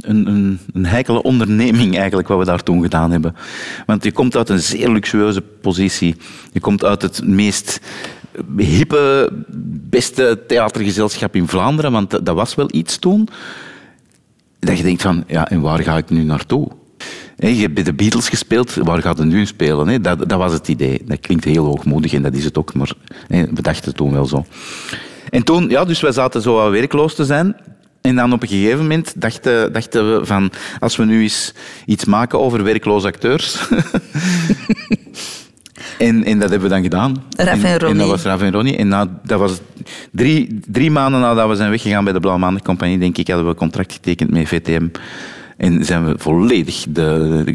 een, 0.00 0.26
een, 0.26 0.58
een 0.72 0.86
heikele 0.86 1.22
onderneming 1.22 1.96
eigenlijk 1.96 2.28
wat 2.28 2.38
we 2.38 2.44
daar 2.44 2.62
toen 2.62 2.82
gedaan 2.82 3.10
hebben. 3.10 3.34
Want 3.86 4.04
je 4.04 4.12
komt 4.12 4.36
uit 4.36 4.48
een 4.48 4.60
zeer 4.60 4.90
luxueuze 4.90 5.40
positie. 5.40 6.16
Je 6.52 6.60
komt 6.60 6.84
uit 6.84 7.02
het 7.02 7.26
meest 7.26 7.80
hippe, 8.56 9.32
beste 9.90 10.44
theatergezelschap 10.46 11.34
in 11.36 11.48
Vlaanderen, 11.48 11.92
want 11.92 12.10
dat- 12.10 12.34
was 12.36 12.54
wel 12.54 12.68
iets 12.72 12.98
toen. 12.98 13.28
Dat 14.58 14.76
je 14.76 14.82
denkt 14.82 15.02
van, 15.02 15.24
ja, 15.26 15.48
en 15.50 15.60
waar 15.60 15.82
ga 15.82 15.96
ik 15.96 16.10
nu 16.10 16.22
naartoe? 16.22 16.68
Hé, 17.36 17.48
je 17.48 17.60
hebt 17.60 17.74
bij 17.74 17.82
de 17.82 17.92
Beatles 17.94 18.28
gespeeld, 18.28 18.74
waar 18.74 19.02
gaat 19.02 19.18
het 19.18 19.26
nu 19.28 19.46
spelen? 19.46 20.02
Dat, 20.02 20.18
dat 20.28 20.38
was 20.38 20.52
het 20.52 20.68
idee. 20.68 21.02
Dat 21.04 21.20
klinkt 21.20 21.44
heel 21.44 21.64
hoogmoedig 21.64 22.12
en 22.12 22.22
dat 22.22 22.34
is 22.34 22.44
het 22.44 22.58
ook, 22.58 22.74
maar 22.74 22.92
hé, 23.28 23.44
we 23.54 23.62
dachten 23.62 23.94
toen 23.94 24.12
wel 24.12 24.26
zo. 24.26 24.44
En 25.30 25.42
toen, 25.42 25.68
ja, 25.68 25.84
dus 25.84 26.00
wij 26.00 26.12
zaten 26.12 26.42
zo 26.42 26.70
werkloos 26.70 27.14
te 27.14 27.24
zijn. 27.24 27.56
En 28.06 28.16
dan 28.16 28.32
op 28.32 28.42
een 28.42 28.48
gegeven 28.48 28.78
moment 28.78 29.12
dachten, 29.16 29.72
dachten 29.72 30.18
we 30.18 30.26
van, 30.26 30.50
als 30.78 30.96
we 30.96 31.04
nu 31.04 31.22
eens 31.22 31.54
iets 31.86 32.04
maken 32.04 32.40
over 32.40 32.64
werkloze 32.64 33.06
acteurs. 33.06 33.58
en, 35.98 36.24
en 36.24 36.38
dat 36.38 36.50
hebben 36.50 36.68
we 36.68 36.74
dan 36.74 36.82
gedaan. 36.82 37.24
Raf 37.36 37.62
en 37.62 37.64
En 37.64 37.78
Ronnie. 37.78 37.98
dat 37.98 38.08
was 38.08 38.22
Raf 38.22 38.40
en 38.40 38.52
Ronnie. 38.52 38.76
En 38.76 38.88
na, 38.88 39.20
dat 39.24 39.38
was 39.38 39.60
drie, 40.10 40.60
drie 40.66 40.90
maanden 40.90 41.20
nadat 41.20 41.48
we 41.48 41.54
zijn 41.54 41.70
weggegaan 41.70 42.04
bij 42.04 42.12
de 42.12 42.20
Blauwe 42.20 42.40
Maandag 42.40 42.62
Compagnie, 42.62 42.98
denk 42.98 43.18
ik, 43.18 43.26
hadden 43.26 43.44
we 43.44 43.50
een 43.50 43.58
contract 43.58 43.92
getekend 43.92 44.30
met 44.30 44.48
VTM. 44.48 44.88
En 45.56 45.84
zijn 45.84 46.04
we 46.06 46.14
volledig 46.18 46.84
de, 46.88 47.54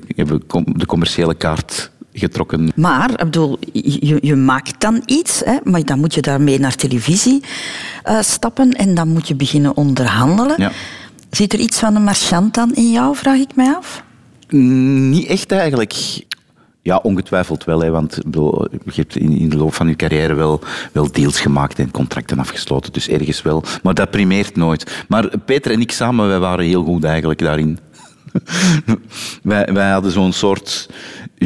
de 0.66 0.86
commerciële 0.86 1.36
kaart 1.36 1.90
getrokken. 2.13 2.71
Maar, 2.76 3.12
ik 3.12 3.17
bedoel, 3.17 3.58
je, 3.71 4.17
je 4.21 4.36
maakt 4.36 4.82
dan 4.82 5.02
iets, 5.06 5.41
hè, 5.45 5.58
maar 5.63 5.86
dan 5.86 6.00
moet 6.00 6.13
je 6.13 6.21
daarmee 6.21 6.60
naar 6.60 6.76
televisie 6.76 7.43
eh, 8.04 8.21
stappen 8.21 8.71
en 8.71 8.95
dan 8.95 9.08
moet 9.08 9.28
je 9.28 9.36
beginnen 9.36 9.76
onderhandelen. 9.78 10.56
Ja. 10.58 10.71
Zit 11.30 11.54
er 11.54 11.60
iets 11.60 11.80
van 11.80 11.95
een 11.95 12.04
marchant 12.04 12.54
dan 12.54 12.74
in 12.74 12.91
jou, 12.91 13.15
vraag 13.15 13.38
ik 13.38 13.56
mij 13.56 13.76
af? 13.76 14.04
Mm, 14.50 15.10
Niet 15.10 15.28
echt 15.28 15.52
eigenlijk. 15.52 16.24
Ja, 16.84 16.97
ongetwijfeld 16.97 17.63
wel. 17.63 17.80
Hè, 17.80 17.89
want 17.89 18.19
bedoel, 18.24 18.67
je 18.71 18.91
hebt 18.95 19.15
in, 19.15 19.38
in 19.38 19.50
de 19.50 19.58
loop 19.58 19.74
van 19.74 19.88
je 19.88 19.95
carrière 19.95 20.34
wel, 20.34 20.62
wel 20.91 21.12
deals 21.12 21.39
gemaakt 21.39 21.80
en 21.80 21.91
contracten 21.91 22.39
afgesloten. 22.39 22.93
Dus 22.93 23.08
ergens 23.08 23.41
wel. 23.41 23.63
Maar 23.84 23.93
dat 23.93 24.12
primeert 24.12 24.56
nooit. 24.56 25.06
Maar 25.08 25.38
Peter 25.45 25.71
en 25.71 25.82
ik 25.82 25.91
samen, 25.91 26.28
wij 26.28 26.39
waren 26.39 26.65
heel 26.65 26.84
goed 26.84 27.04
eigenlijk 27.04 27.39
daarin. 27.39 27.80
wij, 29.43 29.69
wij 29.74 29.89
hadden 29.91 30.12
zo'n 30.12 30.34
soort 30.34 30.89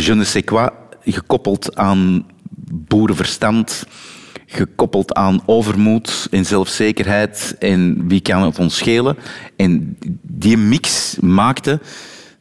je 0.04 0.14
ne 0.14 0.24
sais 0.24 0.44
quoi 0.44 0.70
gekoppeld 1.04 1.76
aan 1.76 2.26
boerenverstand 2.88 3.86
gekoppeld 4.46 5.14
aan 5.14 5.42
overmoed 5.46 6.28
en 6.32 6.46
zelfzekerheid 6.46 7.56
en 7.60 8.08
wie 8.08 8.22
kan 8.22 8.42
het 8.42 8.60
ons 8.60 8.78
schelen. 8.78 9.18
En 9.56 9.98
die 10.22 10.58
mix 10.58 11.18
maakte 11.20 11.80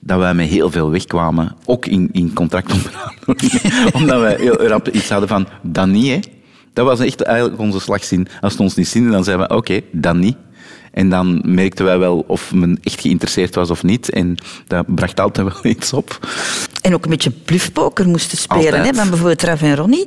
dat 0.01 0.19
wij 0.19 0.35
met 0.35 0.49
heel 0.49 0.71
veel 0.71 0.91
wegkwamen, 0.91 1.57
ook 1.65 1.87
in, 1.87 2.09
in 2.13 2.33
contractonderhandelingen, 2.33 3.95
omdat 3.99 4.21
wij 4.21 4.37
heel 4.37 4.67
rap 4.67 4.89
iets 4.89 5.09
hadden 5.09 5.29
van, 5.29 5.49
dat 5.63 5.87
niet, 5.87 6.11
hè. 6.11 6.19
Dat 6.73 6.87
was 6.87 7.01
echt 7.01 7.23
eigenlijk 7.23 7.61
onze 7.61 7.81
slagzin. 7.81 8.29
Als 8.41 8.53
het 8.53 8.61
ons 8.61 8.75
niet 8.75 8.89
zinde, 8.89 9.11
dan 9.11 9.25
zeiden 9.25 9.49
we, 9.49 9.57
oké, 9.57 9.81
dat 9.93 10.17
niet. 10.17 10.37
En 10.95 11.09
dan 11.09 11.41
merkten 11.45 11.85
wij 11.85 11.99
wel 11.99 12.25
of 12.27 12.53
men 12.55 12.79
echt 12.83 13.01
geïnteresseerd 13.01 13.55
was 13.55 13.71
of 13.71 13.83
niet. 13.83 14.11
En 14.11 14.37
dat 14.67 14.95
bracht 14.95 15.21
altijd 15.21 15.47
wel 15.63 15.73
iets 15.73 15.93
op. 15.93 16.19
En 16.83 16.95
ook 16.95 17.05
een 17.05 17.11
beetje 17.11 17.31
bluffpoker 17.31 18.09
moesten 18.09 18.39
spelen. 18.39 18.81
Hè? 18.83 18.95
Van 18.95 19.09
bijvoorbeeld 19.09 19.43
Raf 19.43 19.63
en 19.63 19.77
Ronnie. 19.77 20.05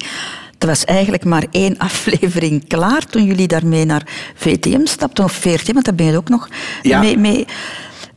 Er 0.58 0.68
was 0.68 0.86
eigenlijk 0.86 1.26
maar 1.26 1.46
één 1.52 1.78
aflevering 1.90 2.68
klaar 2.68 3.06
toen 3.06 3.24
jullie 3.26 3.48
daarmee 3.48 3.86
naar 3.86 4.04
VTM 4.36 4.86
stapten. 4.86 5.24
Of 5.24 5.32
VRT, 5.32 5.72
want 5.74 5.86
daar 5.86 5.96
ben 5.96 6.06
je 6.06 6.18
ook 6.18 6.30
nog 6.30 6.50
Ja. 6.82 7.00
mee, 7.00 7.18
mee. 7.18 7.46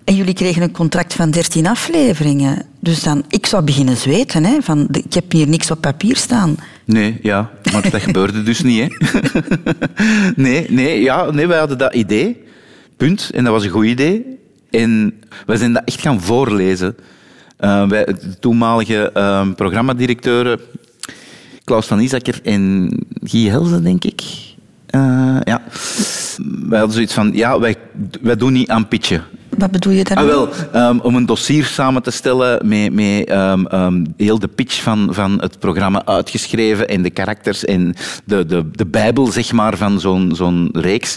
En 0.05 0.17
jullie 0.17 0.35
kregen 0.35 0.63
een 0.63 0.73
contract 0.73 1.15
van 1.15 1.31
13 1.31 1.67
afleveringen. 1.67 2.63
Dus 2.81 3.03
dan, 3.03 3.25
ik 3.29 3.47
zou 3.47 3.63
beginnen 3.63 3.97
zweten. 3.97 4.45
Hè? 4.45 4.57
Van, 4.61 4.89
ik 4.91 5.13
heb 5.15 5.33
hier 5.33 5.49
niks 5.49 5.71
op 5.71 5.81
papier 5.81 6.17
staan. 6.17 6.57
Nee, 6.85 7.19
ja, 7.23 7.51
maar 7.73 7.91
dat 7.91 8.03
gebeurde 8.09 8.43
dus 8.43 8.63
niet, 8.63 8.81
hè. 8.81 9.11
nee, 10.37 10.67
nee, 10.71 11.01
ja, 11.01 11.31
nee, 11.31 11.47
wij 11.47 11.59
hadden 11.59 11.79
dat 11.79 11.95
idee, 11.95 12.43
punt. 13.01 13.31
En 13.35 13.45
dat 13.45 13.53
was 13.53 13.65
een 13.65 13.71
goed 13.71 13.85
idee. 13.85 14.39
En 14.71 15.21
wij 15.47 15.57
zijn 15.57 15.73
dat 15.73 15.83
echt 15.85 16.01
gaan 16.01 16.21
voorlezen. 16.21 16.97
Eh, 17.57 17.89
wij, 17.89 18.05
de 18.05 18.39
toenmalige 18.41 19.13
eh, 19.13 19.49
programmadirecteuren, 19.57 20.61
Klaus 21.65 21.87
van 21.87 22.01
Isakker 22.01 22.41
en 22.43 22.91
Guy 23.23 23.49
Helze, 23.49 23.83
denk 23.83 24.05
ik. 24.05 24.23
Eh, 24.87 25.37
ja. 25.45 25.63
Wij 26.69 26.79
hadden 26.79 26.95
zoiets 26.95 27.15
van, 27.15 27.31
ja, 27.35 27.59
wij, 27.61 27.75
wij 28.21 28.37
doen 28.37 28.53
niet 28.53 28.69
aan 28.69 28.89
pitchen. 28.89 29.23
Wat 29.59 29.71
bedoel 29.71 29.93
je 29.93 30.05
Ah, 30.05 30.07
daarmee? 30.07 30.27
wel, 30.33 30.49
ehm, 30.73 30.99
om 30.99 31.15
een 31.15 31.27
dossier 31.27 31.65
samen 31.65 32.03
te 32.03 32.11
stellen 32.11 32.69
met, 32.69 32.93
met 32.93 33.25
ehm, 33.25 33.67
ehm, 33.67 34.05
heel 34.17 34.39
de 34.39 34.49
pitch 34.49 34.83
van, 34.83 35.09
van 35.11 35.41
het 35.41 35.59
programma 35.59 36.05
uitgeschreven 36.05 36.89
en 36.89 37.03
de 37.03 37.11
karakters 37.11 37.65
en 37.65 37.95
de, 38.25 38.47
de, 38.47 38.71
de 38.73 38.87
bijbel 38.87 39.27
zeg 39.27 39.53
maar, 39.53 39.77
van 39.77 40.01
zo'n 40.01 40.31
zo'n 40.35 40.69
reeks. 40.73 41.17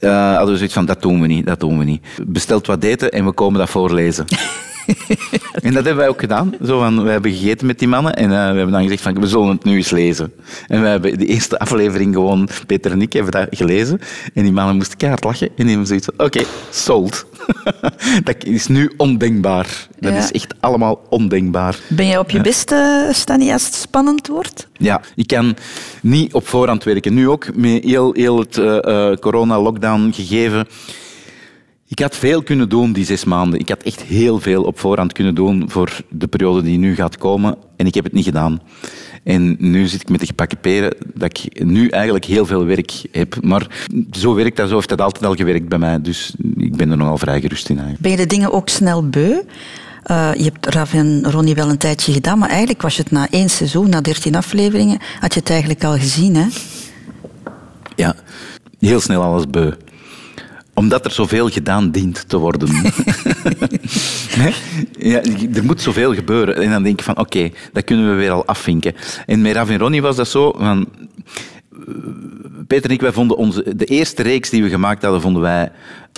Eh, 0.00 0.30
hadden 0.30 0.50
we 0.50 0.56
zoiets 0.56 0.74
van, 0.74 0.86
dat 0.86 1.02
doen 1.02 1.20
we 1.20 1.26
niet, 1.26 1.46
dat 1.46 1.60
doen 1.60 1.78
we 1.78 1.84
niet. 1.84 2.06
Bestelt 2.26 2.66
wat 2.66 2.82
eten 2.82 3.10
en 3.10 3.24
we 3.24 3.32
komen 3.32 3.58
dat 3.58 3.70
voorlezen. 3.70 4.24
en 5.62 5.72
dat 5.74 5.84
hebben 5.84 5.96
wij 5.96 6.08
ook 6.08 6.20
gedaan. 6.20 6.54
Zo 6.64 6.78
van, 6.78 7.02
wij 7.02 7.12
hebben 7.12 7.32
gegeten 7.32 7.66
met 7.66 7.78
die 7.78 7.88
mannen 7.88 8.14
en 8.14 8.24
eh, 8.24 8.30
we 8.30 8.36
hebben 8.56 8.70
dan 8.70 8.82
gezegd 8.82 9.02
van, 9.02 9.20
we 9.20 9.26
zullen 9.26 9.48
het 9.48 9.64
nu 9.64 9.76
eens 9.76 9.90
lezen. 9.90 10.32
En 10.66 10.80
wij 10.80 10.90
hebben 10.90 11.18
de 11.18 11.26
eerste 11.26 11.58
aflevering 11.58 12.14
gewoon, 12.14 12.48
Peter 12.66 12.90
en 12.92 13.02
ik 13.02 13.12
hebben 13.12 13.32
dat 13.32 13.46
gelezen. 13.50 14.00
En 14.34 14.42
die 14.42 14.52
mannen 14.52 14.76
moesten 14.76 14.96
keihard 14.96 15.24
lachen. 15.24 15.46
En 15.46 15.52
die 15.56 15.66
hebben 15.68 15.86
zoiets 15.86 16.08
van, 16.16 16.26
oké, 16.26 16.42
sold. 16.70 17.26
dat 18.24 18.44
is 18.44 18.66
nu 18.66 18.92
ondenkbaar. 18.96 19.86
Dat 20.00 20.12
Ja. 20.12 20.18
is 20.18 20.32
echt 20.32 20.54
allemaal 20.60 21.00
ondenkbaar. 21.08 21.78
Ben 21.88 22.06
jij 22.06 22.18
op 22.18 22.30
je 22.30 22.40
beste, 22.40 23.08
Stanny, 23.12 23.50
als 23.52 23.64
het 23.64 23.74
spannend 23.74 24.26
wordt? 24.26 24.68
Ja, 24.76 25.00
ik 25.16 25.26
kan 25.26 25.56
niet 26.02 26.34
op 26.34 26.48
voorhand 26.48 26.84
werken. 26.84 27.14
Nu 27.14 27.28
ook, 27.28 27.46
met 27.56 27.84
heel, 27.84 28.12
heel 28.14 28.38
het 28.38 28.58
eh, 28.58 29.10
eh, 29.10 29.16
corona-lockdown 29.18 30.10
gegeven. 30.14 30.66
Ik 31.88 31.98
had 31.98 32.16
veel 32.16 32.42
kunnen 32.42 32.68
doen 32.68 32.92
die 32.92 33.04
zes 33.04 33.24
maanden. 33.24 33.60
Ik 33.60 33.68
had 33.68 33.82
echt 33.82 34.02
heel 34.02 34.38
veel 34.38 34.62
op 34.62 34.78
voorhand 34.78 35.12
kunnen 35.12 35.34
doen 35.34 35.70
voor 35.70 36.00
de 36.10 36.26
periode 36.26 36.62
die 36.62 36.78
nu 36.78 36.94
gaat 36.94 37.18
komen. 37.18 37.56
En 37.76 37.86
ik 37.86 37.94
heb 37.94 38.04
het 38.04 38.12
niet 38.12 38.24
gedaan. 38.24 38.60
En 39.24 39.56
nu 39.58 39.86
zit 39.86 40.00
ik 40.00 40.08
met 40.08 40.20
de 40.20 40.26
gepakken 40.26 40.58
peren 40.60 40.94
dat 41.14 41.38
ik 41.38 41.64
nu 41.64 41.88
eigenlijk 41.88 42.24
heel 42.24 42.46
veel 42.46 42.64
werk 42.64 42.92
heb. 43.12 43.42
Maar 43.42 43.88
zo 44.10 44.34
werkt 44.34 44.56
dat, 44.56 44.68
zo 44.68 44.74
heeft 44.74 44.88
dat 44.88 45.00
altijd 45.00 45.24
al 45.24 45.34
gewerkt 45.34 45.68
bij 45.68 45.78
mij. 45.78 46.00
Dus 46.00 46.34
ik 46.56 46.76
ben 46.76 46.90
er 46.90 46.96
nogal 46.96 47.18
vrij 47.18 47.40
gerust 47.40 47.68
in 47.68 47.78
eigenlijk. 47.78 48.02
Ben 48.02 48.10
je 48.10 48.16
de 48.16 48.26
dingen 48.26 48.52
ook 48.52 48.68
snel 48.68 49.08
beu? 49.08 49.42
Eh, 50.02 50.30
je 50.34 50.44
hebt 50.44 50.66
Raf 50.66 50.94
en 50.94 51.30
Ronnie 51.30 51.54
wel 51.54 51.68
een 51.68 51.78
tijdje 51.78 52.12
gedaan, 52.12 52.38
maar 52.38 52.48
eigenlijk 52.48 52.82
was 52.82 52.96
je 52.96 53.02
het 53.02 53.10
na 53.10 53.26
één 53.30 53.48
seizoen, 53.48 53.88
na 53.88 54.00
dertien 54.00 54.34
afleveringen, 54.34 54.98
had 55.20 55.34
je 55.34 55.40
het 55.40 55.50
eigenlijk 55.50 55.84
al 55.84 55.96
gezien, 55.96 56.36
hè? 56.36 56.46
Ja, 57.96 58.14
heel 58.78 59.00
snel 59.00 59.22
alles 59.22 59.46
beu. 59.46 59.70
Omdat 60.78 61.04
er 61.04 61.10
zoveel 61.10 61.48
gedaan 61.48 61.90
dient 61.90 62.28
te 62.28 62.36
worden. 62.36 62.68
Nee? 64.38 64.54
ja, 64.98 65.22
er 65.54 65.64
moet 65.64 65.80
zoveel 65.80 66.14
gebeuren. 66.14 66.56
En 66.56 66.70
dan 66.70 66.82
denk 66.82 66.98
ik 66.98 67.04
van, 67.04 67.18
oké, 67.18 67.50
dat 67.72 67.84
kunnen 67.84 68.10
we 68.10 68.14
weer 68.14 68.30
al 68.30 68.46
afvinken. 68.46 68.94
En 69.26 69.40
met 69.40 69.54
Rav 69.54 69.70
en 69.70 69.78
Ronnie 69.78 70.02
was 70.02 70.16
dat 70.16 70.28
zo 70.28 70.54
van... 70.58 70.88
Peter 72.66 72.90
en 72.90 72.94
ik, 72.94 73.00
wij 73.00 73.12
vonden 73.12 73.36
onze, 73.36 73.76
de 73.76 73.84
eerste 73.84 74.22
reeks 74.22 74.50
die 74.50 74.62
we 74.62 74.68
gemaakt 74.68 75.02
hadden, 75.02 75.20
vonden 75.20 75.42
wij 75.42 75.72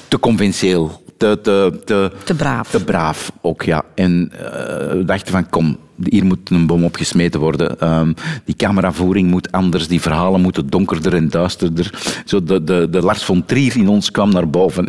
te 0.09 0.19
conventioneel. 0.19 1.03
Te, 1.17 1.39
te, 1.43 1.81
te, 1.85 2.13
Te 2.25 2.35
braaf. 2.35 2.71
Te 2.71 2.85
braaf 2.85 3.33
ook, 3.41 3.63
ja. 3.63 3.85
En 3.95 4.31
eh, 4.33 4.93
we 4.93 5.03
dachten 5.07 5.33
van, 5.33 5.49
kom, 5.49 5.79
hier 6.05 6.25
moet 6.25 6.51
een 6.51 6.67
bom 6.67 6.85
opgesmeten 6.85 7.41
worden. 7.41 7.81
Ehm, 7.81 8.13
die 8.45 8.57
cameravoering 8.57 9.31
moet 9.31 9.53
anders, 9.53 9.89
die 9.89 10.01
verhalen 10.01 10.41
moeten 10.41 10.71
donkerder 10.71 11.15
en 11.15 11.29
duisterder. 11.29 11.91
Zo 12.25 12.43
de, 12.43 12.65
de, 12.65 12.89
de 12.91 13.03
Lars 13.03 13.25
von 13.25 13.45
Trier 13.45 13.77
in 13.77 13.89
ons 13.89 14.11
kwam 14.11 14.31
naar 14.31 14.51
boven. 14.51 14.87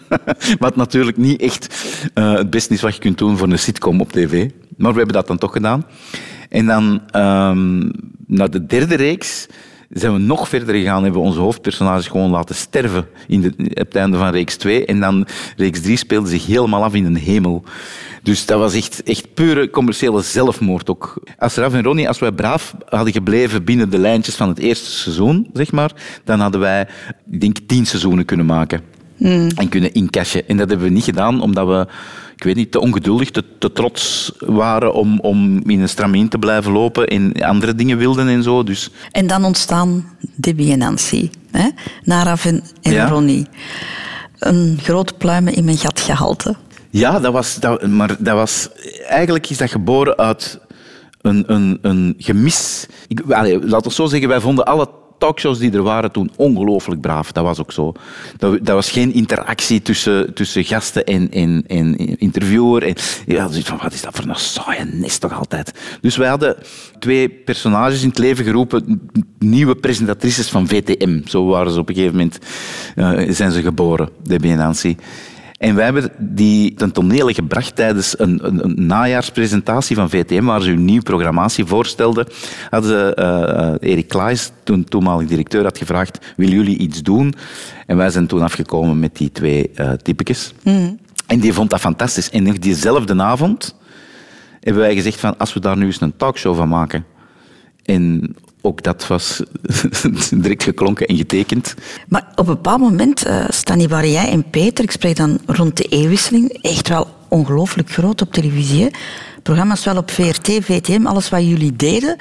Wat 0.58 0.76
natuurlijk 0.76 1.16
niet 1.16 1.40
echt 1.40 1.94
eh, 2.14 2.32
het 2.32 2.50
beste 2.50 2.74
is 2.74 2.80
wat 2.80 2.94
je 2.94 3.00
kunt 3.00 3.18
doen 3.18 3.36
voor 3.36 3.48
een 3.48 3.58
sitcom 3.58 4.00
op 4.00 4.12
tv. 4.12 4.50
Maar 4.76 4.90
we 4.92 4.96
hebben 4.96 5.16
dat 5.16 5.26
dan 5.26 5.38
toch 5.38 5.52
gedaan. 5.52 5.84
En 6.48 6.66
dan, 6.66 7.00
ehm 7.10 7.90
na 8.28 8.46
de 8.46 8.66
derde 8.66 8.94
reeks, 8.94 9.46
zijn 9.88 10.12
we 10.12 10.18
nog 10.18 10.48
verder 10.48 10.74
gegaan. 10.74 11.02
Hebben 11.02 11.20
we 11.20 11.26
onze 11.26 11.40
hoofdpersonages 11.40 12.06
gewoon 12.06 12.30
laten 12.30 12.54
sterven 12.54 13.06
in 13.26 13.40
de, 13.40 13.52
op 13.58 13.76
het 13.76 13.96
einde 13.96 14.16
van 14.16 14.30
reeks 14.30 14.56
2. 14.56 14.86
En 14.86 15.00
dan 15.00 15.26
reeks 15.56 15.80
3 15.80 15.96
speelde 15.96 16.28
zich 16.28 16.46
helemaal 16.46 16.84
af 16.84 16.94
in 16.94 17.04
een 17.04 17.16
hemel. 17.16 17.64
Dus 18.22 18.46
dat 18.46 18.58
was 18.58 18.74
echt, 18.74 19.02
echt 19.02 19.34
pure 19.34 19.70
commerciële 19.70 20.22
zelfmoord 20.22 20.90
ook. 20.90 21.22
Als 21.38 21.54
Raf 21.54 21.74
en 21.74 21.82
Ronnie, 21.82 22.08
als 22.08 22.18
wij 22.18 22.32
braaf 22.32 22.74
hadden 22.88 23.12
gebleven 23.12 23.64
binnen 23.64 23.90
de 23.90 23.98
lijntjes 23.98 24.34
van 24.34 24.48
het 24.48 24.58
eerste 24.58 24.90
seizoen, 24.90 25.50
zeg 25.52 25.72
maar, 25.72 25.92
dan 26.24 26.40
hadden 26.40 26.60
wij, 26.60 26.88
ik 27.30 27.40
denk, 27.40 27.58
tien 27.66 27.86
seizoenen 27.86 28.24
kunnen 28.24 28.46
maken. 28.46 28.82
En 29.54 29.68
kunnen 29.68 29.92
incashen. 29.92 30.48
En 30.48 30.56
dat 30.56 30.68
hebben 30.68 30.86
we 30.86 30.92
niet 30.92 31.04
gedaan 31.04 31.40
omdat 31.40 31.66
we, 31.66 31.86
ik 32.38 32.44
weet 32.44 32.56
niet, 32.56 32.72
te 32.72 32.80
ongeduldig, 32.80 33.30
te, 33.30 33.44
te 33.58 33.72
trots 33.72 34.32
waren 34.38 34.94
om, 34.94 35.20
om 35.20 35.62
in 35.70 35.80
een 35.80 35.88
stramien 35.88 36.28
te 36.28 36.38
blijven 36.38 36.72
lopen 36.72 37.06
en 37.06 37.32
andere 37.32 37.74
dingen 37.74 37.98
wilden 37.98 38.28
en 38.28 38.42
zo. 38.42 38.62
Dus 38.62 38.90
En 39.10 39.26
dan 39.26 39.44
ontstaan 39.44 40.16
Debbie 40.36 40.72
en 40.72 40.78
Nancy. 40.78 41.30
Hè? 41.50 41.68
Narav 42.02 42.44
en, 42.44 42.62
en 42.82 42.92
Ja. 42.92 43.08
Ronnie. 43.08 43.46
Een 44.38 44.78
groot 44.82 45.18
pluimen 45.18 45.54
in 45.54 45.64
mijn 45.64 45.76
gat 45.76 46.00
gehalte. 46.00 46.56
Ja, 46.90 47.20
dat 47.20 47.32
was, 47.32 47.54
dat, 47.54 47.86
maar 47.86 48.16
dat 48.18 48.34
was, 48.34 48.68
eigenlijk 49.08 49.50
is 49.50 49.58
dat 49.58 49.70
geboren 49.70 50.16
uit 50.16 50.60
een, 51.20 51.44
een, 51.46 51.78
een 51.82 52.14
gemis. 52.18 52.86
Ik, 53.08 53.20
allee, 53.30 53.66
laat 53.66 53.84
ons 53.84 53.94
zo 53.94 54.06
zeggen, 54.06 54.28
wij 54.28 54.40
vonden 54.40 54.64
alle 54.64 54.88
talkshows 55.18 55.58
die 55.58 55.72
er 55.72 55.82
waren 55.82 56.12
toen 56.12 56.30
ongelooflijk 56.36 57.00
braaf. 57.00 57.32
Dat 57.32 57.44
was 57.44 57.60
ook 57.60 57.72
zo. 57.72 57.92
Dat, 58.36 58.52
dat 58.62 58.74
was 58.74 58.90
geen 58.90 59.12
interactie 59.14 59.82
tussen, 59.82 60.34
tussen 60.34 60.64
gasten 60.64 61.04
en, 61.04 61.30
en, 61.30 61.64
en 61.66 61.96
interviewer. 62.18 62.82
En, 62.82 62.94
ja, 63.26 63.48
zoiets 63.48 63.68
van, 63.68 63.78
wat 63.82 63.92
is 63.92 64.02
dat 64.02 64.14
voor 64.16 64.28
een 64.28 64.34
saaie 64.34 64.84
nest 64.84 65.20
toch 65.20 65.38
altijd? 65.38 65.72
Dus 66.00 66.16
wij 66.16 66.28
hadden 66.28 66.56
twee 66.98 67.28
personages 67.28 68.02
in 68.02 68.08
het 68.08 68.18
leven 68.18 68.44
geroepen, 68.44 69.10
nieuwe 69.38 69.74
presentatrices 69.74 70.48
van 70.48 70.68
VTM. 70.68 71.20
Zo 71.24 71.46
waren 71.46 71.72
ze 71.72 71.78
op 71.78 71.88
een 71.88 71.94
gegeven 71.94 72.16
moment, 72.16 72.38
eh, 72.96 73.34
zijn 73.34 73.50
ze 73.50 73.62
geboren, 73.62 74.08
en 74.28 74.56
Nancy. 74.56 74.96
En 75.58 75.74
wij 75.74 75.84
hebben 75.84 76.10
die 76.18 76.74
ten 76.74 76.92
tonele 76.92 77.34
gebracht 77.34 77.76
tijdens 77.76 78.18
een, 78.18 78.46
een, 78.46 78.64
een 78.64 78.86
najaarspresentatie 78.86 79.96
van 79.96 80.10
VTM, 80.10 80.44
waar 80.44 80.62
ze 80.62 80.68
hun 80.68 80.84
nieuwe 80.84 81.02
programmatie 81.02 81.64
voorstelden. 81.64 82.26
Hadden 82.70 82.90
ze, 82.90 83.14
eh, 83.14 83.90
Erik 83.90 84.08
Klaes, 84.08 84.50
toen 84.62 84.84
toenmalig 84.84 85.28
directeur, 85.28 85.62
had 85.62 85.78
gevraagd, 85.78 86.18
willen 86.36 86.54
jullie 86.54 86.78
iets 86.78 87.02
doen? 87.02 87.34
En 87.86 87.96
wij 87.96 88.10
zijn 88.10 88.26
toen 88.26 88.42
afgekomen 88.42 88.98
met 88.98 89.16
die 89.16 89.32
twee 89.32 89.70
eh 89.74 89.92
typetjes. 89.92 90.52
En 91.26 91.40
die 91.40 91.52
vond 91.52 91.70
dat 91.70 91.80
fantastisch. 91.80 92.30
En 92.30 92.42
nog 92.42 92.58
diezelfde 92.58 93.22
avond 93.22 93.76
hebben 94.60 94.82
wij 94.82 94.94
gezegd 94.94 95.20
van, 95.20 95.38
als 95.38 95.54
we 95.54 95.60
daar 95.60 95.76
nu 95.76 95.86
eens 95.86 96.00
een 96.00 96.16
talkshow 96.16 96.56
van 96.56 96.68
maken. 96.68 97.04
En 97.84 98.34
ook 98.68 98.82
dat 98.82 99.06
was 99.06 99.42
direct 100.30 100.62
geklonken 100.62 101.06
en 101.06 101.16
getekend. 101.16 101.74
Maar 102.08 102.28
op 102.30 102.38
een 102.48 102.54
bepaald 102.54 102.80
moment 102.80 103.24
eh 103.24 103.44
staan 103.48 103.88
waren 103.88 104.10
jij 104.10 104.30
en 104.30 104.50
Peter, 104.50 104.84
ik 104.84 104.90
spreek 104.90 105.16
dan 105.16 105.38
rond 105.46 105.76
de 105.76 105.84
eeuwwisseling, 105.84 106.62
echt 106.62 106.88
wel 106.88 107.06
ongelooflijk 107.28 107.90
groot 107.90 108.22
op 108.22 108.32
televisie. 108.32 108.90
Programma's 109.42 109.84
wel 109.84 109.96
op 109.96 110.10
VRT, 110.10 110.50
VTM, 110.62 111.06
alles 111.06 111.28
wat 111.28 111.48
jullie 111.48 111.76
deden, 111.76 112.16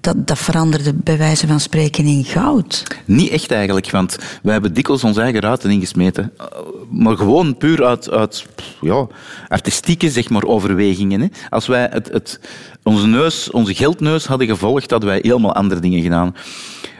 dat, 0.00 0.26
dat 0.26 0.38
veranderde 0.38 0.94
bij 0.94 1.18
wijze 1.18 1.46
van 1.46 1.60
spreken 1.60 2.04
in 2.04 2.24
goud. 2.24 2.84
Niet 3.04 3.30
echt 3.30 3.50
eigenlijk, 3.50 3.90
want 3.90 4.18
wij 4.42 4.52
hebben 4.52 4.74
dikwijls 4.74 5.04
onze 5.04 5.20
eigen 5.20 5.40
ruiten 5.40 5.70
ingesmeten. 5.70 6.32
Uh, 6.40 6.46
Maar 6.90 7.16
gewoon 7.16 7.56
puur 7.56 7.84
uit, 7.84 8.10
uit 8.10 8.46
ja, 8.80 9.06
artistieke 9.48 10.10
zeg 10.10 10.28
maar, 10.30 10.44
overwegingen. 10.44 11.20
Hè. 11.20 11.26
Als 11.48 11.66
wij 11.66 11.88
het, 11.92 12.08
het, 12.12 12.40
onze, 12.82 13.06
neus, 13.06 13.50
onze 13.50 13.74
geldneus 13.74 14.26
hadden 14.26 14.46
gevolgd, 14.46 14.90
hadden 14.90 15.08
wij 15.08 15.18
helemaal 15.22 15.54
andere 15.54 15.80
dingen 15.80 16.02
gedaan. 16.02 16.34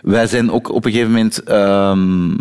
Wij 0.03 0.27
zijn 0.27 0.51
ook 0.51 0.73
op 0.73 0.85
een 0.85 0.91
gegeven 0.93 1.13
moment... 1.13 1.43
ehm, 1.43 2.35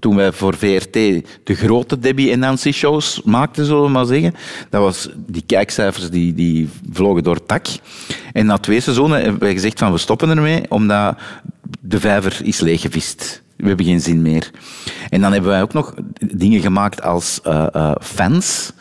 toen 0.00 0.16
wij 0.16 0.32
voor 0.32 0.56
VRT 0.56 0.92
de 0.92 1.54
grote 1.54 1.98
Debbie 1.98 2.30
en 2.30 2.38
Nancy 2.38 2.72
shows 2.72 3.20
maakten, 3.24 3.64
zullen 3.64 3.82
we 3.82 3.88
maar 3.88 4.06
zeggen. 4.06 4.34
Dat 4.70 4.82
was, 4.82 5.08
die 5.26 5.42
kijkcijfers 5.46 6.10
die, 6.10 6.34
die 6.34 6.68
vlogen 6.92 7.22
door 7.22 7.46
tak. 7.46 7.66
En 8.32 8.46
na 8.46 8.58
twee 8.58 8.80
seizoenen 8.80 9.22
hebben 9.22 9.40
wij 9.40 9.52
gezegd 9.52 9.78
van 9.78 9.92
we 9.92 9.98
stoppen 9.98 10.30
ermee, 10.30 10.70
omdat 10.70 11.18
de 11.80 12.00
vijver 12.00 12.40
is 12.42 12.60
leeggevist. 12.60 13.42
We 13.56 13.66
hebben 13.66 13.86
geen 13.86 14.00
zin 14.00 14.22
meer. 14.22 14.50
En 15.10 15.20
dan 15.20 15.32
hebben 15.32 15.50
wij 15.50 15.62
ook 15.62 15.72
nog 15.72 15.94
dingen 16.34 16.60
gemaakt 16.60 17.02
als 17.02 17.40
eh, 17.42 17.66
eh, 17.72 17.92
fans. 18.00 18.72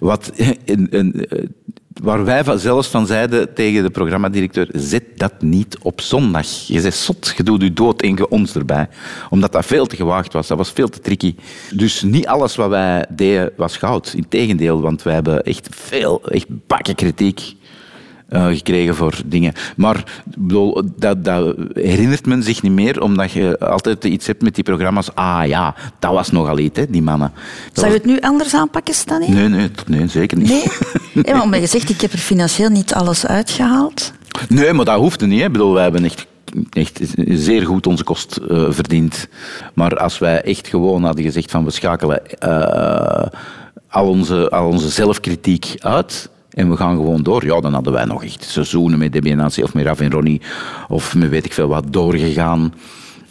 Wat 0.00 0.32
een, 0.64 0.86
een, 0.90 1.26
eh, 1.26 1.44
waar 2.02 2.24
wij 2.24 2.58
zelfs 2.58 2.88
van 2.88 3.06
zeiden 3.06 3.54
tegen 3.54 3.82
de 3.82 3.90
programmadirecteur, 3.90 4.68
zet 4.72 5.04
dat 5.16 5.42
niet 5.42 5.78
op 5.82 6.00
zondag. 6.00 6.46
Je 6.66 6.80
zegt 6.80 6.96
zot, 6.96 7.34
je 7.36 7.42
doet 7.42 7.62
je 7.62 7.72
dood 7.72 8.02
en 8.02 8.30
ons 8.30 8.54
erbij. 8.54 8.88
Omdat 9.30 9.52
dat 9.52 9.66
veel 9.66 9.86
te 9.86 9.96
gewaagd 9.96 10.32
was, 10.32 10.46
dat 10.46 10.58
was 10.58 10.70
veel 10.70 10.88
te 10.88 11.00
tricky. 11.00 11.34
Dus 11.74 12.02
niet 12.02 12.26
alles 12.26 12.56
wat 12.56 12.68
wij 12.68 13.06
deden 13.08 13.52
was 13.56 13.76
goud. 13.76 14.12
Integendeel, 14.16 14.80
want 14.80 15.02
wij 15.02 15.14
hebben 15.14 15.42
echt 15.42 15.68
veel, 15.70 16.22
echt 16.28 16.46
bakken 16.66 16.94
kritiek 16.94 17.54
eh, 18.32 18.46
gekregen 18.46 18.94
voor 18.94 19.14
dingen. 19.26 19.52
Maar 19.76 20.22
bedoel, 20.24 20.82
dat, 20.96 21.24
dat 21.24 21.54
herinnert 21.74 22.26
men 22.26 22.42
zich 22.42 22.62
niet 22.62 22.72
meer, 22.72 23.02
omdat 23.02 23.32
je 23.32 23.58
altijd 23.58 24.04
iets 24.04 24.26
hebt 24.26 24.42
met 24.42 24.54
die 24.54 24.64
programma's. 24.64 25.14
Ah 25.14 25.42
ja, 25.46 25.74
dat 25.98 26.12
was 26.12 26.30
nogal 26.30 26.58
iets, 26.58 26.78
hè, 26.78 26.90
die 26.90 27.02
mannen. 27.02 27.32
Dat 27.72 27.78
Zou 27.78 27.86
je 27.86 27.96
het 27.98 28.06
nu 28.06 28.20
anders 28.20 28.54
aanpakken, 28.54 28.94
was- 29.06 29.18
Nee, 29.28 29.48
nee, 29.48 29.70
nee, 29.86 30.06
zeker 30.08 30.38
niet. 30.38 30.48
Nee? 30.48 30.64
Ja, 31.24 31.44
maar 31.44 31.60
je 31.60 31.66
zegt, 31.66 31.88
ik 31.90 32.00
heb 32.00 32.12
er 32.12 32.18
financieel 32.18 32.68
niet 32.68 32.94
alles 32.94 33.26
uitgehaald. 33.26 34.12
Nee, 34.48 34.72
maar 34.72 34.84
dat 34.84 34.96
hoefde 34.98 35.26
niet. 35.26 35.38
Hè. 35.40 35.46
Ik 35.46 35.52
bedoel, 35.52 35.72
wij 35.72 35.82
hebben 35.82 36.04
echt, 36.04 36.26
echt 36.70 37.00
zeer 37.26 37.66
goed 37.66 37.86
onze 37.86 38.04
kost 38.04 38.36
eh, 38.36 38.66
verdiend. 38.70 39.28
Maar 39.74 39.96
als 39.96 40.18
wij 40.18 40.42
echt 40.42 40.68
gewoon 40.68 41.04
hadden 41.04 41.24
gezegd 41.24 41.50
van 41.50 41.64
we 41.64 41.70
schakelen 41.70 42.38
eh, 42.38 43.26
al, 43.88 44.08
onze, 44.08 44.50
al 44.50 44.66
onze 44.68 44.88
zelfkritiek 44.88 45.74
uit 45.78 46.28
en 46.54 46.70
we 46.70 46.76
gaan 46.76 46.96
gewoon 46.96 47.22
door, 47.22 47.44
ja, 47.44 47.60
dan 47.60 47.74
hadden 47.74 47.92
wij 47.92 48.04
nog 48.04 48.24
echt 48.24 48.44
seizoenen 48.44 48.98
met 48.98 49.24
Nancy 49.24 49.62
of 49.62 49.74
met 49.74 49.84
Raf 49.84 50.00
en 50.00 50.10
Ronnie 50.10 50.40
of 50.88 51.14
met 51.14 51.28
weet 51.28 51.44
ik 51.44 51.52
veel 51.52 51.68
wat 51.68 51.92
doorgegaan. 51.92 52.74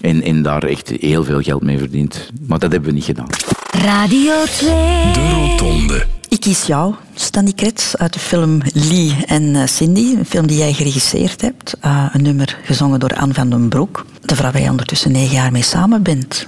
En, 0.02 0.22
en 0.22 0.42
daar 0.42 0.64
echt 0.64 0.90
heel 0.90 1.24
veel 1.24 1.42
geld 1.42 1.62
mee 1.62 1.78
verdiend. 1.78 2.32
Maar 2.48 2.60
dat 2.60 2.72
hebben 2.72 2.90
we 2.90 2.96
niet 2.96 3.06
gedaan. 3.06 3.28
Radio 3.72 4.44
2. 4.44 4.70
De 5.14 5.30
Rotonde. 5.34 6.06
Ik 6.28 6.40
kies 6.40 6.66
jou, 6.66 6.96
Stanley 7.16 7.54
Kretz, 7.54 7.96
uit 7.96 8.14
de 8.14 8.20
film 8.20 8.62
Lee 8.74 9.16
en 9.26 9.56
eh, 9.56 9.68
Cindy. 9.68 10.16
Een 10.18 10.26
film 10.26 10.48
die 10.48 10.58
jij 10.58 10.74
geregisseerd 10.74 11.42
hebt. 11.42 11.78
Eh, 11.80 12.06
een 12.12 12.22
nummer 12.22 12.58
gezongen 12.64 13.00
door 13.00 13.16
Anne 13.16 13.34
van 13.34 13.50
den 13.50 13.70
Broek. 13.70 14.06
De 14.22 14.36
vrouw 14.36 14.52
waar 14.52 14.62
je 14.62 14.70
ondertussen 14.70 15.12
negen 15.12 15.36
jaar 15.36 15.52
mee 15.52 15.64
samen 15.64 16.04
bent. 16.04 16.48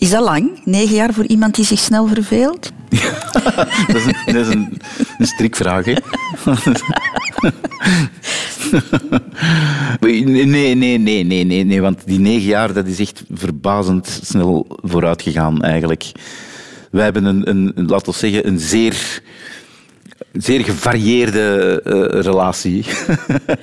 Is 0.00 0.10
dat 0.10 0.24
lang? 0.24 0.60
Negen 0.64 0.94
jaar 0.94 1.14
voor 1.14 1.26
iemand 1.26 1.54
die 1.54 1.64
zich 1.64 1.78
snel 1.78 2.06
verveelt? 2.06 2.72
Dat 3.86 3.96
is 3.96 4.04
een, 4.04 4.36
is 4.36 4.48
een, 4.48 4.80
een 5.18 5.26
strikvraag, 5.26 5.84
hè? 5.84 5.94
Nee, 10.00 10.24
nee, 10.24 10.74
nee, 10.74 10.98
nee, 10.98 11.24
nee, 11.44 11.64
nee, 11.64 11.80
want 11.80 12.02
die 12.06 12.18
negen 12.18 12.48
jaar, 12.48 12.72
dat 12.72 12.86
is 12.86 12.98
echt 12.98 13.24
verbazend 13.32 14.20
snel 14.22 14.66
vooruit 14.82 15.22
gegaan, 15.22 15.62
eigenlijk. 15.62 16.12
Wij 16.90 17.04
hebben 17.04 17.24
een, 17.24 17.48
een, 17.50 17.72
een 17.74 17.86
laten 17.86 18.12
we 18.12 18.18
zeggen, 18.18 18.46
een 18.46 18.58
zeer, 18.58 19.22
zeer 20.32 20.64
gevarieerde 20.64 21.80
eh, 21.84 22.20
relatie. 22.20 22.84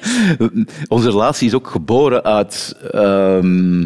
Onze 0.88 1.09
relatie 1.09 1.47
is 1.47 1.53
ook 1.53 1.67
geboren 1.67 2.23
uit... 2.23 2.75
ehm, 2.91 3.85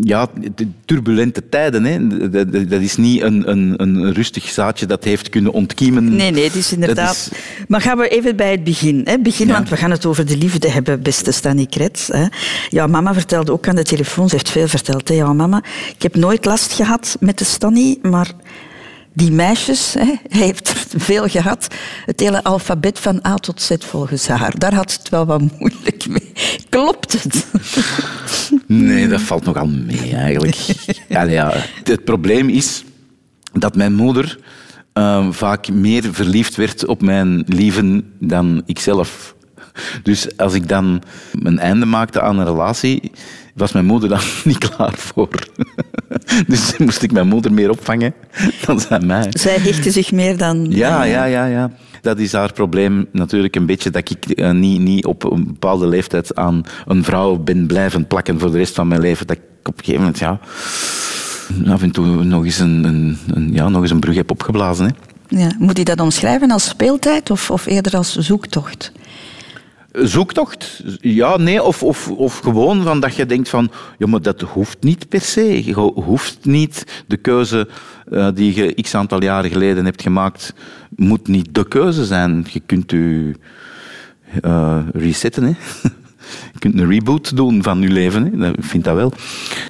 ja, 0.00 0.28
de 0.54 0.68
turbulente 0.84 1.48
tijden. 1.48 1.84
Hè. 1.84 2.28
Dat, 2.66 2.80
is 2.80 2.96
niet 2.96 3.22
een, 3.22 3.50
een, 3.50 3.74
een 3.76 4.12
rustig 4.12 4.48
zaadje 4.48 4.86
dat 4.86 5.04
heeft 5.04 5.28
kunnen 5.28 5.52
ontkiemen. 5.52 6.16
Nee, 6.16 6.30
nee, 6.30 6.44
het 6.44 6.54
is 6.54 6.72
inderdaad... 6.72 7.12
Is- 7.14 7.28
Maar 7.68 7.80
gaan 7.80 7.98
we 7.98 8.08
even 8.08 8.36
bij 8.36 8.50
het 8.50 8.64
begin. 8.64 9.00
Hè? 9.04 9.18
begin 9.18 9.46
Ja. 9.46 9.52
Want 9.52 9.68
we 9.68 9.76
gaan 9.76 9.90
het 9.90 10.06
over 10.06 10.26
de 10.26 10.36
liefde 10.36 10.70
hebben, 10.70 11.02
beste 11.02 11.32
Stanny 11.32 11.66
Kretz. 11.66 12.08
Hè? 12.08 12.24
Ja, 12.68 12.86
mama 12.86 13.14
vertelde 13.14 13.52
ook 13.52 13.68
aan 13.68 13.76
de 13.76 13.82
telefoon, 13.82 14.28
ze 14.28 14.34
heeft 14.34 14.50
veel 14.50 14.68
verteld. 14.68 15.08
Hè? 15.08 15.14
Ja, 15.14 15.32
mama, 15.32 15.62
ik 15.96 16.02
heb 16.02 16.14
nooit 16.16 16.44
last 16.44 16.72
gehad 16.72 17.16
met 17.20 17.38
de 17.38 17.44
Stanny, 17.44 17.98
maar 18.02 18.30
die 19.12 19.30
meisjes, 19.32 19.94
hè, 19.98 20.04
hij 20.38 20.46
heeft 20.46 20.68
er 20.68 21.00
veel 21.00 21.28
gehad. 21.28 21.66
Het 22.06 22.20
hele 22.20 22.42
alfabet 22.42 22.98
van 22.98 23.20
A 23.26 23.34
tot 23.34 23.62
Z 23.62 23.70
volgens 23.78 24.26
haar. 24.28 24.58
Daar 24.58 24.74
had 24.74 24.90
ze 24.90 24.98
het 24.98 25.08
wel 25.08 25.26
wat 25.26 25.40
moeilijk 25.58 26.08
mee. 26.08 26.32
Klopt 26.68 27.12
het? 27.22 27.46
Nee, 28.66 29.08
dat 29.08 29.20
valt 29.20 29.44
nogal 29.44 29.66
mee 29.66 30.16
eigenlijk. 30.16 30.56
ja, 31.08 31.22
ja, 31.22 31.52
het 31.84 32.04
probleem 32.04 32.48
is 32.48 32.84
dat 33.52 33.76
mijn 33.76 33.94
moeder 33.94 34.38
eh, 34.92 35.26
vaak 35.30 35.68
meer 35.68 36.02
verliefd 36.10 36.56
werd 36.56 36.86
op 36.86 37.02
mijn 37.02 37.44
lieven 37.46 38.12
dan 38.18 38.62
ikzelf. 38.66 39.34
Dus 40.02 40.36
als 40.36 40.54
ik 40.54 40.68
dan 40.68 41.02
een 41.42 41.58
einde 41.58 41.86
maakte 41.86 42.20
aan 42.20 42.38
een 42.38 42.46
relatie, 42.46 43.12
was 43.54 43.72
mijn 43.72 43.84
moeder 43.84 44.08
dan 44.08 44.20
niet 44.44 44.68
klaar 44.68 44.94
voor. 44.94 45.28
dus 46.46 46.76
moest 46.78 47.02
ik 47.02 47.12
mijn 47.12 47.28
moeder 47.28 47.52
meer 47.52 47.70
opvangen 47.70 48.14
dan 48.66 48.80
zij 48.80 49.00
mij. 49.00 49.26
Zij 49.30 49.58
hechtte 49.58 49.90
zich 49.90 50.12
meer 50.12 50.36
dan... 50.36 50.66
Ja, 50.70 51.02
ja, 51.02 51.24
ja, 51.24 51.46
ja. 51.46 51.70
Dat 52.02 52.18
is 52.18 52.32
haar 52.32 52.52
probleem 52.52 53.06
natuurlijk 53.12 53.56
een 53.56 53.66
beetje, 53.66 53.90
dat 53.90 54.10
ik 54.10 54.24
eh, 54.24 54.50
niet, 54.50 54.80
niet 54.80 55.04
op 55.06 55.32
een 55.32 55.46
bepaalde 55.46 55.86
leeftijd 55.86 56.34
aan 56.34 56.62
een 56.86 57.04
vrouw 57.04 57.36
ben 57.36 57.66
blijven 57.66 58.06
plakken 58.06 58.38
voor 58.38 58.50
de 58.50 58.58
rest 58.58 58.74
van 58.74 58.88
mijn 58.88 59.00
leven. 59.00 59.26
Dat 59.26 59.36
ik 59.36 59.68
op 59.68 59.78
een 59.78 59.84
gegeven 59.84 60.00
moment, 60.00 60.18
ja, 60.18 60.40
af 61.72 61.82
en 61.82 61.90
toe 61.90 62.24
nog 62.24 62.44
eens 62.44 62.58
een, 62.58 63.18
een, 63.34 63.52
ja, 63.52 63.68
nog 63.68 63.82
eens 63.82 63.90
een 63.90 64.00
brug 64.00 64.14
heb 64.14 64.30
opgeblazen. 64.30 64.86
Hè. 64.86 64.92
Ja. 65.38 65.50
Moet 65.58 65.78
je 65.78 65.84
dat 65.84 66.00
omschrijven 66.00 66.50
als 66.50 66.68
speeltijd 66.68 67.30
of, 67.30 67.50
of 67.50 67.66
eerder 67.66 67.96
als 67.96 68.16
zoektocht? 68.16 68.92
Zoektocht? 69.92 70.82
Ja, 71.00 71.36
nee. 71.36 71.62
Of, 71.62 71.82
of, 71.82 72.10
of 72.10 72.38
gewoon 72.38 72.82
van 72.82 73.00
dat 73.00 73.14
je 73.14 73.26
denkt 73.26 73.48
van... 73.48 73.70
Ja, 73.98 74.06
maar 74.06 74.22
dat 74.22 74.40
hoeft 74.40 74.82
niet 74.82 75.08
per 75.08 75.20
se. 75.20 75.64
Je 75.64 75.74
hoeft 75.94 76.38
niet 76.42 77.04
de 77.06 77.16
keuze 77.16 77.68
eh, 78.10 78.28
die 78.34 78.54
je 78.54 78.82
x 78.82 78.94
aantal 78.94 79.22
jaren 79.22 79.50
geleden 79.50 79.84
hebt 79.84 80.02
gemaakt... 80.02 80.54
moet 80.96 81.28
niet 81.28 81.54
de 81.54 81.68
keuze 81.68 82.04
zijn. 82.04 82.46
Je 82.50 82.60
kunt 82.60 82.90
je 82.90 83.32
eh, 84.42 84.78
resetten, 84.92 85.44
hè. 85.44 85.52
Je 86.52 86.58
kunt 86.58 86.78
een 86.78 86.88
reboot 86.90 87.36
doen 87.36 87.62
van 87.62 87.80
je 87.80 87.88
leven. 87.88 88.40
Hè. 88.40 88.48
Ik 88.48 88.64
vind 88.64 88.84
dat 88.84 88.94
wel. 88.94 89.12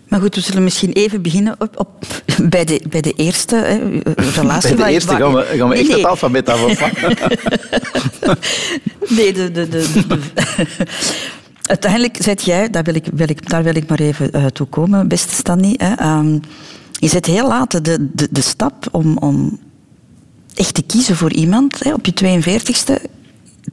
Maar 0.09 0.21
goed, 0.21 0.35
we 0.35 0.41
zullen 0.41 0.65
misschien 0.65 0.93
even 0.93 1.23
beginnen 1.23 1.55
op, 1.59 1.79
op, 1.81 2.23
bij, 2.43 2.65
de, 2.65 2.81
bij 2.89 3.01
de 3.01 3.13
eerste 3.13 3.57
hè, 3.57 4.01
relatie. 4.41 4.75
Bij 4.75 4.87
de 4.87 4.93
eerste 4.93 5.11
waar- 5.11 5.21
gaan 5.21 5.35
we, 5.35 5.43
gaan 5.45 5.69
we 5.69 5.75
Nee, 5.75 5.79
echt 5.79 5.89
nee. 5.89 5.97
het 5.97 6.07
alfabet 6.07 6.49
af. 6.49 6.65
of 6.65 6.79
wat? 6.81 6.91
Nee, 9.09 9.33
de, 9.33 9.51
de, 9.53 9.69
de, 9.69 9.87
de- 10.09 10.19
uiteindelijk 11.63 12.17
zet 12.21 12.43
jij, 12.45 12.71
daar 12.71 12.83
wil 12.83 12.95
ik, 12.95 13.05
wil 13.15 13.29
ik, 13.31 13.49
daar 13.49 13.63
wil 13.63 13.75
ik 13.77 13.89
maar 13.89 14.01
even 14.01 14.33
eh, 14.33 14.47
toe 14.47 14.67
komen, 14.67 15.09
beste 15.09 15.35
Stanny. 15.35 15.75
Hè, 15.77 15.93
ehm, 15.95 16.39
je 16.93 17.09
zet 17.09 17.27
heel 17.27 17.49
laat 17.49 17.85
de, 17.85 18.09
de, 18.13 18.29
de 18.31 18.41
stap 18.41 18.89
om, 18.91 19.17
om 19.19 19.59
echt 20.55 20.75
te 20.75 20.83
kiezen 20.83 21.17
voor 21.17 21.33
iemand. 21.33 21.85
Hè. 21.85 21.93
Op 21.93 22.07
je 22.07 22.41
42ste 22.41 23.11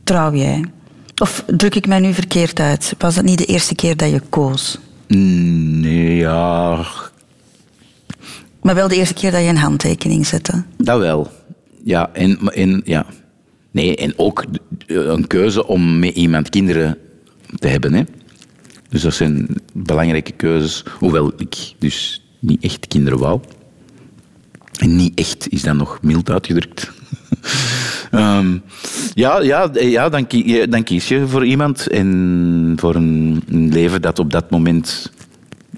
trouw 0.04 0.34
jij. 0.34 0.64
Of 1.20 1.44
druk 1.48 1.76
ik 1.76 1.88
mij 1.88 2.00
nu 2.00 2.14
verkeerd 2.14 2.60
uit? 2.60 2.94
Was 2.98 3.16
het 3.16 3.26
niet 3.26 3.38
de 3.38 3.46
eerste 3.46 3.76
keer 3.76 3.98
dat 3.98 4.10
je 4.10 4.22
koos? 4.30 4.78
Nee, 5.08 6.16
ja... 6.16 6.86
Maar 8.62 8.76
wel 8.76 8.88
de 8.88 8.96
eerste 8.96 9.14
keer 9.14 9.32
dat 9.32 9.42
je 9.42 9.48
een 9.48 9.58
handtekening 9.58 10.26
zette. 10.26 10.64
Dat 10.78 11.00
wel. 11.00 11.32
Ja, 11.84 12.10
en, 12.14 12.82
ja. 12.86 13.06
Nee, 13.72 13.96
en 13.96 14.14
ook 14.18 14.46
een 14.88 15.28
keuze 15.28 15.68
om 15.68 16.00
met 16.00 16.16
iemand 16.16 16.50
kinderen 16.50 16.98
te 17.60 17.68
hebben. 17.68 17.94
Hè. 17.94 18.04
Dus 18.90 19.02
dat 19.02 19.14
zijn 19.14 19.48
belangrijke 19.74 20.32
keuzes. 20.32 20.84
Hoewel 20.98 21.32
ik 21.38 21.74
dus 21.80 22.26
niet 22.40 22.64
echt 22.64 22.88
kinderen 22.88 23.20
wou. 23.20 23.40
En 24.80 24.96
niet 24.96 25.20
echt 25.20 25.50
is 25.50 25.62
dan 25.62 25.78
nog 25.78 26.00
mild 26.02 26.30
uitgedrukt. 26.30 26.92
Ehm, 28.12 28.58
ja, 29.14 29.42
ja, 29.42 29.70
ja 29.74 30.10
dan, 30.10 30.28
kie- 30.28 30.48
je- 30.52 30.68
dan 30.68 30.84
kies 30.84 31.08
je 31.08 31.28
voor 31.28 31.46
iemand 31.46 31.88
en 31.88 32.74
voor 32.80 32.96
een, 32.96 33.44
een 33.50 33.70
leven 33.74 34.02
dat 34.02 34.20
op 34.20 34.32
dat 34.32 34.50
moment 34.50 35.12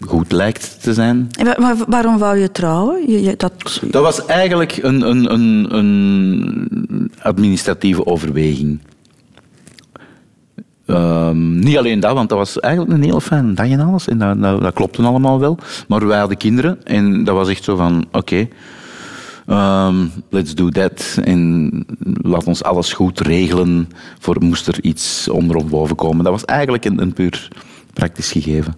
goed 0.08 0.32
lijkt 0.32 0.78
te 0.82 0.94
zijn. 0.94 1.28
Maar 1.60 1.76
waarom 1.88 2.18
wou 2.18 2.38
je 2.38 2.52
trouwen? 2.52 3.12
Je, 3.12 3.22
je, 3.22 3.36
dat, 3.38 3.54
Dat 3.92 4.04
was 4.04 4.26
eigenlijk 4.26 4.80
een, 4.82 5.02
een, 5.10 5.34
een, 5.34 5.68
een 5.78 7.12
administratieve 7.22 8.06
overweging. 8.06 8.80
Ehm, 10.86 11.60
niet 11.60 11.78
alleen 11.78 12.00
dat, 12.00 12.14
want 12.14 12.30
dat 12.30 12.38
was 12.38 12.60
eigenlijk 12.60 12.94
een 12.94 13.04
heel 13.04 13.20
fijne 13.20 13.54
dag 13.54 13.68
en 13.70 13.80
alles. 13.80 14.08
En 14.08 14.18
dat, 14.18 14.42
dat, 14.42 14.62
dat 14.62 14.74
klopte 14.74 15.02
allemaal 15.02 15.40
wel. 15.40 15.58
Maar 15.88 16.08
wij 16.08 16.20
hadden 16.20 16.38
kinderen 16.38 16.84
en 16.86 17.24
dat 17.24 17.36
was 17.36 17.50
echt 17.50 17.64
zo 17.64 17.76
van, 17.76 18.06
oké, 18.12 18.48
ehm, 19.48 20.06
let's 20.30 20.56
do 20.56 20.70
that. 20.70 21.18
En 21.24 21.72
laat 22.22 22.44
ons 22.44 22.64
alles 22.64 22.94
goed 22.94 23.20
regelen 23.20 23.90
voor 24.20 24.38
moest 24.40 24.68
er 24.68 24.84
iets 24.84 25.30
onder 25.30 25.56
of 25.56 25.66
boven 25.66 25.96
komen. 25.96 26.24
Dat 26.24 26.34
was 26.34 26.46
eigenlijk 26.46 26.86
een, 26.86 27.02
een 27.02 27.14
puur 27.14 27.50
praktisch 27.94 28.32
gegeven. 28.32 28.76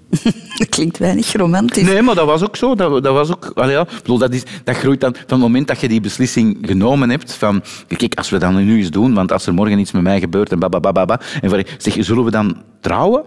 dat 0.58 0.70
klinkt 0.76 0.98
weinig 0.98 1.34
romantisch. 1.34 1.84
Nee, 1.84 2.02
maar 2.02 2.16
dat 2.16 2.26
was 2.26 2.44
ook 2.44 2.56
zo. 2.56 2.76
Dat, 2.76 3.04
dat 3.04 3.14
was 3.14 3.32
ook, 3.32 3.52
allee, 3.56 3.76
ja, 3.76 3.82
ik 3.82 4.02
bedoel, 4.02 4.18
dat, 4.18 4.34
is, 4.34 4.44
dat 4.64 4.76
groeit 4.76 5.02
dan 5.02 5.14
van 5.14 5.24
het 5.28 5.40
moment 5.40 5.68
dat 5.68 5.80
je 5.80 5.88
die 5.88 6.02
beslissing 6.02 6.58
genomen 6.62 7.10
hebt. 7.10 7.34
Van, 7.34 7.64
kijk, 7.88 8.16
als 8.16 8.30
we 8.30 8.38
dat 8.38 8.54
nu 8.54 8.78
eens 8.78 8.92
doen, 8.92 9.14
want 9.14 9.32
als 9.32 9.46
er 9.46 9.54
morgen 9.54 9.80
iets 9.80 9.92
met 9.92 10.02
mij 10.02 10.20
gebeurt 10.20 10.52
en 10.52 10.60
babababa. 10.60 11.20
En 11.42 11.50
van, 11.50 11.64
zeg, 11.78 11.96
zullen 12.00 12.24
we 12.24 12.32
dan 12.32 12.62
trouwen? 12.82 13.24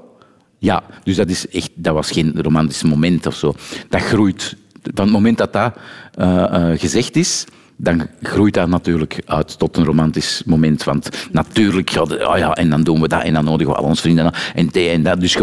Ja, 0.59 0.83
dus 1.05 1.17
dat, 1.17 1.29
is 1.31 1.49
echt, 1.49 1.71
dat 1.75 1.95
was 1.95 2.11
geen 2.11 2.33
romantisch 2.37 2.83
moment 2.83 3.27
of 3.27 3.35
zo. 3.35 3.55
Dat 3.89 4.01
groeit. 4.01 4.57
Van 4.95 5.05
het 5.05 5.13
moment 5.13 5.39
dat 5.39 5.53
dat 5.53 5.77
eh, 6.15 6.45
eh, 6.45 6.79
gezegd 6.79 7.17
is, 7.17 7.45
dan 7.77 8.09
groeit 8.23 8.55
dat 8.55 8.69
natuurlijk 8.69 9.23
uit 9.27 9.59
tot 9.59 9.77
een 9.77 9.85
romantisch 9.85 10.43
moment. 10.47 10.85
Want 10.85 11.29
natuurlijk, 11.33 11.89
ja, 11.89 12.01
ah 12.01 12.39
ja, 12.39 12.55
en 12.55 12.71
dan 12.71 12.83
doen 12.83 13.01
we 13.01 13.09
dat 13.09 13.23
en 13.23 13.33
dan 13.33 13.45
nodigen 13.45 13.73
we 13.73 13.79
al 13.79 13.85
onze 13.85 14.03
vrienden 14.03 14.33
en 14.55 14.67
dit 14.67 14.91
en 14.91 15.03
dat. 15.03 15.21
Dus 15.21 15.39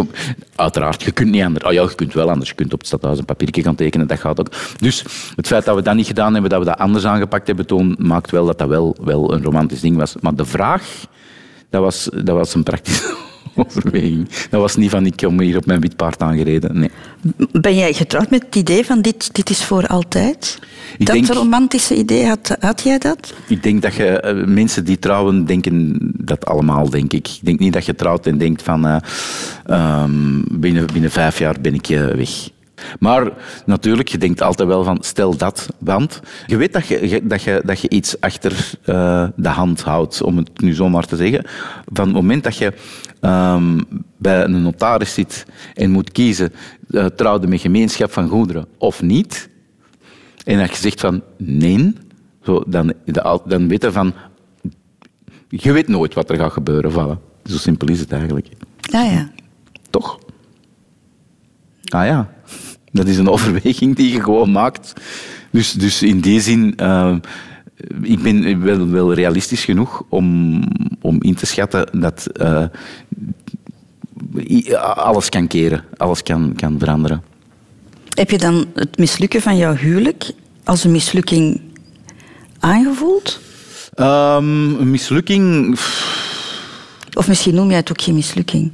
uiteraard, 0.55 1.03
je 1.03 1.11
kunt 1.11 1.29
niet 1.29 1.43
anders. 1.43 1.65
Ah 1.65 1.73
ja, 1.73 1.81
je 1.81 1.95
kunt 1.95 2.13
wel 2.13 2.29
anders. 2.29 2.49
Je 2.49 2.55
kunt 2.55 2.73
op 2.73 2.79
het 2.79 2.87
stadhuis 2.87 3.17
een 3.17 3.25
papiertje 3.25 3.63
gaan 3.63 3.75
tekenen, 3.75 4.07
dat 4.07 4.19
gaat 4.19 4.39
ook. 4.39 4.51
Dus 4.77 5.05
het 5.35 5.47
feit 5.47 5.65
dat 5.65 5.75
we 5.75 5.81
dat 5.81 5.95
niet 5.95 6.07
gedaan 6.07 6.33
hebben, 6.33 6.49
dat 6.49 6.59
we 6.59 6.65
dat 6.65 6.77
anders 6.77 7.05
aangepakt 7.05 7.47
hebben, 7.47 7.65
toen 7.65 7.95
maakt 7.99 8.31
wel 8.31 8.45
dat 8.45 8.57
dat 8.57 8.67
wel, 8.67 8.95
wel 9.01 9.33
een 9.33 9.43
romantisch 9.43 9.81
ding 9.81 9.97
was. 9.97 10.15
Maar 10.21 10.35
de 10.35 10.45
vraag, 10.45 10.83
dat 11.69 11.81
was, 11.81 12.09
dat 12.13 12.35
was 12.35 12.53
een 12.53 12.63
praktische 12.63 13.15
overweging. 13.67 14.29
Dat 14.49 14.61
was 14.61 14.75
niet 14.75 14.89
van, 14.89 15.05
ik 15.05 15.15
kom 15.15 15.39
hier 15.39 15.57
op 15.57 15.65
mijn 15.65 15.79
wit 15.79 15.95
paard 15.95 16.21
aangereden. 16.21 16.79
Nee. 16.79 16.89
Ben 17.51 17.75
jij 17.75 17.93
getrouwd 17.93 18.29
met 18.29 18.43
het 18.45 18.55
idee 18.55 18.85
van 18.85 19.01
dit, 19.01 19.35
dit 19.35 19.49
is 19.49 19.63
voor 19.63 19.87
altijd? 19.87 20.59
Ik 20.97 21.05
dat 21.05 21.15
denk- 21.15 21.27
romantische 21.27 21.95
idee, 21.95 22.25
had, 22.25 22.55
had 22.59 22.81
jij 22.81 22.97
dat? 22.97 23.33
Ik 23.47 23.63
denk 23.63 23.81
dat 23.81 23.93
je, 23.93 24.19
eh, 24.19 24.45
mensen 24.45 24.85
die 24.85 24.99
trouwen, 24.99 25.45
denken 25.45 25.97
dat 26.17 26.45
allemaal, 26.45 26.89
denk 26.89 27.13
ik. 27.13 27.27
Ik 27.27 27.39
denk 27.41 27.59
niet 27.59 27.73
dat 27.73 27.85
je 27.85 27.95
trouwt 27.95 28.27
en 28.27 28.37
denkt 28.37 28.61
van, 28.61 28.87
eh, 28.87 28.97
ehm, 29.65 30.41
binnen, 30.51 30.85
binnen 30.93 31.11
vijf 31.11 31.39
jaar 31.39 31.55
ben 31.61 31.73
ik 31.73 31.89
eh, 31.89 32.05
weg. 32.05 32.49
Maar 32.99 33.31
natuurlijk, 33.65 34.09
je 34.09 34.17
denkt 34.17 34.41
altijd 34.41 34.67
wel 34.67 34.83
van, 34.83 34.97
stel 35.01 35.37
dat, 35.37 35.69
want 35.77 36.19
je 36.45 36.57
weet 36.57 36.73
dat 36.73 36.87
je, 36.87 37.21
dat 37.23 37.43
je, 37.43 37.61
dat 37.65 37.79
je 37.79 37.89
iets 37.89 38.19
achter 38.19 38.71
eh, 38.83 39.27
de 39.35 39.49
hand 39.49 39.81
houdt, 39.81 40.21
om 40.21 40.37
het 40.37 40.61
nu 40.61 40.73
zomaar 40.73 41.05
te 41.05 41.15
zeggen. 41.15 41.45
Van 41.93 42.05
het 42.05 42.15
moment 42.15 42.43
dat 42.43 42.57
je 42.57 42.73
ehm, 43.19 43.79
bij 44.17 44.43
een 44.43 44.61
notaris 44.61 45.13
zit 45.13 45.45
en 45.73 45.91
moet 45.91 46.11
kiezen, 46.11 46.53
uh, 46.89 47.05
trouwde 47.05 47.47
met 47.47 47.61
gemeenschap 47.61 48.11
van 48.11 48.29
goederen 48.29 48.65
of 48.77 49.01
niet, 49.01 49.49
en 50.43 50.57
dat 50.57 50.69
je 50.69 50.75
zegt 50.75 50.99
van 50.99 51.21
nee, 51.37 51.93
zo, 52.43 52.63
dan, 52.67 52.93
dan 53.45 53.67
weet 53.67 53.81
je 53.81 53.91
van... 53.91 54.13
Je 55.47 55.71
weet 55.71 55.87
nooit 55.87 56.13
wat 56.13 56.29
er 56.29 56.37
gaat 56.37 56.51
gebeuren. 56.51 56.91
Voilà. 56.91 57.33
Zo 57.43 57.57
simpel 57.57 57.87
is 57.87 57.99
het 57.99 58.11
eigenlijk. 58.11 58.47
Ja, 58.79 59.01
ja. 59.01 59.31
Toch? 59.89 60.19
Ah 61.89 62.05
ja, 62.05 62.33
dat 62.93 63.07
is 63.07 63.17
een 63.17 63.29
overweging 63.29 63.95
die 63.95 64.11
je 64.11 64.21
gewoon 64.21 64.51
maakt. 64.51 64.93
Dus, 65.51 65.71
dus 65.71 66.03
in 66.03 66.19
die 66.19 66.41
zin, 66.41 66.73
eh, 66.75 67.15
ik 68.01 68.21
ben 68.21 68.63
wel, 68.63 68.89
wel 68.89 69.13
realistisch 69.13 69.65
genoeg 69.65 70.03
om, 70.09 70.59
om 71.01 71.21
in 71.21 71.35
te 71.35 71.45
schatten 71.45 71.99
dat 71.99 72.25
eh, 72.25 72.65
alles 74.95 75.29
kan 75.29 75.47
keren, 75.47 75.83
alles 75.97 76.23
kan, 76.23 76.53
kan 76.55 76.79
veranderen. 76.79 77.23
Heb 78.09 78.29
je 78.29 78.37
dan 78.37 78.65
het 78.73 78.97
mislukken 78.97 79.41
van 79.41 79.57
jouw 79.57 79.75
huwelijk 79.75 80.31
als 80.63 80.83
een 80.83 80.91
mislukking 80.91 81.61
aangevoeld? 82.59 83.39
Ehm, 83.93 84.75
een 84.79 84.91
mislukking... 84.91 85.79
Of 87.13 87.27
misschien 87.27 87.55
noem 87.55 87.67
jij 87.67 87.77
het 87.77 87.89
ook 87.89 88.01
geen 88.01 88.13
mislukking? 88.13 88.71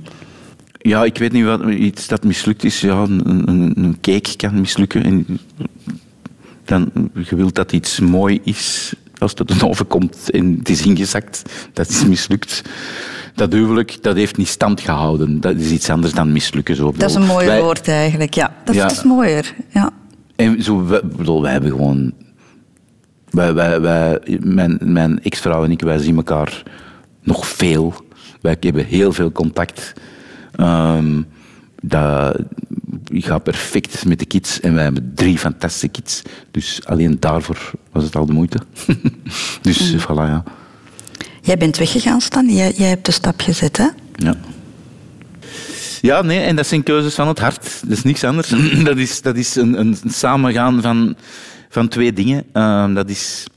Ja, 0.82 1.04
ik 1.04 1.18
weet 1.18 1.32
niet 1.32 1.46
wat 1.46 1.64
iets 1.70 2.08
dat 2.08 2.24
mislukt 2.24 2.64
is. 2.64 2.82
Ja, 2.82 3.02
een, 3.02 3.22
een, 3.50 3.74
een 3.76 3.98
cake 4.02 4.36
kan 4.36 4.60
mislukken. 4.60 5.04
En 5.04 5.40
dan, 6.66 6.92
je 7.30 7.36
wilt 7.36 7.56
dat 7.56 7.72
iets 7.72 8.00
mooi 8.00 8.40
is. 8.44 8.94
Als 9.18 9.32
het 9.32 9.50
uit 9.50 9.60
de 9.60 9.68
oven 9.68 9.88
komt 9.88 10.32
en 10.32 10.56
het 10.58 10.70
is 10.70 10.86
ingezakt, 10.86 11.44
dat 11.74 11.90
is 11.90 12.06
mislukt. 12.06 12.62
Dat 13.36 13.54
huwelijk, 13.54 14.04
dat 14.04 14.16
heeft 14.16 14.38
niet 14.38 14.48
stand 14.48 14.82
gehouden. 14.82 15.42
Dat 15.42 15.56
is 15.56 15.72
iets 15.72 15.90
anders 15.90 16.14
dan 16.14 16.32
mislukken. 16.32 16.76
Zo. 16.76 16.94
Dat 16.98 17.10
is 17.10 17.16
een 17.16 17.26
mooi 17.26 17.46
Wij- 17.46 17.62
woord 17.62 17.88
eigenlijk, 17.88 18.34
ja. 18.34 18.56
Dat, 18.66 18.76
Ja. 18.76 18.82
dat 18.82 18.92
is 18.92 19.04
mooier, 19.04 19.54
ja. 19.74 19.92
En 20.36 20.64
zo, 20.64 20.86
wij, 20.86 21.02
bedoel, 21.18 21.42
wij 21.42 21.52
hebben 21.52 21.72
gewoon... 21.72 22.14
Wij, 23.30 23.54
wij, 23.54 23.82
wij, 23.82 24.20
mijn 24.40 24.78
mijn 24.82 25.24
ex-vrouw 25.24 25.64
en 25.64 25.72
ik, 25.72 25.82
wij 25.82 25.98
zien 25.98 26.16
elkaar 26.16 26.64
nog 27.24 27.48
veel. 27.48 27.94
Wij 28.42 28.58
hebben 28.60 28.86
heel 28.86 29.14
veel 29.14 29.32
contact. 29.32 29.94
Ehm, 30.60 31.22
dat, 31.82 32.40
ik 33.08 33.26
ga 33.26 33.38
perfect 33.38 34.06
met 34.06 34.20
de 34.20 34.26
kids 34.26 34.60
en 34.60 34.74
wij 34.74 34.84
hebben 34.84 35.12
drie 35.16 35.38
fantastische 35.38 35.88
kids. 35.88 36.22
Dus 36.52 36.82
alleen 36.86 37.18
daarvoor 37.20 37.72
was 37.92 38.04
het 38.04 38.16
al 38.16 38.26
de 38.26 38.34
moeite. 38.34 38.60
dus 39.62 39.92
Mm. 39.92 40.00
voilà, 40.00 40.28
ja. 40.28 40.44
Jij 41.42 41.58
bent 41.58 41.78
weggegaan, 41.78 42.22
Stan. 42.22 42.54
Jij, 42.54 42.74
jij 42.76 42.90
hebt 42.90 43.06
de 43.06 43.12
stap 43.12 43.42
gezet, 43.42 43.78
hè? 43.78 43.88
Ja. 44.16 44.36
Ja, 46.02 46.22
nee, 46.22 46.40
en 46.40 46.56
dat 46.56 46.68
zijn 46.68 46.84
keuzes 46.84 47.16
van 47.16 47.28
het 47.28 47.40
hart. 47.40 47.82
Dat 47.88 47.98
is 47.98 48.04
niks 48.04 48.24
anders. 48.24 48.54
Dat 48.84 48.98
is, 48.98 49.22
dat 49.22 49.36
is 49.36 49.56
een, 49.56 49.80
een 49.80 49.98
samengaan 50.08 50.82
van, 50.82 51.16
van 51.70 51.88
twee 51.88 52.14
dingen. 52.14 52.44
Ehm, 52.54 52.94
dat 52.94 53.10
is 53.10 53.48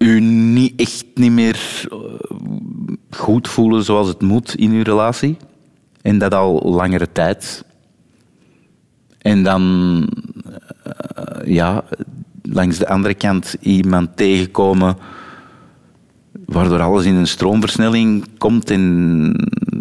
u 0.00 0.20
niet 0.20 0.80
echt 0.80 1.04
niet 1.14 1.32
meer 1.32 1.86
eh, 1.90 1.98
goed 3.10 3.48
voelen 3.48 3.84
zoals 3.84 4.08
het 4.08 4.20
moet 4.20 4.54
in 4.54 4.70
uw 4.70 4.82
relatie. 4.82 5.36
En 6.02 6.18
dat 6.18 6.34
al 6.34 6.62
langere 6.64 7.12
tijd. 7.12 7.64
En 9.18 9.42
dan, 9.42 10.08
eh, 10.82 11.46
ja, 11.46 11.84
langs 12.42 12.78
de 12.78 12.88
andere 12.88 13.14
kant 13.14 13.56
iemand 13.60 14.16
tegenkomen 14.16 14.96
waardoor 16.44 16.80
alles 16.80 17.04
in 17.04 17.14
een 17.14 17.26
stroomversnelling 17.26 18.26
komt. 18.38 18.70
En 18.70 19.34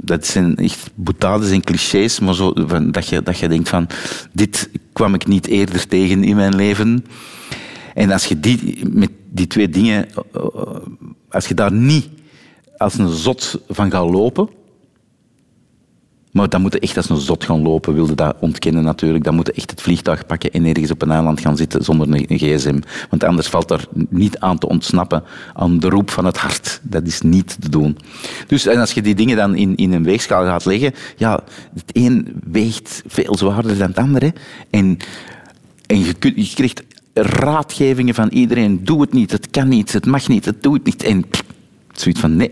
dat 0.03 0.25
zijn 0.25 0.55
echt 0.55 0.91
boutades 0.95 1.51
en 1.51 1.63
clichés, 1.63 2.19
maar 2.19 2.35
zo, 2.35 2.53
dat, 2.91 3.07
je, 3.07 3.23
dat 3.23 3.37
je 3.37 3.47
denkt 3.47 3.69
van, 3.69 3.87
dit 4.31 4.69
kwam 4.93 5.13
ik 5.13 5.27
niet 5.27 5.47
eerder 5.47 5.87
tegen 5.87 6.23
in 6.23 6.35
mijn 6.35 6.55
leven. 6.55 7.05
En 7.93 8.11
als 8.11 8.25
je 8.25 8.39
die, 8.39 8.85
met 8.89 9.11
die 9.29 9.47
twee 9.47 9.69
dingen, 9.69 10.07
eh, 10.33 10.41
als 11.29 11.47
je 11.47 11.53
daar 11.53 11.71
niet 11.71 12.09
als 12.77 12.97
een 12.97 13.09
zot 13.09 13.59
van 13.67 13.91
gaat 13.91 14.09
lopen, 14.09 14.49
maar 16.31 16.49
dan 16.49 16.61
moet 16.61 16.73
je 16.73 16.79
echt 16.79 16.97
als 16.97 17.09
een 17.09 17.17
zot 17.17 17.43
gaan 17.43 17.61
lopen, 17.61 17.93
wilde 17.93 18.15
dat 18.15 18.35
ontkennen 18.39 18.83
natuurlijk. 18.83 19.23
Dan 19.23 19.35
moet 19.35 19.47
je 19.47 19.53
echt 19.53 19.69
het 19.69 19.81
vliegtuig 19.81 20.25
pakken 20.25 20.51
en 20.51 20.65
ergens 20.65 20.91
op 20.91 21.01
een 21.01 21.11
eiland 21.11 21.39
gaan 21.39 21.57
zitten 21.57 21.83
zonder 21.83 22.07
een 22.11 22.37
gsm. 22.37 22.79
Want 23.09 23.23
anders 23.23 23.47
valt 23.47 23.71
er 23.71 23.87
niet 24.09 24.39
aan 24.39 24.57
te 24.57 24.67
ontsnappen 24.67 25.23
aan 25.53 25.79
de 25.79 25.89
roep 25.89 26.09
van 26.09 26.25
het 26.25 26.37
hart. 26.37 26.79
Dat 26.83 27.07
is 27.07 27.21
niet 27.21 27.61
te 27.61 27.69
doen. 27.69 27.97
Dus 28.47 28.65
en 28.65 28.79
als 28.79 28.91
je 28.91 29.01
die 29.01 29.15
dingen 29.15 29.37
dan 29.37 29.55
in, 29.55 29.75
in 29.75 29.93
een 29.93 30.03
weegschaal 30.03 30.43
gaat 30.43 30.65
leggen, 30.65 30.93
ja, 31.17 31.43
het 31.73 31.97
een 31.97 32.41
weegt 32.43 33.03
veel 33.07 33.37
zwaarder 33.37 33.77
dan 33.77 33.87
het 33.87 33.97
andere. 33.97 34.33
En, 34.69 34.97
en 35.85 35.99
je, 35.99 36.15
je 36.19 36.51
krijgt 36.53 36.83
raadgevingen 37.13 38.13
van 38.13 38.29
iedereen. 38.29 38.83
Doe 38.83 39.01
het 39.01 39.13
niet, 39.13 39.31
het 39.31 39.49
kan 39.49 39.67
niet, 39.67 39.93
het 39.93 40.05
mag 40.05 40.27
niet, 40.27 40.45
het 40.45 40.63
doet 40.63 40.73
het 40.73 40.85
niet. 40.85 41.03
En 41.03 41.25
zoiets 41.91 42.19
van, 42.19 42.35
nee, 42.35 42.51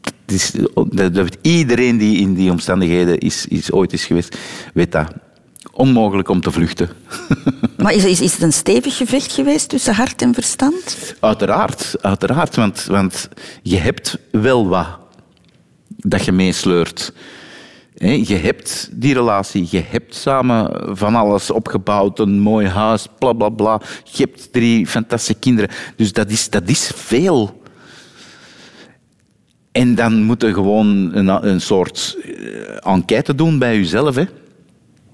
het 0.00 0.32
is, 0.32 0.52
dat, 0.90 1.14
dat, 1.14 1.36
iedereen 1.42 1.98
die 1.98 2.18
in 2.18 2.34
die 2.34 2.50
omstandigheden 2.50 3.18
is, 3.18 3.46
is 3.46 3.72
ooit 3.72 3.92
is 3.92 4.04
geweest, 4.04 4.38
weet 4.74 4.92
dat. 4.92 5.12
Onmogelijk 5.72 6.28
om 6.28 6.40
te 6.40 6.50
vluchten. 6.50 6.88
Maar 7.76 7.92
is, 7.92 8.04
is, 8.04 8.20
is 8.20 8.32
het 8.32 8.42
een 8.42 8.52
stevig 8.52 8.96
gevecht 8.96 9.32
geweest 9.32 9.68
tussen 9.68 9.94
hart 9.94 10.22
en 10.22 10.34
verstand? 10.34 11.14
Uiteraard, 11.20 11.94
uiteraard. 12.00 12.56
Want, 12.56 12.84
want 12.84 13.28
je 13.62 13.76
hebt 13.76 14.18
wel 14.30 14.68
wat 14.68 14.98
dat 15.86 16.24
je 16.24 16.32
meesleurt. 16.32 17.12
Je 18.00 18.34
hebt 18.34 18.88
die 18.92 19.14
relatie, 19.14 19.66
je 19.70 19.82
hebt 19.88 20.14
samen 20.14 20.96
van 20.96 21.14
alles 21.14 21.50
opgebouwd, 21.50 22.18
een 22.18 22.38
mooi 22.38 22.66
huis, 22.66 23.06
bla 23.18 23.32
bla 23.32 23.48
bla. 23.48 23.80
Je 24.04 24.22
hebt 24.22 24.52
drie 24.52 24.86
fantastische 24.86 25.40
kinderen. 25.40 25.70
Dus 25.96 26.12
dat 26.12 26.30
is, 26.30 26.50
dat 26.50 26.68
is 26.68 26.90
veel. 26.94 27.62
En 29.72 29.94
dan 29.94 30.22
moet 30.22 30.42
je 30.42 30.52
gewoon 30.52 31.14
een, 31.14 31.48
een 31.48 31.60
soort 31.60 32.16
eh, 32.22 32.92
enquête 32.92 33.34
doen 33.34 33.58
bij 33.58 33.76
jezelf. 33.76 34.14
Hè. 34.14 34.24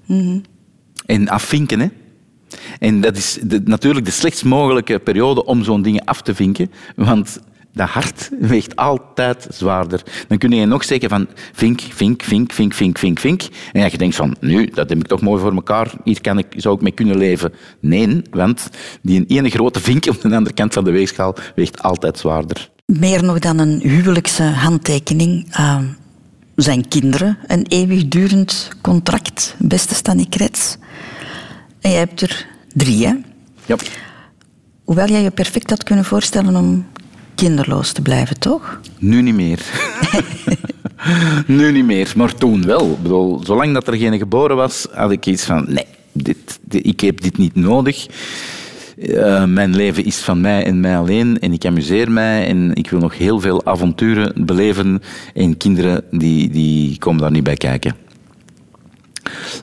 Mhm. 0.05 0.39
En 1.05 1.27
afvinken. 1.27 1.79
Hè. 1.79 1.87
En 2.79 3.01
dat 3.01 3.17
is 3.17 3.39
de, 3.43 3.61
natuurlijk 3.65 4.05
de 4.05 4.11
slechtst 4.11 4.45
mogelijke 4.45 4.99
periode 4.99 5.45
om 5.45 5.63
zo'n 5.63 5.81
dingen 5.81 6.05
af 6.05 6.21
te 6.21 6.35
vinken. 6.35 6.71
Want 6.95 7.39
dat 7.77 7.89
hart 7.89 8.29
weegt 8.39 8.75
altijd 8.75 9.47
zwaarder. 9.49 10.03
Dan 10.27 10.37
kun 10.37 10.51
je 10.51 10.65
nog 10.65 10.83
zeggen 10.83 11.09
van 11.09 11.27
vink, 11.53 11.81
vink, 11.81 12.23
vink, 12.23 12.53
vink, 12.53 12.73
vink, 12.73 12.97
vink, 12.97 13.19
vink. 13.19 13.41
En 13.71 13.91
je 13.91 13.97
denkt 13.97 14.15
van, 14.15 14.35
nu, 14.39 14.65
dat 14.65 14.89
heb 14.89 14.99
ik 14.99 15.07
toch 15.07 15.21
mooi 15.21 15.41
voor 15.41 15.53
elkaar. 15.53 15.91
Hier 16.03 16.21
kan 16.21 16.37
ik, 16.37 16.45
zou 16.55 16.75
ik 16.75 16.81
mee 16.81 16.91
kunnen 16.91 17.17
leven. 17.17 17.53
Nee, 17.79 18.21
want 18.31 18.69
die 19.01 19.25
ene 19.27 19.49
grote 19.49 19.79
vink 19.79 20.05
op 20.05 20.21
de 20.21 20.35
andere 20.35 20.55
kant 20.55 20.73
van 20.73 20.83
de 20.83 20.91
weegschaal 20.91 21.35
weegt 21.55 21.81
altijd 21.81 22.19
zwaarder. 22.19 22.69
Meer 22.85 23.23
nog 23.23 23.39
dan 23.39 23.59
een 23.59 23.79
huwelijkse 23.81 24.43
handtekening 24.43 25.57
uh, 25.59 25.79
zijn 26.55 26.87
kinderen 26.87 27.37
een 27.47 27.65
eeuwigdurend 27.67 28.69
contract, 28.81 29.55
beste 29.59 29.95
Stanny 29.95 30.25
Krets. 30.29 30.77
En 31.81 31.89
jij 31.89 31.99
hebt 31.99 32.21
er 32.21 32.47
drie, 32.73 33.07
hè? 33.07 33.13
Ja. 33.65 33.75
Hoewel 34.83 35.07
jij 35.07 35.21
je 35.21 35.31
perfect 35.31 35.69
had 35.69 35.83
kunnen 35.83 36.05
voorstellen 36.05 36.55
om 36.55 36.85
kinderloos 37.37 37.91
te 37.91 38.01
blijven, 38.01 38.39
toch? 38.39 38.79
Nu 38.97 39.21
niet 39.21 39.35
meer. 39.35 39.65
nu 41.57 41.71
niet 41.71 41.85
meer, 41.85 42.13
maar 42.15 42.35
toen 42.35 42.65
wel. 42.65 42.91
Ik 42.91 43.01
bedoel, 43.01 43.41
zolang 43.43 43.73
dat 43.73 43.87
er 43.87 43.97
geen 43.97 44.17
geboren 44.17 44.55
was, 44.55 44.87
had 44.91 45.11
ik 45.11 45.25
iets 45.25 45.43
van... 45.43 45.65
Nee, 45.67 45.85
dit, 46.11 46.59
dit, 46.61 46.85
ik 46.85 46.99
heb 46.99 47.21
dit 47.21 47.37
niet 47.37 47.55
nodig. 47.55 48.07
Uh, 48.97 49.45
mijn 49.45 49.75
leven 49.75 50.05
is 50.05 50.17
van 50.17 50.41
mij 50.41 50.65
en 50.65 50.79
mij 50.79 50.97
alleen 50.97 51.39
en 51.39 51.53
ik 51.53 51.65
amuseer 51.65 52.11
mij 52.11 52.47
en 52.47 52.75
ik 52.75 52.89
wil 52.89 52.99
nog 52.99 53.17
heel 53.17 53.39
veel 53.39 53.65
avonturen 53.65 54.45
beleven 54.45 55.01
en 55.33 55.57
kinderen 55.57 56.03
die, 56.11 56.49
die 56.49 56.97
komen 56.97 57.21
daar 57.21 57.31
niet 57.31 57.43
bij 57.43 57.55
kijken. 57.55 57.95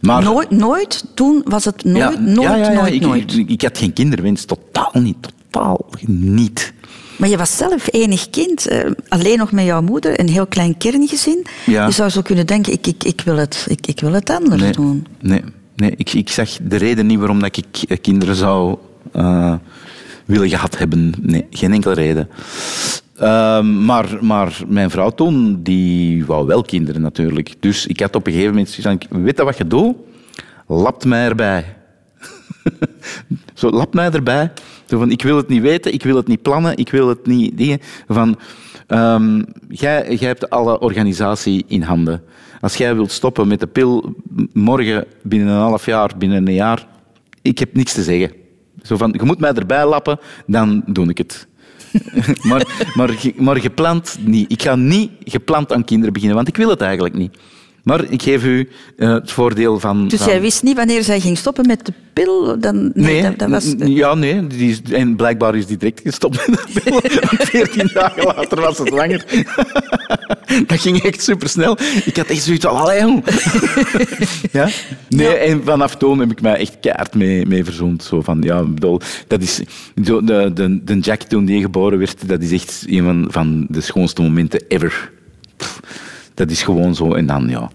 Maar, 0.00 0.22
nooit, 0.22 0.50
nooit? 0.50 1.04
Toen 1.14 1.42
was 1.44 1.64
het 1.64 1.84
nooit, 1.84 1.96
ja, 1.96 2.20
nooit, 2.20 2.48
ja, 2.48 2.56
ja, 2.56 2.72
nooit, 2.72 2.94
ik, 2.94 3.00
nooit? 3.00 3.36
Ik, 3.36 3.48
ik, 3.48 3.62
had 3.62 3.78
geen 3.78 3.92
kinderwens, 3.92 4.44
totaal 4.44 4.90
niet, 4.92 5.16
totaal 5.50 5.86
niet. 6.06 6.73
Maar 7.16 7.28
je 7.28 7.36
was 7.36 7.56
zelf 7.56 7.88
enig 7.90 8.30
kind, 8.30 8.70
uh, 8.70 8.90
alleen 9.08 9.38
nog 9.38 9.52
met 9.52 9.64
jouw 9.64 9.82
moeder, 9.82 10.20
een 10.20 10.28
heel 10.28 10.46
klein 10.46 10.76
kerngezin. 10.76 11.46
Ja. 11.66 11.86
Je 11.86 11.92
zou 11.92 12.10
zo 12.10 12.22
kunnen 12.22 12.46
denken, 12.46 12.72
ik, 12.72 12.86
ik, 12.86 13.04
ik, 13.04 13.20
wil, 13.20 13.36
het, 13.36 13.66
ik, 13.68 13.86
ik 13.86 14.00
wil 14.00 14.12
het 14.12 14.30
anders 14.30 14.62
nee, 14.62 14.72
doen. 14.72 15.06
Nee, 15.20 15.42
nee 15.76 15.94
ik, 15.96 16.12
ik 16.12 16.28
zag 16.28 16.50
de 16.62 16.76
reden 16.76 17.06
niet 17.06 17.18
waarom 17.18 17.40
dat 17.40 17.56
ik 17.56 18.00
kinderen 18.00 18.36
zou 18.36 18.78
uh, 19.16 19.54
willen 20.24 20.48
gehad 20.48 20.78
hebben. 20.78 21.12
Nee, 21.20 21.46
geen 21.50 21.72
enkele 21.72 21.94
reden. 21.94 22.28
Uh, 23.20 23.60
maar, 23.60 24.18
maar 24.20 24.60
mijn 24.66 24.90
vrouw 24.90 25.10
toen, 25.10 25.62
die 25.62 26.26
wou 26.26 26.46
wel 26.46 26.62
kinderen 26.62 27.00
natuurlijk. 27.00 27.54
Dus 27.60 27.86
ik 27.86 28.00
had 28.00 28.14
op 28.14 28.26
een 28.26 28.32
gegeven 28.32 28.54
moment 28.54 28.74
gezegd, 28.74 29.06
weet 29.10 29.36
je 29.36 29.44
wat 29.44 29.58
je 29.58 29.66
doet? 29.66 29.96
Lapt 30.66 31.04
mij 31.04 31.28
erbij. 31.28 31.76
Zo, 33.54 33.70
lap 33.70 33.94
mij 33.94 34.10
erbij. 34.10 34.52
Zo 34.86 34.98
van, 34.98 35.10
ik 35.10 35.22
wil 35.22 35.36
het 35.36 35.48
niet 35.48 35.62
weten, 35.62 35.92
ik 35.92 36.02
wil 36.02 36.16
het 36.16 36.26
niet 36.26 36.42
plannen, 36.42 36.76
ik 36.76 36.90
wil 36.90 37.08
het 37.08 37.26
niet 37.26 37.58
dingen. 37.58 37.78
Van, 38.08 38.38
jij, 39.68 40.14
jij 40.14 40.28
hebt 40.28 40.50
alle 40.50 40.80
organisatie 40.80 41.64
in 41.66 41.82
handen. 41.82 42.22
Als 42.60 42.74
jij 42.76 42.94
wilt 42.94 43.10
stoppen 43.10 43.48
met 43.48 43.60
de 43.60 43.66
pil 43.66 44.14
morgen, 44.52 45.04
binnen 45.22 45.48
een 45.48 45.60
half 45.60 45.86
jaar, 45.86 46.10
binnen 46.18 46.46
een 46.46 46.54
jaar, 46.54 46.86
ik 47.42 47.58
heb 47.58 47.74
niks 47.74 47.92
te 47.92 48.02
zeggen. 48.02 48.32
Zo 48.82 48.96
van, 48.96 49.14
je 49.18 49.24
moet 49.24 49.40
mij 49.40 49.52
erbij 49.52 49.86
lappen, 49.86 50.18
dan 50.46 50.82
doe 50.86 51.08
ik 51.08 51.18
het. 51.18 51.46
maar, 52.48 52.90
maar, 52.94 53.16
maar 53.36 53.56
gepland 53.56 54.18
niet. 54.20 54.52
Ik 54.52 54.62
ga 54.62 54.76
niet 54.76 55.10
gepland 55.24 55.72
aan 55.72 55.84
kinderen 55.84 56.12
beginnen, 56.12 56.36
want 56.36 56.48
ik 56.48 56.56
wil 56.56 56.68
het 56.68 56.80
eigenlijk 56.80 57.14
niet. 57.14 57.38
Maar 57.84 58.04
ik 58.10 58.22
geef 58.22 58.44
u 58.44 58.68
uh, 58.96 59.12
het 59.12 59.32
voordeel 59.32 59.80
van... 59.80 60.08
Dus 60.08 60.18
van... 60.18 60.28
jij 60.28 60.40
wist 60.40 60.62
niet 60.62 60.76
wanneer 60.76 61.02
zij 61.02 61.20
ging 61.20 61.38
stoppen 61.38 61.66
met 61.66 61.86
de 61.86 61.92
pil? 62.12 62.60
Dan, 62.60 62.82
nee, 62.82 62.92
nee 62.94 63.22
dat, 63.22 63.38
dat 63.38 63.48
was... 63.48 63.74
ja, 63.78 64.14
nee. 64.14 64.46
Die 64.46 64.70
is, 64.70 64.82
en 64.92 65.16
blijkbaar 65.16 65.56
is 65.56 65.66
die 65.66 65.76
direct 65.76 66.00
gestopt 66.00 66.48
met 66.48 66.58
de 66.72 66.80
pil. 66.80 67.00
Veertien 67.50 67.90
dagen 67.94 68.24
later 68.24 68.60
was 68.60 68.76
ze 68.76 68.82
zwanger. 68.86 69.24
dat 70.66 70.80
ging 70.80 71.02
echt 71.02 71.22
supersnel. 71.22 71.78
Ik 72.04 72.16
had 72.16 72.26
echt 72.26 72.42
zoiets 72.42 72.64
van, 72.64 72.76
allee 72.76 72.98
ja? 74.52 74.68
Nee, 75.08 75.28
ja. 75.28 75.34
en 75.34 75.64
vanaf 75.64 75.96
toen 75.96 76.18
heb 76.18 76.30
ik 76.30 76.40
mij 76.40 76.54
echt 76.56 76.76
keihard 76.80 77.14
mee, 77.14 77.46
mee 77.46 77.64
verzoend. 77.64 78.02
Zo 78.02 78.20
van, 78.20 78.42
ja, 78.42 78.62
bedoel, 78.62 79.00
dat 79.26 79.42
is... 79.42 79.60
Zo, 80.04 80.24
de, 80.24 80.50
de, 80.54 80.84
de 80.84 80.98
Jack 80.98 81.22
toen 81.22 81.44
die 81.44 81.60
geboren 81.60 81.98
werd, 81.98 82.28
dat 82.28 82.42
is 82.42 82.52
echt 82.52 82.84
een 82.86 83.26
van 83.30 83.66
de 83.68 83.80
schoonste 83.80 84.22
momenten 84.22 84.62
ever. 84.68 85.10
Pff, 85.56 85.80
dat 86.34 86.50
is 86.50 86.62
gewoon 86.62 86.94
zo. 86.94 87.14
En 87.14 87.26
dan, 87.26 87.48
ja... 87.48 87.70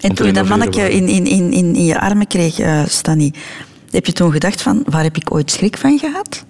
En 0.00 0.14
toen 0.14 0.26
je 0.26 0.32
dat 0.32 0.48
mannetje 0.48 0.90
in, 0.92 1.08
in, 1.08 1.26
in, 1.26 1.52
in 1.52 1.84
je 1.84 2.00
armen 2.00 2.26
kreeg, 2.26 2.60
uh, 2.60 2.82
Stanny, 2.86 3.32
heb 3.90 4.06
je 4.06 4.12
toen 4.12 4.32
gedacht 4.32 4.62
van, 4.62 4.82
waar 4.86 5.02
heb 5.02 5.16
ik 5.16 5.34
ooit 5.34 5.50
schrik 5.50 5.76
van 5.76 5.98
gehad? 5.98 6.44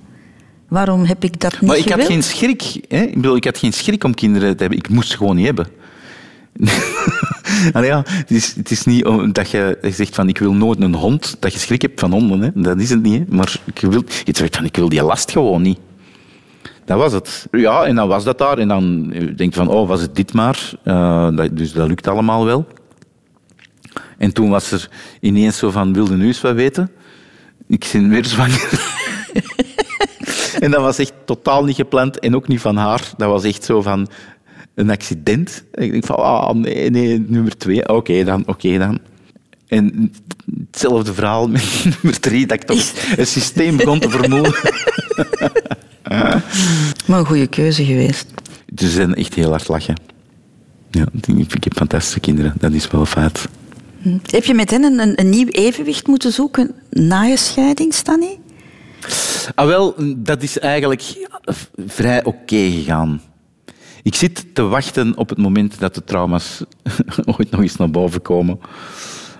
Waarom 0.68 1.04
heb 1.04 1.24
ik 1.24 1.40
dat 1.40 1.52
niet 1.52 1.70
Maar 1.70 1.76
ik 1.76 1.82
gewild? 1.82 2.00
had 2.00 2.10
geen 2.10 2.22
schrik. 2.22 2.62
Hè? 2.88 3.02
Ik 3.02 3.14
bedoel, 3.14 3.36
ik 3.36 3.44
had 3.44 3.58
geen 3.58 3.72
schrik 3.72 4.04
om 4.04 4.14
kinderen 4.14 4.56
te 4.56 4.60
hebben. 4.60 4.78
Ik 4.78 4.88
moest 4.88 5.10
ze 5.10 5.16
gewoon 5.16 5.36
niet 5.36 5.46
hebben. 5.46 5.66
Allee, 7.72 7.88
ja, 7.88 8.02
het, 8.06 8.30
is, 8.30 8.54
het 8.54 8.70
is 8.70 8.84
niet 8.84 9.06
dat 9.32 9.50
je 9.50 9.78
zegt 9.82 10.14
van 10.14 10.28
ik 10.28 10.38
wil 10.38 10.52
nooit 10.52 10.80
een 10.80 10.94
hond, 10.94 11.36
dat 11.38 11.52
je 11.52 11.58
schrik 11.58 11.82
hebt 11.82 12.00
van 12.00 12.10
honden. 12.10 12.40
Hè? 12.40 12.50
Dat 12.54 12.80
is 12.80 12.90
het 12.90 13.02
niet. 13.02 13.18
Hè? 13.18 13.36
Maar 13.36 13.60
je, 13.74 13.88
wil, 13.88 14.04
je 14.24 14.32
zegt 14.36 14.56
van 14.56 14.64
ik 14.64 14.76
wil 14.76 14.88
die 14.88 15.02
last 15.02 15.30
gewoon 15.30 15.62
niet. 15.62 15.78
Dat 16.84 16.98
was 16.98 17.12
het. 17.12 17.46
Ja, 17.50 17.84
en 17.84 17.94
dan 17.94 18.08
was 18.08 18.24
dat 18.24 18.38
daar. 18.38 18.58
En 18.58 18.68
dan 18.68 19.08
denk 19.10 19.38
je 19.38 19.52
van, 19.52 19.68
oh, 19.68 19.88
was 19.88 20.00
het 20.00 20.14
dit 20.14 20.32
maar. 20.32 20.70
Uh, 20.84 21.36
dat, 21.36 21.56
dus 21.56 21.72
dat 21.72 21.88
lukt 21.88 22.08
allemaal 22.08 22.44
wel. 22.44 22.66
En 24.18 24.32
toen 24.32 24.50
was 24.50 24.72
er 24.72 24.88
ineens 25.20 25.58
zo 25.58 25.70
van, 25.70 25.92
wilde 25.92 26.16
nu 26.16 26.26
eens 26.26 26.40
wat 26.40 26.54
weten? 26.54 26.90
Ik 27.68 27.88
ben 27.92 28.08
weer 28.08 28.24
zwanger. 28.24 28.70
en 30.60 30.70
dat 30.70 30.80
was 30.80 30.98
echt 30.98 31.12
totaal 31.24 31.64
niet 31.64 31.76
gepland 31.76 32.18
en 32.18 32.36
ook 32.36 32.48
niet 32.48 32.60
van 32.60 32.76
haar. 32.76 33.10
Dat 33.16 33.28
was 33.28 33.44
echt 33.44 33.64
zo 33.64 33.82
van 33.82 34.08
een 34.74 34.90
accident. 34.90 35.64
En 35.72 35.84
ik 35.84 35.90
denk 35.90 36.04
van, 36.04 36.16
ah, 36.16 36.50
nee, 36.50 36.90
nee, 36.90 37.24
nummer 37.28 37.56
twee. 37.56 37.82
Oké 37.82 37.92
okay, 37.92 38.24
dan, 38.24 38.40
oké 38.40 38.50
okay 38.50 38.78
dan. 38.78 38.98
En 39.68 40.12
hetzelfde 40.70 41.14
verhaal 41.14 41.48
met 41.48 41.84
nummer 41.92 42.20
drie, 42.20 42.46
dat 42.46 42.56
ik 42.56 42.66
toch 42.66 43.16
het 43.16 43.28
systeem 43.28 43.76
begon 43.76 43.98
te 43.98 44.10
vermoeden. 44.10 44.54
Maar 47.06 47.18
een 47.18 47.26
goede 47.26 47.46
keuze 47.46 47.84
geweest. 47.84 48.26
Ze 48.76 48.90
zijn 48.90 49.14
echt 49.14 49.34
heel 49.34 49.50
hard 49.50 49.68
lachen. 49.68 49.96
Ja, 50.90 51.04
ik 51.36 51.64
heb 51.64 51.76
fantastische 51.76 52.20
kinderen, 52.20 52.54
dat 52.58 52.72
is 52.72 52.90
wel 52.90 53.06
feit. 53.06 53.48
Hm. 54.02 54.18
Heb 54.26 54.44
je 54.44 54.54
met 54.54 54.70
hen 54.70 54.82
een, 54.82 55.20
een, 55.20 55.28
nieuw 55.30 55.48
evenwicht 55.48 56.06
moeten 56.06 56.32
zoeken 56.32 56.74
na 56.90 57.22
je 57.22 57.36
scheiding, 57.36 57.94
Stanny? 57.94 58.38
Ah, 59.54 59.66
wel, 59.66 59.94
dat 60.16 60.42
is 60.42 60.58
eigenlijk 60.58 61.02
vrij 61.86 62.24
oké 62.24 62.70
gegaan. 62.70 63.20
Ik 64.02 64.14
zit 64.14 64.54
te 64.54 64.62
wachten 64.62 65.16
op 65.16 65.28
het 65.28 65.38
moment 65.38 65.78
dat 65.78 65.94
de 65.94 66.04
trauma's 66.04 66.62
ooit 67.38 67.50
nog 67.50 67.60
eens 67.60 67.76
naar 67.76 67.90
boven 67.90 68.22
komen. 68.22 68.60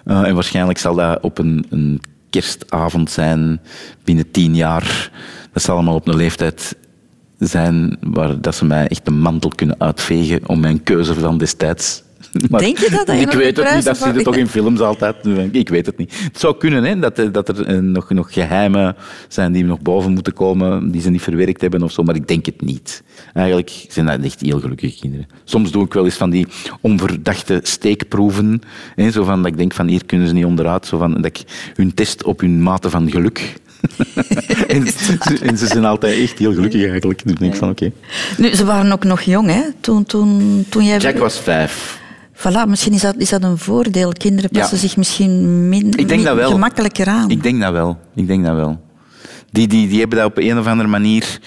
Uh, 0.04 0.26
en 0.26 0.34
waarschijnlijk 0.34 0.78
zal 0.78 0.94
dat 0.94 1.22
op 1.22 1.38
een, 1.38 1.66
een 1.70 2.00
kerstavond 2.30 3.10
zijn 3.10 3.60
binnen 4.04 4.30
tien 4.30 4.54
jaar. 4.54 5.10
Dat 5.52 5.62
zal 5.62 5.74
allemaal 5.74 5.94
op 5.94 6.08
een 6.08 6.16
leeftijd 6.16 6.76
zijn 7.38 7.96
waar 8.00 8.40
dat 8.40 8.54
ze 8.54 8.64
mij 8.64 8.88
echt 8.88 9.04
de 9.04 9.10
mantel 9.10 9.50
kunnen 9.54 9.80
uitvegen 9.80 10.48
om 10.48 10.60
mijn 10.60 10.82
keuze 10.82 11.14
van 11.14 11.38
destijds 11.38 12.02
maar 12.50 12.60
Denk 12.60 12.78
je 12.78 12.90
dat? 12.90 13.06
dat 13.06 13.16
je 13.16 13.22
ik 13.22 13.32
weet 13.32 13.56
het 13.56 13.74
niet, 13.74 13.84
dat 13.84 13.96
zit 13.96 14.16
er 14.16 14.22
toch 14.22 14.36
in 14.36 14.48
films 14.48 14.80
altijd. 14.80 15.16
Ik 15.52 15.68
weet 15.68 15.86
het 15.86 15.96
niet. 15.96 16.20
Het 16.22 16.40
zou 16.40 16.56
kunnen 16.56 16.84
hè, 16.84 16.98
dat, 16.98 17.22
dat 17.32 17.48
er 17.48 17.66
eh, 17.66 17.78
nog, 17.78 18.10
nog 18.10 18.32
geheimen 18.32 18.96
zijn 19.28 19.52
die 19.52 19.64
nog 19.64 19.80
boven 19.80 20.12
moeten 20.12 20.32
komen, 20.32 20.90
die 20.90 21.00
ze 21.00 21.10
niet 21.10 21.22
verwerkt 21.22 21.60
hebben 21.60 21.82
of 21.82 21.92
zo, 21.92 22.02
maar 22.02 22.14
ik 22.14 22.28
denk 22.28 22.46
het 22.46 22.60
niet. 22.60 23.02
Eigenlijk 23.34 23.86
zijn 23.88 24.06
dat 24.06 24.20
echt 24.20 24.40
heel 24.40 24.60
gelukkige 24.60 24.98
kinderen. 25.00 25.26
Soms 25.44 25.70
doe 25.70 25.84
ik 25.84 25.92
wel 25.92 26.04
eens 26.04 26.14
van 26.14 26.30
die 26.30 26.46
onverdachte 26.80 27.60
steekproeven. 27.62 28.60
Hè, 28.94 29.10
zo 29.10 29.24
van 29.24 29.42
dat 29.42 29.52
ik 29.52 29.58
denk 29.58 29.72
van 29.72 29.88
hier 29.88 30.04
kunnen 30.06 30.28
ze 30.28 30.34
niet 30.34 30.44
onderuit. 30.44 30.86
Zo 30.86 30.98
van 30.98 31.14
dat 31.14 31.24
ik 31.24 31.72
hun 31.74 31.94
test 31.94 32.24
op 32.24 32.40
hun 32.40 32.62
mate 32.62 32.90
van 32.90 33.10
geluk. 33.10 33.60
En, 34.68 34.86
en, 35.42 35.58
ze 35.58 35.66
zijn 35.66 35.84
altijd 35.84 36.18
echt 36.18 36.38
heel 36.38 36.54
gelukkig 36.54 36.90
eigenlijk. 36.90 37.22
Dus 37.22 37.32
ik 37.32 37.38
denk 37.38 37.54
van 37.54 37.70
oké. 37.70 37.92
Nu, 38.36 38.54
ze 38.54 38.64
waren 38.64 38.92
ook 38.92 39.04
nog 39.04 39.20
jong, 39.20 39.50
hè? 39.50 39.62
Toen, 39.80 40.04
toen, 40.04 40.64
toen 40.68 40.84
jij... 40.84 40.98
Jack 40.98 41.18
was 41.18 41.40
vijf. 41.40 42.00
Voilà, 42.34 42.68
misschien 42.68 42.92
is 42.92 43.00
dat, 43.00 43.14
is 43.16 43.28
dat 43.28 43.42
een 43.42 43.58
voordeel. 43.58 44.12
Kinderen 44.12 44.50
passen 44.50 44.78
zich 44.78 44.96
misschien 44.96 45.68
minder 45.68 46.46
gemakkelijker 46.46 47.06
aan. 47.06 47.30
Ik 47.30 47.42
denk 47.42 47.60
dat 47.60 47.72
wel. 47.72 47.98
Ik 48.14 48.26
denk 48.26 48.44
dat 48.44 48.54
wel. 48.54 48.80
Die, 49.50 49.68
die, 49.68 49.88
die 49.88 50.00
hebben 50.00 50.18
dat 50.18 50.26
op 50.26 50.38
een 50.38 50.58
of 50.58 50.66
andere 50.66 50.88
manier... 50.88 51.38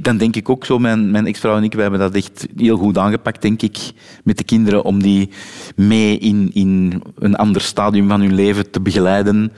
Dan 0.00 0.16
denk 0.16 0.36
ik 0.36 0.48
ook 0.48 0.64
zo, 0.64 0.78
mijn, 0.78 1.10
mijn 1.10 1.26
ex-vrouw 1.26 1.56
en 1.56 1.62
ik, 1.62 1.74
we 1.74 1.82
hebben 1.82 2.00
dat 2.00 2.14
echt 2.14 2.46
heel 2.56 2.76
goed 2.76 2.98
aangepakt, 2.98 3.42
denk 3.42 3.62
ik, 3.62 3.78
met 4.24 4.38
de 4.38 4.44
kinderen, 4.44 4.84
om 4.84 5.02
die 5.02 5.30
mee 5.76 6.18
in, 6.18 6.50
in 6.52 7.02
een 7.18 7.36
ander 7.36 7.62
stadium 7.62 8.08
van 8.08 8.20
hun 8.20 8.34
leven 8.34 8.70
te 8.70 8.80
begeleiden. 8.80 9.52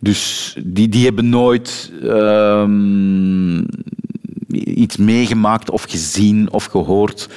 Dus 0.00 0.54
die, 0.64 0.88
die 0.88 1.04
hebben 1.04 1.28
nooit 1.28 1.92
ehm, 2.02 3.58
iets 4.48 4.96
meegemaakt 4.96 5.70
of 5.70 5.82
gezien 5.82 6.52
of 6.52 6.64
gehoord 6.64 7.28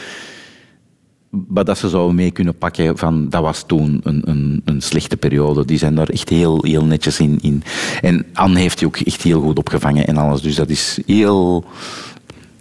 maar 1.48 1.66
dat 1.66 1.78
ze 1.78 1.90
zouden 1.90 2.16
mee 2.16 2.32
kunnen 2.32 2.58
pakken 2.58 2.98
van 2.98 3.30
dat 3.30 3.42
was 3.42 3.64
toen 3.68 4.00
een, 4.04 4.22
een, 4.26 4.62
een, 4.66 4.82
slechte 4.82 5.18
periode. 5.18 5.66
Die 5.66 5.78
zijn 5.78 5.96
daar 5.96 6.10
echt 6.10 6.30
heel, 6.30 6.64
heel 6.64 6.86
netjes 6.86 7.20
in, 7.20 7.40
in. 7.42 7.64
En 8.02 8.26
Anne 8.34 8.60
heeft 8.60 8.78
die 8.78 8.88
ook 8.88 8.98
echt 8.98 9.22
heel 9.22 9.42
goed 9.42 9.58
opgevangen 9.58 10.08
en 10.08 10.18
alles. 10.18 10.42
Dus 10.42 10.56
dat 10.56 10.70
is 10.70 11.00
heel 11.06 11.66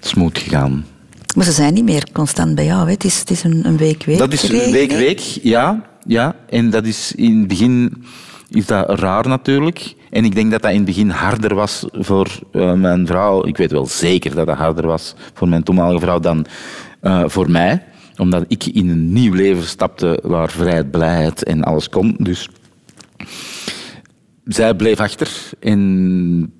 smooth 0.01 0.39
gegaan. 0.39 0.85
Maar 1.37 1.45
ze 1.45 1.53
zijn 1.53 1.75
niet 1.75 1.85
meer 1.85 2.07
constant 2.13 2.55
bij 2.55 2.65
jou. 2.65 2.85
Hè? 2.85 2.93
Het 2.93 3.05
is, 3.05 3.19
het 3.19 3.31
is 3.31 3.43
een, 3.43 3.67
een 3.67 3.77
week-week. 3.77 4.19
Dat 4.19 4.33
is 4.33 4.49
een 4.49 4.73
week-week, 4.73 5.21
ja, 5.43 5.87
ja. 6.07 6.37
En 6.49 6.71
dat 6.71 6.87
is 6.87 7.13
in 7.15 7.39
het 7.39 7.49
begin 7.49 8.05
is 8.55 8.67
dat 8.67 8.99
raar 8.99 9.29
natuurlijk. 9.29 9.95
En 10.11 10.25
ik 10.25 10.35
denk 10.35 10.51
dat 10.51 10.63
dat 10.63 10.71
in 10.71 10.77
het 10.77 10.87
begin 10.87 11.11
harder 11.11 11.55
was 11.55 11.87
voor 11.93 12.29
uh, 12.53 12.73
mijn 12.73 13.07
vrouw. 13.07 13.47
Ik 13.47 13.57
weet 13.57 13.73
wel 13.73 13.87
zeker 13.87 14.35
dat 14.35 14.47
dat 14.47 14.57
harder 14.57 14.87
was 14.87 15.15
voor 15.35 15.49
mijn 15.49 15.63
toenmalige 15.63 16.01
vrouw 16.01 16.21
dan 16.21 16.47
uh, 17.03 17.25
voor 17.27 17.51
mij 17.51 17.83
omdat 18.17 18.45
ik 18.49 18.65
in 18.65 18.89
een 18.89 19.13
nieuw 19.13 19.33
leven 19.35 19.65
stapte 19.65 20.21
waar 20.23 20.51
vrijheid, 20.51 20.91
blijheid 20.91 21.45
en 21.45 21.63
alles 21.63 21.89
kon. 21.89 22.15
Dus 22.19 22.49
zij 24.45 24.75
bleef 24.75 25.01
achter 25.01 25.31
en 25.61 26.53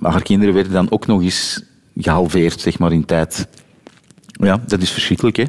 haar 0.00 0.22
kinderen 0.22 0.54
werden 0.54 0.72
dan 0.72 0.90
ook 0.90 1.06
nog 1.06 1.22
eens 1.22 1.62
gehalveerd 1.96 2.60
zeg 2.60 2.78
maar, 2.78 2.92
in 2.92 3.04
tijd. 3.04 3.48
Ja, 4.26 4.62
dat 4.66 4.82
is 4.82 4.90
verschrikkelijk, 4.90 5.36
hè. 5.36 5.44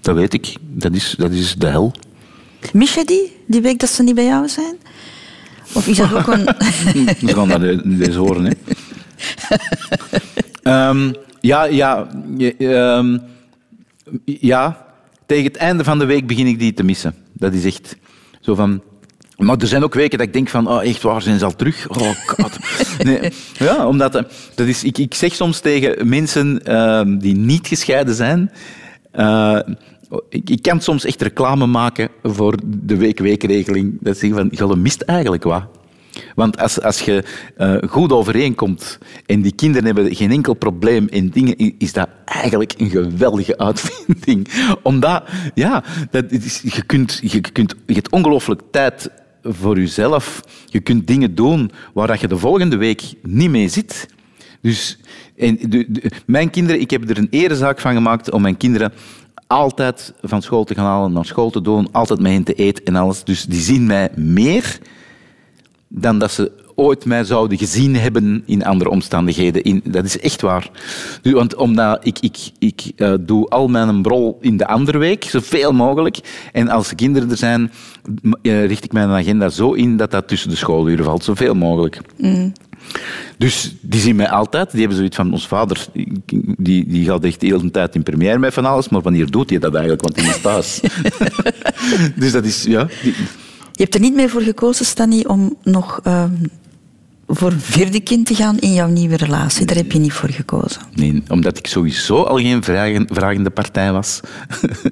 Dat 0.00 0.16
weet 0.16 0.34
ik. 0.34 0.56
Dat 0.60 0.94
is, 0.94 1.14
dat 1.18 1.30
is 1.30 1.54
de 1.54 1.66
hel. 1.66 1.92
Mis 2.72 2.94
je 2.94 3.04
die, 3.04 3.36
die 3.46 3.60
week 3.60 3.78
dat 3.78 3.88
ze 3.88 4.02
niet 4.02 4.14
bij 4.14 4.24
jou 4.24 4.48
zijn? 4.48 4.76
Of 5.72 5.86
is 5.86 5.96
dat 5.96 6.14
ook 6.14 6.26
een... 6.26 6.44
We 7.20 7.34
gaan 7.34 7.48
dat 7.48 7.60
deze 7.98 8.18
horen, 8.18 8.44
hè. 8.44 8.52
um, 10.88 11.14
ja, 11.40 11.64
ja... 11.64 12.06
Um, 12.58 13.20
ja, 14.24 14.86
tegen 15.26 15.44
het 15.44 15.56
einde 15.56 15.84
van 15.84 15.98
de 15.98 16.04
week 16.04 16.26
begin 16.26 16.46
ik 16.46 16.58
die 16.58 16.74
te 16.74 16.82
missen. 16.82 17.14
Dat 17.32 17.52
is 17.52 17.64
echt 17.64 17.96
zo 18.40 18.54
van... 18.54 18.82
Maar 19.36 19.56
er 19.56 19.66
zijn 19.66 19.84
ook 19.84 19.94
weken 19.94 20.18
dat 20.18 20.26
ik 20.26 20.32
denk 20.32 20.48
van, 20.48 20.68
oh, 20.68 20.84
echt 20.84 21.02
waar, 21.02 21.22
zijn 21.22 21.38
ze 21.38 21.44
al 21.44 21.56
terug? 21.56 21.88
Oh 21.88 22.10
god. 22.26 22.56
Nee. 23.02 23.32
Ja, 23.58 23.86
omdat, 23.86 24.14
eh, 24.14 24.22
dat 24.54 24.66
is, 24.66 24.84
ik, 24.84 24.98
ik 24.98 25.14
zeg 25.14 25.34
soms 25.34 25.60
tegen 25.60 26.08
mensen 26.08 26.60
uh, 26.68 27.02
die 27.06 27.36
niet 27.36 27.66
gescheiden 27.66 28.14
zijn, 28.14 28.50
uh, 29.14 29.58
ik, 30.28 30.62
kan 30.62 30.80
soms 30.80 31.04
echt 31.04 31.22
reclame 31.22 31.66
maken 31.66 32.08
voor 32.22 32.58
de 32.66 32.96
week-weekregeling. 32.96 33.96
Dat 34.00 34.18
zeggen 34.18 34.50
van, 34.50 34.68
je 34.68 34.76
mist 34.76 35.00
eigenlijk 35.00 35.42
wat. 35.42 35.64
Want 36.34 36.58
als, 36.58 36.82
als 36.82 37.00
je 37.00 37.24
uh, 37.58 37.76
goed 37.90 38.12
overeenkomt 38.12 38.98
en 39.26 39.42
die 39.42 39.52
kinderen 39.52 39.86
hebben 39.86 40.14
geen 40.14 40.30
enkel 40.30 40.54
probleem 40.54 41.06
in 41.10 41.28
dingen, 41.28 41.74
is 41.78 41.92
dat 41.92 42.08
eigenlijk 42.24 42.74
een 42.78 42.90
geweldige 42.90 43.58
uitvinding. 43.58 44.48
Omdat, 44.82 45.22
ja, 45.54 45.84
dat 46.10 46.30
is, 46.30 46.60
je, 46.60 46.82
kunt, 46.82 47.20
je, 47.22 47.40
kunt, 47.40 47.74
je 47.86 47.94
hebt 47.94 48.10
ongelooflijk 48.10 48.62
tijd 48.70 49.10
voor 49.42 49.78
jezelf. 49.78 50.42
Je 50.66 50.80
kunt 50.80 51.06
dingen 51.06 51.34
doen 51.34 51.70
waar 51.94 52.20
je 52.20 52.28
de 52.28 52.38
volgende 52.38 52.76
week 52.76 53.02
niet 53.22 53.50
mee 53.50 53.68
zit. 53.68 54.08
Dus 54.60 54.98
en 55.36 55.58
de, 55.68 56.10
mijn 56.26 56.50
kinderen, 56.50 56.80
ik 56.80 56.90
heb 56.90 57.10
er 57.10 57.18
een 57.18 57.28
erezaak 57.30 57.80
van 57.80 57.94
gemaakt 57.94 58.30
om 58.30 58.42
mijn 58.42 58.56
kinderen 58.56 58.92
altijd 59.48 60.12
van 60.22 60.42
school 60.42 60.64
te 60.64 60.74
gaan 60.74 60.84
halen, 60.84 61.12
naar 61.12 61.24
school 61.24 61.50
te 61.50 61.60
doen, 61.60 61.88
altijd 61.92 62.20
mee 62.20 62.32
hen 62.32 62.44
te 62.44 62.54
eten 62.54 62.84
en 62.84 62.96
alles. 62.96 63.24
Dus 63.24 63.44
die 63.44 63.60
zien 63.60 63.86
mij 63.86 64.10
meer 64.14 64.78
dan 65.88 66.18
dat 66.18 66.30
ze 66.30 66.52
ooit 66.74 67.04
mij 67.04 67.24
zouden 67.24 67.58
gezien 67.58 67.96
hebben 67.96 68.42
in 68.46 68.64
andere 68.64 68.90
omstandigheden. 68.90 69.62
In, 69.62 69.80
dat 69.84 70.04
is 70.04 70.20
echt 70.20 70.40
waar. 70.40 70.70
Nu, 71.22 71.34
want 71.34 71.54
omdat 71.54 72.06
ik, 72.06 72.18
ik, 72.18 72.36
ik 72.58 72.92
uh, 72.96 73.14
doe 73.20 73.48
al 73.48 73.68
mijn 73.68 74.02
brol 74.02 74.38
in 74.40 74.56
de 74.56 74.66
andere 74.66 74.98
week, 74.98 75.24
zoveel 75.24 75.72
mogelijk. 75.72 76.48
En 76.52 76.68
als 76.68 76.94
kinderen 76.94 77.30
er 77.30 77.36
zijn, 77.36 77.70
uh, 78.42 78.66
richt 78.66 78.84
ik 78.84 78.92
mijn 78.92 79.08
agenda 79.08 79.48
zo 79.48 79.72
in 79.72 79.96
dat 79.96 80.10
dat 80.10 80.28
tussen 80.28 80.50
de 80.50 80.56
schooluren 80.56 81.04
valt, 81.04 81.24
zoveel 81.24 81.54
mogelijk. 81.54 82.00
Mm. 82.16 82.52
Dus 83.38 83.74
die 83.80 84.00
zien 84.00 84.16
mij 84.16 84.28
altijd. 84.28 84.70
Die 84.70 84.80
hebben 84.80 84.96
zoiets 84.96 85.16
van, 85.16 85.32
ons 85.32 85.46
vader 85.46 85.86
die, 86.56 86.86
die 86.86 87.04
gaat 87.04 87.24
echt 87.24 87.40
de 87.40 87.46
hele 87.46 87.70
tijd 87.70 87.94
in 87.94 88.02
première 88.02 88.38
met 88.38 88.54
van 88.54 88.64
alles, 88.64 88.88
maar 88.88 89.00
wanneer 89.00 89.30
doet 89.30 89.50
hij 89.50 89.58
dat 89.58 89.74
eigenlijk? 89.74 90.02
Want 90.02 90.20
hij 90.20 90.28
is 90.28 90.40
thuis. 90.40 90.80
dus 92.20 92.32
dat 92.32 92.44
is, 92.44 92.64
ja... 92.64 92.88
Die, 93.02 93.14
je 93.72 93.84
hebt 93.84 93.94
er 93.94 94.00
niet 94.00 94.14
meer 94.14 94.30
voor 94.30 94.40
gekozen, 94.40 94.84
Stanny, 94.84 95.24
om 95.26 95.56
nog 95.62 96.00
uh, 96.06 96.24
voor 97.28 97.52
een 97.52 97.60
vierde 97.60 98.00
kind 98.00 98.26
te 98.26 98.34
gaan 98.34 98.58
in 98.58 98.72
jouw 98.72 98.88
nieuwe 98.88 99.16
relatie. 99.16 99.66
Daar 99.66 99.76
heb 99.76 99.92
je 99.92 99.98
niet 99.98 100.12
voor 100.12 100.28
gekozen. 100.28 100.82
Nee, 100.94 101.22
omdat 101.28 101.58
ik 101.58 101.66
sowieso 101.66 102.22
al 102.22 102.36
geen 102.36 102.62
vragen, 102.62 103.06
vragende 103.10 103.50
partij 103.50 103.92
was. 103.92 104.20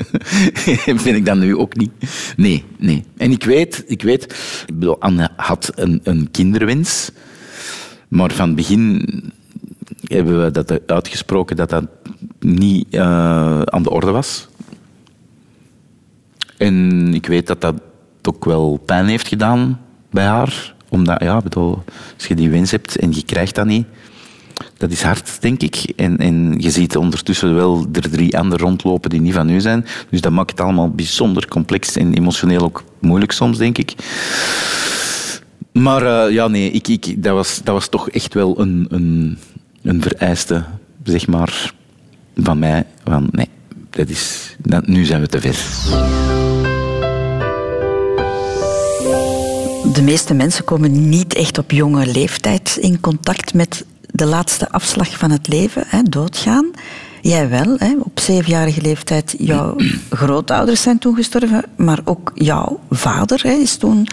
vind 1.05 1.07
ik 1.07 1.27
dat 1.27 1.37
nu 1.37 1.57
ook 1.57 1.77
niet. 1.77 1.91
Nee, 2.37 2.65
nee. 2.79 3.05
En 3.17 3.31
ik 3.31 3.45
weet, 3.45 3.85
ik 3.87 4.03
weet 4.03 4.23
ik 4.67 4.79
bedoel, 4.79 5.01
Anne 5.01 5.29
had 5.37 5.73
een, 5.75 6.01
een 6.03 6.29
kinderwens. 6.31 7.11
Maar 8.09 8.31
van 8.33 8.47
het 8.47 8.57
begin 8.57 9.05
hebben 10.03 10.43
we 10.45 10.51
dat 10.51 10.81
uitgesproken 10.87 11.57
dat 11.57 11.71
dat 11.71 11.85
niet 12.39 12.87
uh, 12.91 13.63
aan 13.63 13.83
de 13.83 13.91
orde 13.91 14.11
was. 14.11 14.49
En 16.57 17.15
ik 17.15 17.27
weet 17.27 17.47
dat 17.47 17.61
dat 17.61 17.75
ook 18.23 18.45
wel 18.45 18.83
pijn 18.87 19.07
heeft 19.07 19.29
gedaan 19.29 19.81
bij 20.11 20.25
haar. 20.25 20.75
Omdat, 20.89 21.23
ja, 21.23 21.41
bedoel, 21.41 21.83
als 22.15 22.27
je 22.27 22.35
die 22.35 22.51
wens 22.51 22.71
hebt 22.71 22.97
en 22.97 23.13
je 23.13 23.25
krijgt 23.25 23.55
dat 23.55 23.67
niet, 23.67 23.87
dat 24.77 24.91
is 24.91 25.03
hard, 25.03 25.41
denk 25.41 25.63
ik. 25.63 25.93
En, 25.97 26.19
en 26.19 26.55
je 26.59 26.71
ziet 26.71 26.97
ondertussen 26.97 27.55
wel 27.55 27.87
er 27.93 28.11
drie 28.11 28.39
anderen 28.39 28.67
rondlopen 28.67 29.11
die 29.11 29.21
niet 29.21 29.35
van 29.35 29.51
u 29.51 29.61
zijn. 29.61 29.87
Dus 30.11 30.21
dat 30.21 30.33
maakt 30.33 30.51
het 30.51 30.61
allemaal 30.61 30.91
bijzonder 30.91 31.49
complex 31.49 31.97
en 31.97 32.15
emotioneel 32.15 32.61
ook 32.61 32.85
moeilijk 33.01 33.33
soms, 33.33 33.59
denk 33.59 33.79
ik. 33.79 33.95
Maar 35.77 36.03
uh, 36.03 36.35
ja, 36.35 36.49
nee, 36.49 36.71
ik, 36.71 36.89
ik, 36.89 37.23
dat, 37.23 37.35
was, 37.35 37.61
dat 37.65 37.75
was 37.75 37.89
toch 37.89 38.11
echt 38.11 38.35
wel 38.35 38.61
een, 38.61 38.87
een, 38.89 39.39
een 39.83 40.03
vereiste, 40.03 40.65
zeg 41.03 41.27
maar, 41.27 41.73
van 42.37 42.59
mij. 42.59 42.87
Van 43.05 43.29
nee, 43.31 43.49
dat 43.91 44.09
is, 44.09 44.57
dat, 44.59 44.87
nu 44.87 45.05
zijn 45.05 45.21
we 45.21 45.27
te 45.27 45.41
ver. 45.41 45.57
De 49.93 50.03
meeste 50.03 50.35
mensen 50.35 50.65
komen 50.65 51.09
niet 51.09 51.35
echt 51.35 51.59
op 51.59 51.71
jonge 51.71 52.07
leeftijd 52.07 52.77
in 52.81 53.01
contact 53.01 53.55
met 53.55 53.85
de 54.11 54.27
laatste 54.27 54.71
afslag 54.71 55.19
van 55.19 55.31
het 55.31 55.49
leven, 55.49 55.83
hè, 55.87 56.03
doodgaan. 56.03 56.71
Jij 57.27 57.49
wel, 57.49 57.77
hè, 57.79 57.95
op 57.99 58.21
zevenjarige 58.21 58.81
leeftijd. 58.81 59.35
Jouw 59.39 59.77
grootouders 60.11 60.83
zijn 60.83 60.99
toen 60.99 61.15
gestorven, 61.15 61.65
maar 61.77 62.01
ook 62.05 62.33
jouw 62.35 62.81
vader 62.91 63.43
hè, 63.43 63.53
is 63.53 63.77
toen 63.77 64.07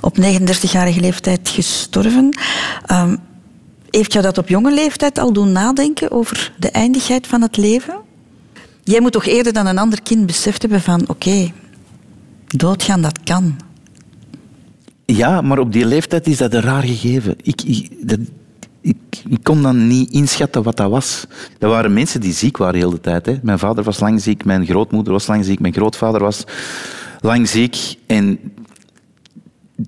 op 0.00 0.16
39-jarige 0.18 1.00
leeftijd 1.00 1.48
gestorven. 1.48 2.38
Um, 2.92 3.18
Heeft 3.90 4.12
jou 4.12 4.24
dat 4.24 4.38
op 4.38 4.48
jonge 4.48 4.74
leeftijd 4.74 5.18
al 5.18 5.32
doen 5.32 5.52
nadenken 5.52 6.10
over 6.10 6.52
de 6.58 6.70
eindigheid 6.70 7.26
van 7.26 7.42
het 7.42 7.56
leven? 7.56 7.94
Jij 8.82 9.00
moet 9.00 9.12
toch 9.12 9.26
eerder 9.26 9.52
dan 9.52 9.66
een 9.66 9.78
ander 9.78 10.02
kind 10.02 10.26
beseft 10.26 10.62
hebben 10.62 10.80
van 10.80 11.08
oké, 11.08 11.52
doodgaan 12.46 13.02
dat 13.02 13.22
kan. 13.22 13.56
Ja, 15.04 15.40
maar 15.40 15.58
op 15.58 15.72
die 15.72 15.86
leeftijd 15.86 16.26
is 16.26 16.36
dat 16.36 16.54
een 16.54 16.60
raar 16.60 16.82
gegeven. 16.82 17.36
Ik, 17.42 17.62
ik, 17.62 18.08
dat, 18.08 18.18
ik, 18.84 19.22
ik 19.28 19.42
kon 19.42 19.62
dan 19.62 19.86
niet 19.86 20.10
inschatten 20.10 20.62
wat 20.62 20.76
dat 20.76 20.90
was. 20.90 21.26
Er 21.58 21.68
waren 21.68 21.92
mensen 21.92 22.20
die 22.20 22.32
ziek 22.32 22.56
waren 22.56 22.80
de 22.80 22.86
hele 22.86 23.00
tijd. 23.00 23.26
Hè. 23.26 23.36
Mijn 23.42 23.58
vader 23.58 23.84
was 23.84 24.00
lang 24.00 24.22
ziek, 24.22 24.44
mijn 24.44 24.66
grootmoeder 24.66 25.12
was 25.12 25.26
lang 25.26 25.44
ziek, 25.44 25.60
mijn 25.60 25.72
grootvader 25.72 26.20
was 26.20 26.44
lang 27.20 27.48
ziek. 27.48 27.96
En 28.06 28.38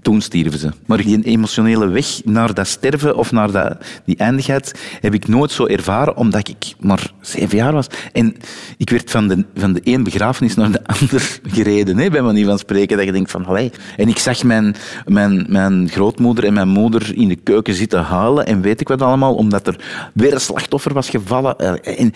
toen 0.03 0.21
stierven 0.21 0.59
ze. 0.59 0.71
Maar 0.87 1.03
die 1.03 1.23
emotionele 1.23 1.89
weg 1.89 2.21
naar 2.25 2.55
dat 2.55 2.67
sterven 2.67 3.17
of 3.17 3.33
naar 3.33 3.51
dat, 3.51 3.77
die 4.05 4.17
eindigheid 4.17 4.99
heb 5.01 5.15
ik 5.15 5.29
nooit 5.29 5.51
zo 5.51 5.67
ervaren, 5.67 6.17
omdat 6.17 6.49
ik 6.49 6.75
maar 6.81 7.13
zeven 7.21 7.59
jaar 7.59 7.73
was. 7.73 7.87
En 8.13 8.37
ik 8.77 8.91
werd 8.91 9.11
van 9.11 9.29
de, 9.29 9.45
van 9.55 9.73
de 9.73 9.81
een 9.85 10.03
begrafenis 10.03 10.55
naar 10.55 10.73
de 10.73 10.87
ander 11.01 11.41
gereden, 11.43 11.99
hè, 11.99 12.11
bij 12.11 12.23
manier 12.23 12.47
van 12.47 12.59
spreken. 12.59 12.97
Dat 12.97 13.07
je 13.07 13.13
denkt 13.13 13.31
van, 13.31 13.47
allee. 13.47 13.71
En 13.97 14.09
ik 14.09 14.19
zag 14.19 14.43
mijn, 14.43 14.75
mijn, 15.05 15.47
mijn 15.49 15.89
grootmoeder 15.89 16.45
en 16.45 16.53
mijn 16.53 16.69
moeder 16.69 17.17
in 17.17 17.29
de 17.29 17.37
keuken 17.37 17.75
zitten 17.75 18.03
huilen 18.03 18.47
en 18.47 18.61
weet 18.61 18.81
ik 18.81 18.89
wat 18.89 19.03
allemaal, 19.03 19.35
omdat 19.35 19.67
er 19.67 20.11
weer 20.15 20.33
een 20.33 20.41
slachtoffer 20.41 20.93
was 20.93 21.11
gevallen. 21.11 21.59
En, 21.59 22.13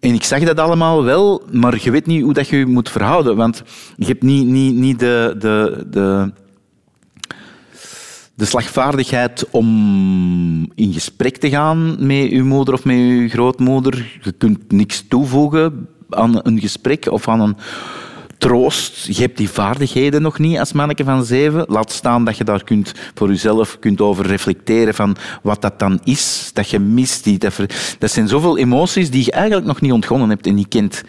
en 0.00 0.14
ik 0.14 0.24
zag 0.24 0.40
dat 0.40 0.58
allemaal 0.58 1.04
wel, 1.04 1.42
maar 1.52 1.78
je 1.80 1.90
weet 1.90 2.06
niet 2.06 2.22
hoe 2.22 2.32
dat 2.32 2.48
je 2.48 2.56
je 2.56 2.66
moet 2.66 2.90
verhouden. 2.90 3.36
Want 3.36 3.62
je 3.96 4.06
hebt 4.06 4.22
niet, 4.22 4.46
niet, 4.46 4.74
niet 4.74 4.98
de, 4.98 5.34
de, 5.38 5.86
de, 5.90 6.32
de 8.38 8.44
slagvaardigheid 8.44 9.46
om 9.50 9.68
in 10.74 10.92
gesprek 10.92 11.36
te 11.36 11.48
gaan 11.48 12.06
met 12.06 12.30
je 12.30 12.42
moeder 12.42 12.74
of 12.74 12.84
met 12.84 12.96
je 12.96 13.28
grootmoeder. 13.28 14.18
Je 14.22 14.32
kunt 14.32 14.72
niks 14.72 15.04
toevoegen 15.08 15.88
aan 16.10 16.40
een 16.42 16.60
gesprek 16.60 17.10
of 17.10 17.28
aan 17.28 17.40
een 17.40 17.56
troost. 18.38 19.06
Je 19.06 19.22
hebt 19.22 19.36
die 19.36 19.50
vaardigheden 19.50 20.22
nog 20.22 20.38
niet 20.38 20.58
als 20.58 20.72
manneke 20.72 21.04
van 21.04 21.24
zeven. 21.24 21.64
Laat 21.68 21.92
staan 21.92 22.24
dat 22.24 22.36
je 22.36 22.44
daar 22.44 22.64
kunt 22.64 22.94
voor 23.14 23.28
jezelf 23.28 23.78
kunt 23.78 24.00
over 24.00 24.26
reflecteren 24.26 24.94
van 24.94 25.16
wat 25.42 25.62
dat 25.62 25.78
dan 25.78 26.00
is, 26.04 26.50
dat 26.52 26.70
je 26.70 26.78
mist. 26.78 27.24
Die, 27.24 27.38
dat, 27.38 27.56
dat 27.98 28.10
zijn 28.10 28.28
zoveel 28.28 28.58
emoties 28.58 29.10
die 29.10 29.24
je 29.24 29.32
eigenlijk 29.32 29.66
nog 29.66 29.80
niet 29.80 29.92
ontgonnen 29.92 30.28
hebt 30.28 30.46
en 30.46 30.54
niet 30.54 30.68
kent. 30.68 31.02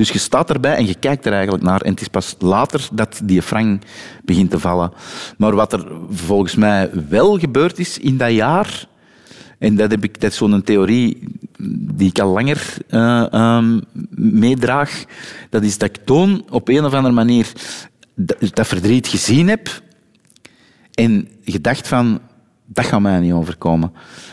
Dus 0.00 0.10
je 0.10 0.18
staat 0.18 0.50
erbij 0.50 0.76
en 0.76 0.86
je 0.86 0.94
kijkt 0.94 1.26
er 1.26 1.32
eigenlijk 1.32 1.64
naar. 1.64 1.80
En 1.80 1.90
het 1.90 2.00
is 2.00 2.08
pas 2.08 2.36
later 2.38 2.88
dat 2.92 3.20
die 3.24 3.42
frank 3.42 3.82
begint 4.24 4.50
te 4.50 4.58
vallen. 4.58 4.92
Maar 5.36 5.54
wat 5.54 5.72
er 5.72 5.86
volgens 6.10 6.54
mij 6.54 6.90
wel 7.08 7.38
gebeurd 7.38 7.78
is 7.78 7.98
in 7.98 8.16
dat 8.16 8.32
jaar... 8.32 8.88
En 9.58 9.76
dat, 9.76 9.90
heb 9.90 10.04
ik, 10.04 10.20
dat 10.20 10.30
is 10.30 10.36
zo'n 10.36 10.62
theorie 10.62 11.22
die 11.94 12.08
ik 12.08 12.18
al 12.18 12.32
langer 12.32 12.76
eh, 12.88 13.32
ehm, 13.32 13.80
meedraag. 14.14 15.04
Dat 15.50 15.62
is 15.62 15.78
dat 15.78 15.88
ik 15.88 16.04
toen 16.04 16.44
op 16.50 16.68
een 16.68 16.84
of 16.84 16.94
andere 16.94 17.14
manier 17.14 17.52
dat, 18.14 18.36
dat 18.54 18.66
verdriet 18.66 19.08
gezien 19.08 19.48
heb 19.48 19.82
en 20.94 21.28
gedacht 21.44 21.88
van, 21.88 22.20
dat 22.66 22.84
gaat 22.84 23.00
mij 23.00 23.18
niet 23.18 23.32
overkomen. 23.32 23.92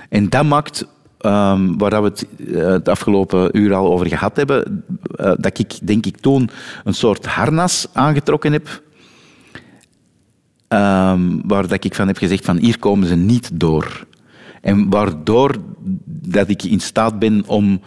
En 0.09 0.29
dat 0.29 0.45
maakt, 0.45 0.85
ehm, 1.27 1.77
waar 1.77 2.01
we 2.01 2.07
het 2.07 2.27
eh, 2.53 2.65
het 2.65 2.89
afgelopen 2.89 3.57
uur 3.57 3.73
al 3.73 3.91
over 3.91 4.07
gehad 4.07 4.37
hebben, 4.37 4.85
eh, 5.15 5.31
dat 5.37 5.59
ik 5.59 5.87
denk 5.87 6.05
ik 6.05 6.17
toen 6.17 6.49
een 6.83 6.93
soort 6.93 7.25
harnas 7.25 7.87
aangetrokken 7.93 8.51
heb, 8.51 8.81
ehm, 10.67 11.21
waar 11.45 11.67
dat 11.67 11.83
ik 11.83 11.95
van 11.95 12.07
heb 12.07 12.17
gezegd 12.17 12.45
van, 12.45 12.57
hier 12.57 12.79
komen 12.79 13.07
ze 13.07 13.15
niet 13.15 13.49
door. 13.53 14.05
En 14.61 14.89
waardoor 14.89 15.55
dat 16.05 16.49
ik 16.49 16.63
in 16.63 16.79
staat 16.79 17.19
ben 17.19 17.43
om 17.47 17.81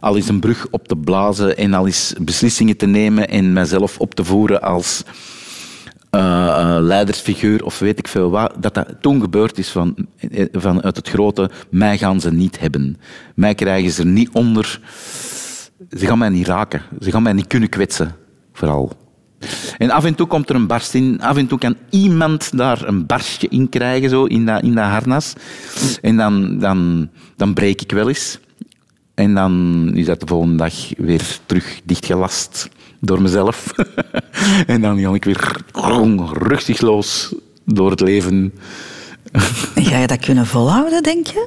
al 0.00 0.16
eens 0.16 0.28
een 0.28 0.40
brug 0.40 0.66
op 0.70 0.88
te 0.88 0.96
blazen 0.96 1.56
en 1.56 1.74
al 1.74 1.86
eens 1.86 2.14
beslissingen 2.20 2.76
te 2.76 2.86
nemen 2.86 3.28
en 3.28 3.52
mezelf 3.52 3.98
op 3.98 4.14
te 4.14 4.24
voeren 4.24 4.62
als 4.62 5.04
eh, 6.10 6.53
leidersfiguur 6.84 7.64
of 7.64 7.78
weet 7.78 7.98
ik 7.98 8.08
veel 8.08 8.30
wat, 8.30 8.54
dat 8.60 8.74
dat 8.74 8.94
toen 9.00 9.20
gebeurd 9.20 9.58
is 9.58 9.68
van, 9.68 9.94
vanuit 10.52 10.96
het 10.96 11.08
grote, 11.08 11.50
mij 11.70 11.98
gaan 11.98 12.20
ze 12.20 12.32
niet 12.32 12.60
hebben. 12.60 12.96
Mij 13.34 13.54
krijgen 13.54 13.90
ze 13.90 14.00
er 14.02 14.08
niet 14.08 14.30
onder. 14.32 14.80
Ze 15.98 16.06
gaan 16.06 16.18
mij 16.18 16.28
niet 16.28 16.46
raken. 16.46 16.82
Ze 17.00 17.10
gaan 17.10 17.22
mij 17.22 17.32
niet 17.32 17.46
kunnen 17.46 17.68
kwetsen, 17.68 18.14
vooral. 18.52 18.92
En 19.78 19.90
af 19.90 20.04
en 20.04 20.14
toe 20.14 20.26
komt 20.26 20.48
er 20.48 20.54
een 20.54 20.66
barst 20.66 20.94
in. 20.94 21.20
Af 21.20 21.36
en 21.36 21.46
toe 21.46 21.58
kan 21.58 21.76
iemand 21.90 22.56
daar 22.56 22.88
een 22.88 23.06
barstje 23.06 23.48
in 23.48 23.68
krijgen, 23.68 24.10
zo, 24.10 24.24
in 24.24 24.46
dat, 24.46 24.62
in 24.62 24.74
dat 24.74 24.84
harnas. 24.84 25.32
En 26.00 26.16
dan, 26.16 26.58
dan, 26.58 27.10
dan 27.36 27.54
breek 27.54 27.80
ik 27.80 27.92
wel 27.92 28.08
eens. 28.08 28.38
En 29.14 29.34
dan 29.34 29.90
is 29.94 30.06
dat 30.06 30.20
de 30.20 30.26
volgende 30.26 30.56
dag 30.56 30.74
weer 30.96 31.38
terug 31.46 31.80
dichtgelast 31.84 32.68
door 33.06 33.22
mezelf. 33.22 33.72
en 34.66 34.80
dan 34.80 34.98
ga 35.00 35.14
ik 35.14 35.24
weer 35.24 35.56
rugzichtloos 36.32 37.34
door 37.64 37.90
het 37.90 38.00
leven. 38.00 38.54
En 39.74 39.84
ga 39.84 39.98
je 39.98 40.06
dat 40.06 40.24
kunnen 40.24 40.46
volhouden, 40.46 41.02
denk 41.02 41.26
je? 41.26 41.46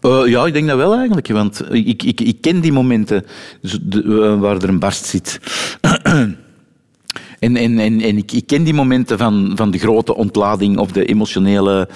Eh, 0.00 0.22
ja, 0.26 0.46
ik 0.46 0.52
denk 0.52 0.68
dat 0.68 0.76
wel 0.76 0.94
eigenlijk. 0.94 1.28
Want 1.28 1.62
ik, 1.70 2.02
ik, 2.02 2.20
ik 2.20 2.40
ken 2.40 2.60
die 2.60 2.72
momenten 2.72 3.24
eh, 3.62 4.40
waar 4.40 4.56
er 4.56 4.68
een 4.68 4.78
barst 4.78 5.04
zit. 5.04 5.40
En, 7.38 7.56
en, 7.56 7.78
en, 7.78 8.00
en 8.00 8.16
ik, 8.16 8.32
ik 8.32 8.46
ken 8.46 8.64
die 8.64 8.74
momenten 8.74 9.18
van, 9.18 9.52
van 9.54 9.70
de 9.70 9.78
grote 9.78 10.14
ontlading 10.14 10.78
of 10.78 10.92
de 10.92 11.04
emotionele 11.04 11.88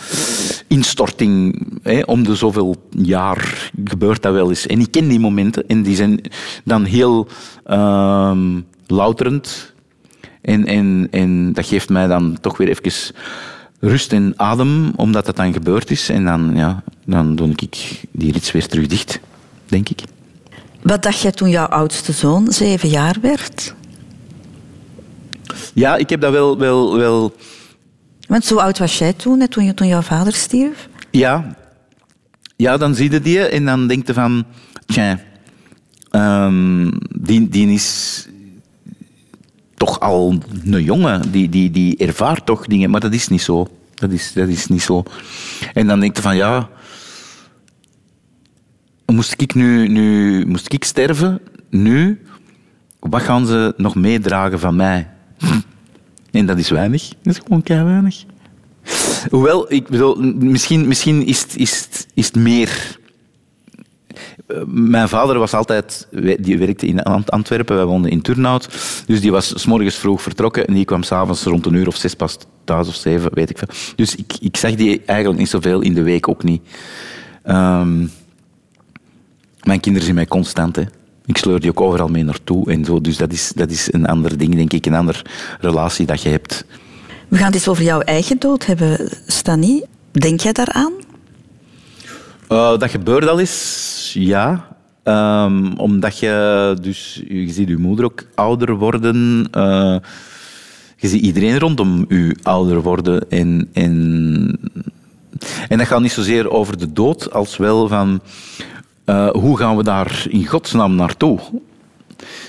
instorting. 0.66 1.62
Hè, 1.82 2.00
om 2.00 2.24
de 2.24 2.34
zoveel 2.34 2.76
jaar 2.96 3.70
gebeurt 3.84 4.22
dat 4.22 4.32
wel 4.32 4.48
eens. 4.48 4.66
En 4.66 4.80
ik 4.80 4.90
ken 4.90 5.08
die 5.08 5.20
momenten 5.20 5.66
en 5.66 5.82
die 5.82 5.96
zijn 5.96 6.20
dan 6.64 6.84
heel 6.84 7.26
ehm, 7.68 8.60
louterend. 8.86 9.72
En, 10.42 10.66
en, 10.66 11.08
en 11.10 11.52
dat 11.52 11.66
geeft 11.66 11.88
mij 11.88 12.06
dan 12.06 12.38
toch 12.40 12.56
weer 12.56 12.68
even 12.68 13.14
rust 13.80 14.12
en 14.12 14.32
adem, 14.36 14.92
omdat 14.96 15.26
dat 15.26 15.36
dan 15.36 15.52
gebeurd 15.52 15.90
is. 15.90 16.08
En 16.08 16.24
dan, 16.24 16.52
ja, 16.54 16.82
dan 17.04 17.36
doe 17.36 17.50
ik 17.56 18.00
die 18.10 18.32
rits 18.32 18.52
weer 18.52 18.66
terug 18.66 18.86
dicht, 18.86 19.20
denk 19.66 19.88
ik. 19.88 20.00
Wat 20.82 21.02
dacht 21.02 21.20
jij 21.20 21.32
toen 21.32 21.50
jouw 21.50 21.66
oudste 21.66 22.12
zoon 22.12 22.52
zeven 22.52 22.88
jaar 22.88 23.16
werd? 23.20 23.74
Ja, 25.74 25.96
ik 25.96 26.10
heb 26.10 26.20
dat 26.20 26.32
wel... 26.32 26.58
wel, 26.58 26.96
wel 26.96 27.34
Want 28.28 28.44
zo 28.44 28.56
oud 28.56 28.78
was 28.78 28.98
jij 28.98 29.12
toen, 29.12 29.40
hè, 29.40 29.48
toen, 29.48 29.64
je, 29.64 29.74
toen 29.74 29.86
jouw 29.86 30.02
vader 30.02 30.32
stierf? 30.32 30.88
Ja. 31.10 31.56
Ja, 32.56 32.76
dan 32.76 32.94
zie 32.94 33.10
je 33.10 33.20
die 33.20 33.40
en 33.40 33.64
dan 33.64 33.86
denk 33.86 34.06
je 34.06 34.14
van... 34.14 34.44
Tja, 34.86 35.18
ehm, 36.10 36.90
die, 37.20 37.48
die 37.48 37.68
is 37.68 38.28
toch 39.74 40.00
al 40.00 40.38
een 40.64 40.82
jongen. 40.82 41.30
Die, 41.30 41.48
die, 41.48 41.70
die 41.70 41.96
ervaart 41.96 42.46
toch 42.46 42.66
dingen, 42.66 42.90
maar 42.90 43.00
dat 43.00 43.12
is 43.12 43.28
niet 43.28 43.42
zo. 43.42 43.68
Dat 43.94 44.10
is, 44.10 44.32
dat 44.32 44.48
is 44.48 44.66
niet 44.66 44.82
zo. 44.82 45.02
En 45.74 45.86
dan 45.86 46.00
denk 46.00 46.16
je 46.16 46.22
van, 46.22 46.36
ja... 46.36 46.68
Moest 49.06 49.40
ik 49.40 49.54
nu, 49.54 49.88
nu 49.88 50.46
moest 50.46 50.72
ik 50.72 50.84
sterven, 50.84 51.40
nu, 51.70 52.22
wat 53.00 53.22
gaan 53.22 53.46
ze 53.46 53.74
nog 53.76 53.94
meedragen 53.94 54.60
van 54.60 54.76
mij? 54.76 55.10
En 56.30 56.46
dat 56.46 56.58
is 56.58 56.70
weinig. 56.70 57.08
Dat 57.22 57.34
is 57.34 57.40
gewoon 57.42 57.62
kei 57.62 57.84
weinig. 57.84 58.24
Hoewel, 59.30 59.72
ik 59.72 59.88
bedoel, 59.88 60.16
misschien, 60.34 60.88
misschien 60.88 61.26
is, 61.26 61.46
is, 61.56 61.88
is 62.14 62.26
het 62.26 62.36
meer. 62.36 62.97
Eh, 64.46 64.56
Mijn 64.66 65.08
vader 65.08 65.38
was 65.38 65.54
altijd, 65.54 66.08
die 66.38 66.58
werkte 66.58 66.86
in 66.86 67.02
Ant- 67.02 67.30
Antwerpen, 67.30 67.76
wij 67.76 67.84
woonden 67.84 68.10
in 68.10 68.22
Turnhout. 68.22 68.68
Dus 69.06 69.20
die 69.20 69.30
was 69.30 69.52
s 69.60 69.66
morgens 69.66 69.96
vroeg 69.96 70.22
vertrokken 70.22 70.66
en 70.66 70.74
die 70.74 70.84
kwam 70.84 71.02
s'avonds 71.02 71.42
rond 71.42 71.66
een 71.66 71.74
uur 71.74 71.86
of 71.86 71.96
zes 71.96 72.14
pas 72.14 72.36
thuis 72.64 72.88
of 72.88 72.94
zeven, 72.94 73.34
weet 73.34 73.50
ik 73.50 73.58
veel. 73.58 73.68
Dus 73.96 74.14
ik, 74.16 74.32
ik 74.40 74.56
zag 74.56 74.74
die 74.74 75.02
eigenlijk 75.06 75.38
niet 75.38 75.48
zoveel 75.48 75.80
in 75.80 75.94
de 75.94 76.02
week 76.02 76.28
ook 76.28 76.42
niet. 76.42 76.62
Ehm, 77.42 78.06
mijn 79.62 79.80
kinderen 79.80 80.06
zien 80.06 80.14
mij 80.14 80.26
constant. 80.26 80.76
Hè. 80.76 80.82
Ik 81.26 81.36
sleur 81.38 81.60
die 81.60 81.70
ook 81.70 81.80
overal 81.80 82.08
mee 82.08 82.24
naartoe 82.24 82.70
en 82.70 82.84
zo. 82.84 83.00
Dus 83.00 83.16
dat 83.16 83.32
is, 83.32 83.52
dat 83.54 83.70
is 83.70 83.92
een 83.92 84.06
ander 84.06 84.38
ding, 84.38 84.54
denk 84.54 84.72
ik, 84.72 84.86
een 84.86 84.94
andere 84.94 85.24
relatie 85.60 86.06
dat 86.06 86.22
je 86.22 86.28
hebt. 86.28 86.64
We 87.28 87.36
gaan 87.36 87.46
het 87.46 87.54
eens 87.54 87.68
over 87.68 87.84
jouw 87.84 88.00
eigen 88.00 88.38
dood 88.38 88.66
hebben, 88.66 89.08
Stani. 89.26 89.82
Denk 90.12 90.40
jij 90.40 90.52
daaraan? 90.52 90.92
Eh, 92.48 92.78
dat 92.78 92.90
gebeurt 92.90 93.28
al 93.28 93.40
eens, 93.40 94.10
ja. 94.18 94.76
Ehm, 95.02 95.72
omdat 95.76 96.18
je, 96.18 96.76
dus, 96.80 97.22
je 97.28 97.50
ziet 97.50 97.68
je 97.68 97.76
moeder 97.76 98.04
ook 98.04 98.24
ouder 98.34 98.74
worden. 98.74 99.48
eh, 99.50 99.96
je 100.96 101.08
ziet 101.08 101.22
iedereen 101.22 101.58
rondom 101.58 102.04
je 102.08 102.36
ouder 102.42 102.82
worden. 102.82 103.30
En, 103.30 103.68
en, 103.72 104.58
en 105.68 105.78
dat 105.78 105.86
gaat 105.86 106.00
niet 106.00 106.12
zozeer 106.12 106.50
over 106.50 106.78
de 106.78 106.92
dood, 106.92 107.32
als 107.32 107.56
wel 107.56 107.88
van 107.88 108.20
eh, 109.04 109.28
hoe 109.30 109.58
gaan 109.58 109.76
we 109.76 109.82
daar 109.82 110.26
in 110.28 110.46
godsnaam 110.46 110.94
naartoe? 110.94 111.38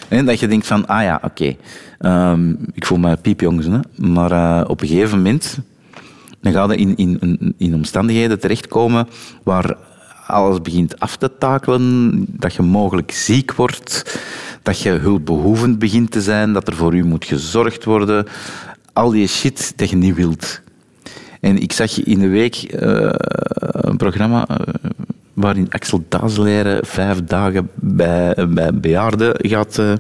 En 0.08 0.26
dat 0.26 0.40
je 0.40 0.48
denkt 0.48 0.68
van, 0.68 0.88
ah 0.88 1.04
ja, 1.04 1.20
oké. 1.24 1.56
ehm, 2.00 2.50
ik 2.74 2.86
voel 2.86 2.98
me 2.98 3.16
piepjong, 3.16 3.64
hè. 3.64 4.08
maar 4.08 4.68
op 4.68 4.82
een 4.82 4.88
gegeven 4.88 5.18
moment 5.18 5.60
dan 6.42 6.54
ga 6.54 6.72
je 6.72 6.76
in, 6.76 6.96
in, 6.98 7.54
in 7.58 7.74
omstandigheden 7.74 8.40
terechtkomen 8.40 9.08
waar 9.44 9.78
alles 10.30 10.62
begint 10.62 11.00
af 11.00 11.16
te 11.16 11.32
takelen, 11.38 12.26
dat 12.28 12.54
je 12.54 12.62
mogelijk 12.62 13.12
ziek 13.12 13.54
wordt, 13.54 14.20
dat 14.64 14.80
je 14.80 14.90
hulpbehoevend 14.90 15.80
begint 15.80 16.12
te 16.12 16.22
zijn, 16.22 16.54
dat 16.54 16.68
er 16.68 16.76
voor 16.76 16.96
u 16.96 17.04
moet 17.04 17.26
gezorgd 17.26 17.84
worden. 17.84 18.26
Al 18.94 19.10
die 19.10 19.28
shit 19.28 19.74
dat 19.76 19.90
je 19.90 19.96
niet 19.96 20.16
wilt. 20.16 20.62
En 21.40 21.58
ik 21.58 21.74
zag 21.74 22.04
in 22.04 22.20
de 22.20 22.28
week 22.28 22.56
eh, 22.56 23.10
een 23.62 23.98
programma 23.98 24.48
eh, 24.48 24.58
waarin 25.34 25.72
Axel 25.72 26.06
Dazeleren 26.10 26.86
vijf 26.86 27.24
dagen 27.24 27.70
bij, 27.76 28.48
bij 28.50 28.74
bejaarden 28.74 29.36
gaat 29.38 29.78
eh, 29.78 29.94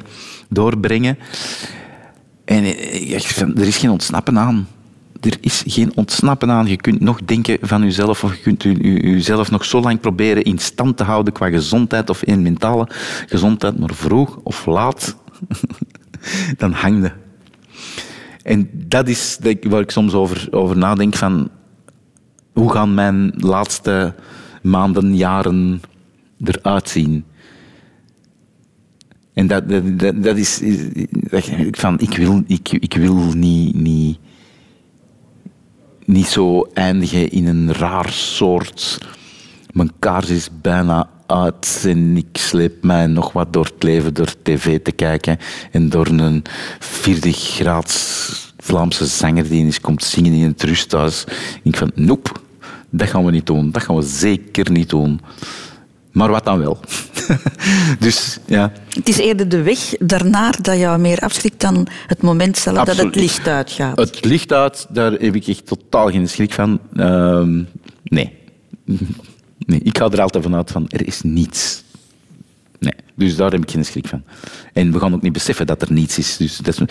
doorbrengen. 0.49 1.17
En 2.45 2.65
ik 3.11 3.25
er 3.35 3.67
is 3.67 3.77
geen 3.77 3.89
ontsnappen 3.89 4.37
aan. 4.37 4.67
Er 5.21 5.37
is 5.41 5.63
geen 5.67 5.91
ontsnappen 5.95 6.51
aan. 6.51 6.67
Je 6.67 6.75
kunt 6.75 6.99
nog 6.99 7.19
denken 7.25 7.57
van 7.61 7.81
jezelf 7.81 8.23
of 8.23 8.35
je 8.35 8.41
kunt 8.41 8.63
jezelf 9.03 9.51
nog 9.51 9.65
zo 9.65 9.81
lang 9.81 9.99
proberen 9.99 10.43
in 10.43 10.57
stand 10.57 10.97
te 10.97 11.03
houden 11.03 11.33
qua 11.33 11.49
gezondheid 11.49 12.09
of 12.09 12.23
in 12.23 12.41
mentale 12.41 12.87
gezondheid, 13.27 13.79
maar 13.79 13.93
vroeg 13.93 14.39
of 14.43 14.65
laat, 14.65 15.15
dan 16.57 16.71
hang. 16.71 17.11
En 18.43 18.69
dat 18.73 19.07
is 19.07 19.39
waar 19.61 19.81
ik 19.81 19.91
soms 19.91 20.13
over, 20.13 20.47
over 20.51 20.77
nadenk 20.77 21.15
van 21.15 21.49
hoe 22.53 22.71
gaan 22.71 22.93
mijn 22.93 23.33
laatste 23.35 24.15
maanden, 24.61 25.15
jaren 25.15 25.81
eruit 26.43 26.89
zien? 26.89 27.23
En 29.33 29.47
dat, 29.47 29.63
dat, 30.23 30.37
is, 30.37 30.61
dat 31.09 31.49
van, 31.71 31.99
ik 31.99 32.17
wil, 32.17 32.43
ik, 32.47 32.69
ik 32.71 32.93
wil 32.93 33.33
niet, 33.33 33.75
niet, 33.75 34.19
niet 36.09 36.27
zo 36.27 36.69
eindigen 36.73 37.31
in 37.31 37.47
een 37.47 37.73
raar 37.73 38.09
soort. 38.09 38.97
Mijn 39.71 39.91
kaars 39.99 40.29
is 40.29 40.49
bijna 40.61 41.09
uit 41.25 41.83
en 41.87 42.17
ik 42.17 42.37
sleep 42.37 42.83
mij 42.83 43.07
nog 43.07 43.31
wat 43.31 43.53
door 43.53 43.65
het 43.65 43.83
leven 43.83 44.13
door 44.13 44.33
tv 44.43 44.79
te 44.81 44.91
kijken 44.91 45.37
en 45.71 45.89
door 45.89 46.07
een 46.07 46.43
40 46.79 47.37
graads 47.37 48.53
Vlaamse 48.57 49.05
zanger 49.05 49.49
die 49.49 49.63
eens 49.63 49.81
komt 49.81 50.03
zingen 50.03 50.33
in 50.33 50.47
het 50.47 50.63
rusthuis. 50.63 51.23
Ik 51.63 51.77
van, 51.77 51.91
nope, 51.95 52.31
dat 52.89 53.09
gaan 53.09 53.25
we 53.25 53.31
niet 53.31 53.45
doen. 53.45 53.71
Dat 53.71 53.83
gaan 53.83 53.95
we 53.95 54.01
zeker 54.01 54.71
niet 54.71 54.89
doen. 54.89 55.21
Maar 56.11 56.29
wat 56.29 56.45
dan 56.45 56.59
wel? 56.59 56.79
dus 57.99 58.39
ja, 58.45 58.71
Het 58.89 59.09
is 59.09 59.17
eerder 59.17 59.49
de 59.49 59.61
weg 59.61 59.79
daarnaar 59.99 60.61
dat 60.61 60.77
jou 60.77 60.99
meer 60.99 61.19
afschrikt 61.19 61.61
dan 61.61 61.87
het 62.07 62.21
moment 62.21 62.57
zelf 62.57 62.85
dat 62.85 62.97
het 62.97 63.15
licht 63.15 63.47
uitgaat. 63.47 63.97
Het 63.97 64.25
licht 64.25 64.53
uit, 64.53 64.85
daar 64.89 65.11
heb 65.11 65.35
ik 65.35 65.47
echt 65.47 65.67
totaal 65.67 66.11
geen 66.11 66.29
schrik 66.29 66.53
van. 66.53 66.79
Ehm, 66.95 67.63
nee. 68.03 68.37
nee. 69.69 69.79
Ik 69.83 69.97
ga 69.97 70.09
er 70.09 70.21
altijd 70.21 70.43
vanuit 70.43 70.71
van, 70.71 70.85
er 70.87 71.07
is 71.07 71.21
niets. 71.21 71.83
Nee, 72.79 72.93
dus 73.15 73.35
daar 73.35 73.51
heb 73.51 73.61
ik 73.61 73.71
geen 73.71 73.85
schrik 73.85 74.07
van. 74.07 74.23
En 74.73 74.91
we 74.91 74.99
gaan 74.99 75.13
ook 75.13 75.21
niet 75.21 75.33
beseffen 75.33 75.67
dat 75.67 75.81
er 75.81 75.91
niets 75.91 76.17
is. 76.17 76.37
Dus 76.37 76.57
dat 76.57 76.81
is 76.81 76.87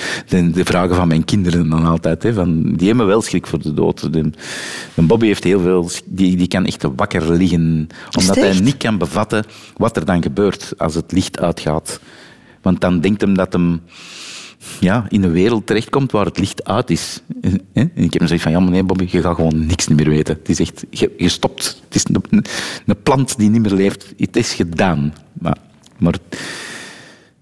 de, 0.53 0.64
vragen 0.64 0.95
van 0.95 1.09
mijn 1.09 1.24
kinderen 1.24 1.68
dan 1.68 1.84
altijd. 1.84 2.22
Hè, 2.22 2.32
van, 2.32 2.72
die 2.72 2.89
hebben 2.89 3.07
wel 3.07 3.22
schrik 3.22 3.47
voor 3.47 3.62
de 3.62 3.74
dood. 3.74 4.12
De, 4.12 4.30
de 4.95 5.03
Bobby 5.03 5.26
heeft 5.26 5.45
heel 5.45 5.61
veel... 5.61 5.91
Die, 6.05 6.36
die 6.36 6.49
kan 6.49 6.66
echt 6.66 6.84
wakker 6.97 7.32
liggen. 7.32 7.89
Omdat 8.18 8.36
hij 8.36 8.61
niet 8.61 8.76
kan 8.76 8.99
bevatten 8.99 9.45
wat 9.76 9.97
er 9.97 10.05
dan 10.05 10.22
gebeurt 10.22 10.72
als 10.76 10.95
het 10.95 11.12
licht 11.12 11.41
uitgaat. 11.41 12.01
Want 12.62 12.80
dan 12.80 13.01
denkt 13.01 13.20
hem 13.20 13.34
dat 13.34 13.53
hem 13.53 13.80
ja, 14.80 15.07
in 15.09 15.22
een 15.22 15.32
wereld 15.32 15.66
terechtkomt 15.66 16.12
waar 16.12 16.24
het 16.24 16.39
licht 16.39 16.64
uit 16.64 16.91
is. 16.91 17.22
En 17.72 17.91
ik 17.95 18.12
heb 18.12 18.12
hem 18.12 18.20
gezegd 18.20 18.43
van, 18.43 18.53
ja 18.53 18.59
nee 18.59 18.82
Bobby, 18.82 19.07
je 19.11 19.20
gaat 19.20 19.34
gewoon 19.34 19.66
niks 19.66 19.89
meer 19.89 20.09
weten. 20.09 20.36
Het 20.39 20.49
is 20.49 20.61
echt, 20.61 20.84
je, 20.91 21.14
je 21.16 21.28
stopt. 21.28 21.80
Het 21.84 21.95
is 21.95 22.05
een, 22.12 22.45
een 22.86 23.03
plant 23.03 23.39
die 23.39 23.51
niet 23.51 23.62
meer 23.62 23.72
leeft. 23.72 24.14
Het 24.16 24.36
is 24.36 24.53
gedaan. 24.53 25.14
Maar, 25.32 25.57
maar 25.99 26.15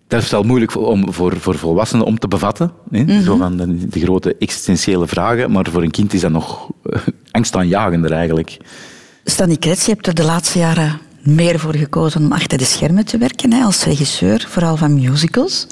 dat 0.06 0.22
is 0.22 0.30
wel 0.30 0.42
moeilijk 0.42 0.76
om, 0.76 1.12
voor, 1.12 1.36
voor 1.40 1.58
volwassenen 1.58 2.06
om 2.06 2.18
te 2.18 2.28
bevatten. 2.28 2.72
Hè? 2.90 3.22
Zo 3.22 3.36
van 3.36 3.56
de, 3.56 3.88
de 3.88 4.00
grote 4.00 4.36
existentiële 4.38 5.06
vragen. 5.06 5.50
Maar 5.50 5.66
voor 5.70 5.82
een 5.82 5.90
kind 5.90 6.12
is 6.12 6.20
dat 6.20 6.30
nog 6.30 6.70
eh, 6.82 7.00
angstaanjagender 7.30 8.12
eigenlijk. 8.12 8.56
Stanley 9.24 9.56
Kretz, 9.56 9.86
je 9.86 9.92
hebt 9.92 10.06
er 10.06 10.14
de 10.14 10.24
laatste 10.24 10.58
jaren 10.58 11.00
meer 11.22 11.58
voor 11.58 11.74
gekozen 11.74 12.24
om 12.24 12.32
achter 12.32 12.58
de 12.58 12.64
schermen 12.64 13.04
te 13.04 13.18
werken, 13.18 13.52
hè, 13.52 13.62
als 13.62 13.84
regisseur, 13.84 14.46
vooral 14.48 14.76
van 14.76 14.94
musicals. 14.94 15.66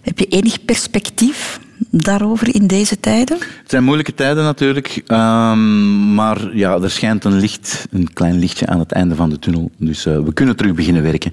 Heb 0.00 0.18
je 0.18 0.26
enig 0.26 0.64
perspectief 0.64 1.60
daarover 1.90 2.54
in 2.54 2.66
deze 2.66 3.00
tijden? 3.00 3.38
Het 3.38 3.70
zijn 3.70 3.84
moeilijke 3.84 4.14
tijden 4.14 4.44
natuurlijk, 4.44 5.02
ehm, 5.06 6.14
maar 6.14 6.56
ja, 6.56 6.78
er 6.80 6.90
schijnt 6.90 7.24
een 7.24 7.38
licht, 7.38 7.86
een 7.90 8.12
klein 8.12 8.38
lichtje 8.38 8.66
aan 8.66 8.78
het 8.78 8.92
einde 8.92 9.14
van 9.14 9.30
de 9.30 9.38
tunnel. 9.38 9.70
Dus 9.76 10.06
eh, 10.06 10.18
we 10.18 10.32
kunnen 10.32 10.56
terug 10.56 10.74
beginnen 10.74 11.02
werken. 11.02 11.32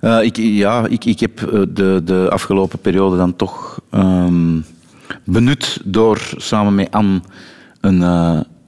Eh, 0.00 0.22
ik, 0.22 0.36
ja, 0.36 0.86
ik, 0.86 1.04
ik 1.04 1.20
heb 1.20 1.42
eh, 1.42 1.62
de, 1.68 2.02
de 2.04 2.26
afgelopen 2.30 2.78
periode 2.78 3.16
dan 3.16 3.36
toch 3.36 3.80
ehm, 3.90 4.60
benut 5.24 5.80
door 5.84 6.20
samen 6.36 6.74
met 6.74 6.90
Anne 6.90 7.20
een, 7.80 8.00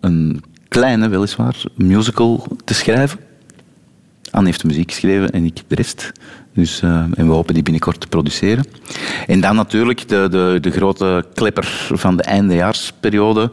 een 0.01 0.43
kleine, 0.69 1.09
weliswaar, 1.09 1.63
musical 1.75 2.47
te 2.65 2.75
schrijven. 2.75 3.19
Anne 4.31 4.47
heeft 4.47 4.61
de 4.61 4.67
muziek 4.67 4.91
geschreven 4.91 5.31
en 5.31 5.45
ik 5.45 5.63
de 5.67 5.75
rest. 5.75 6.13
Dus, 6.61 6.83
eh, 6.83 6.91
en 6.91 7.27
we 7.27 7.33
hopen 7.33 7.55
die 7.55 7.63
binnenkort 7.63 8.01
te 8.01 8.07
produceren. 8.07 8.65
En 9.27 9.41
dan 9.41 9.57
natuurlijk 9.57 10.09
de, 10.09 10.29
de, 10.31 10.59
de 10.61 10.71
grote 10.71 11.25
klepper 11.35 11.89
van 11.93 12.17
de 12.17 12.23
eindejaarsperiode. 12.23 13.51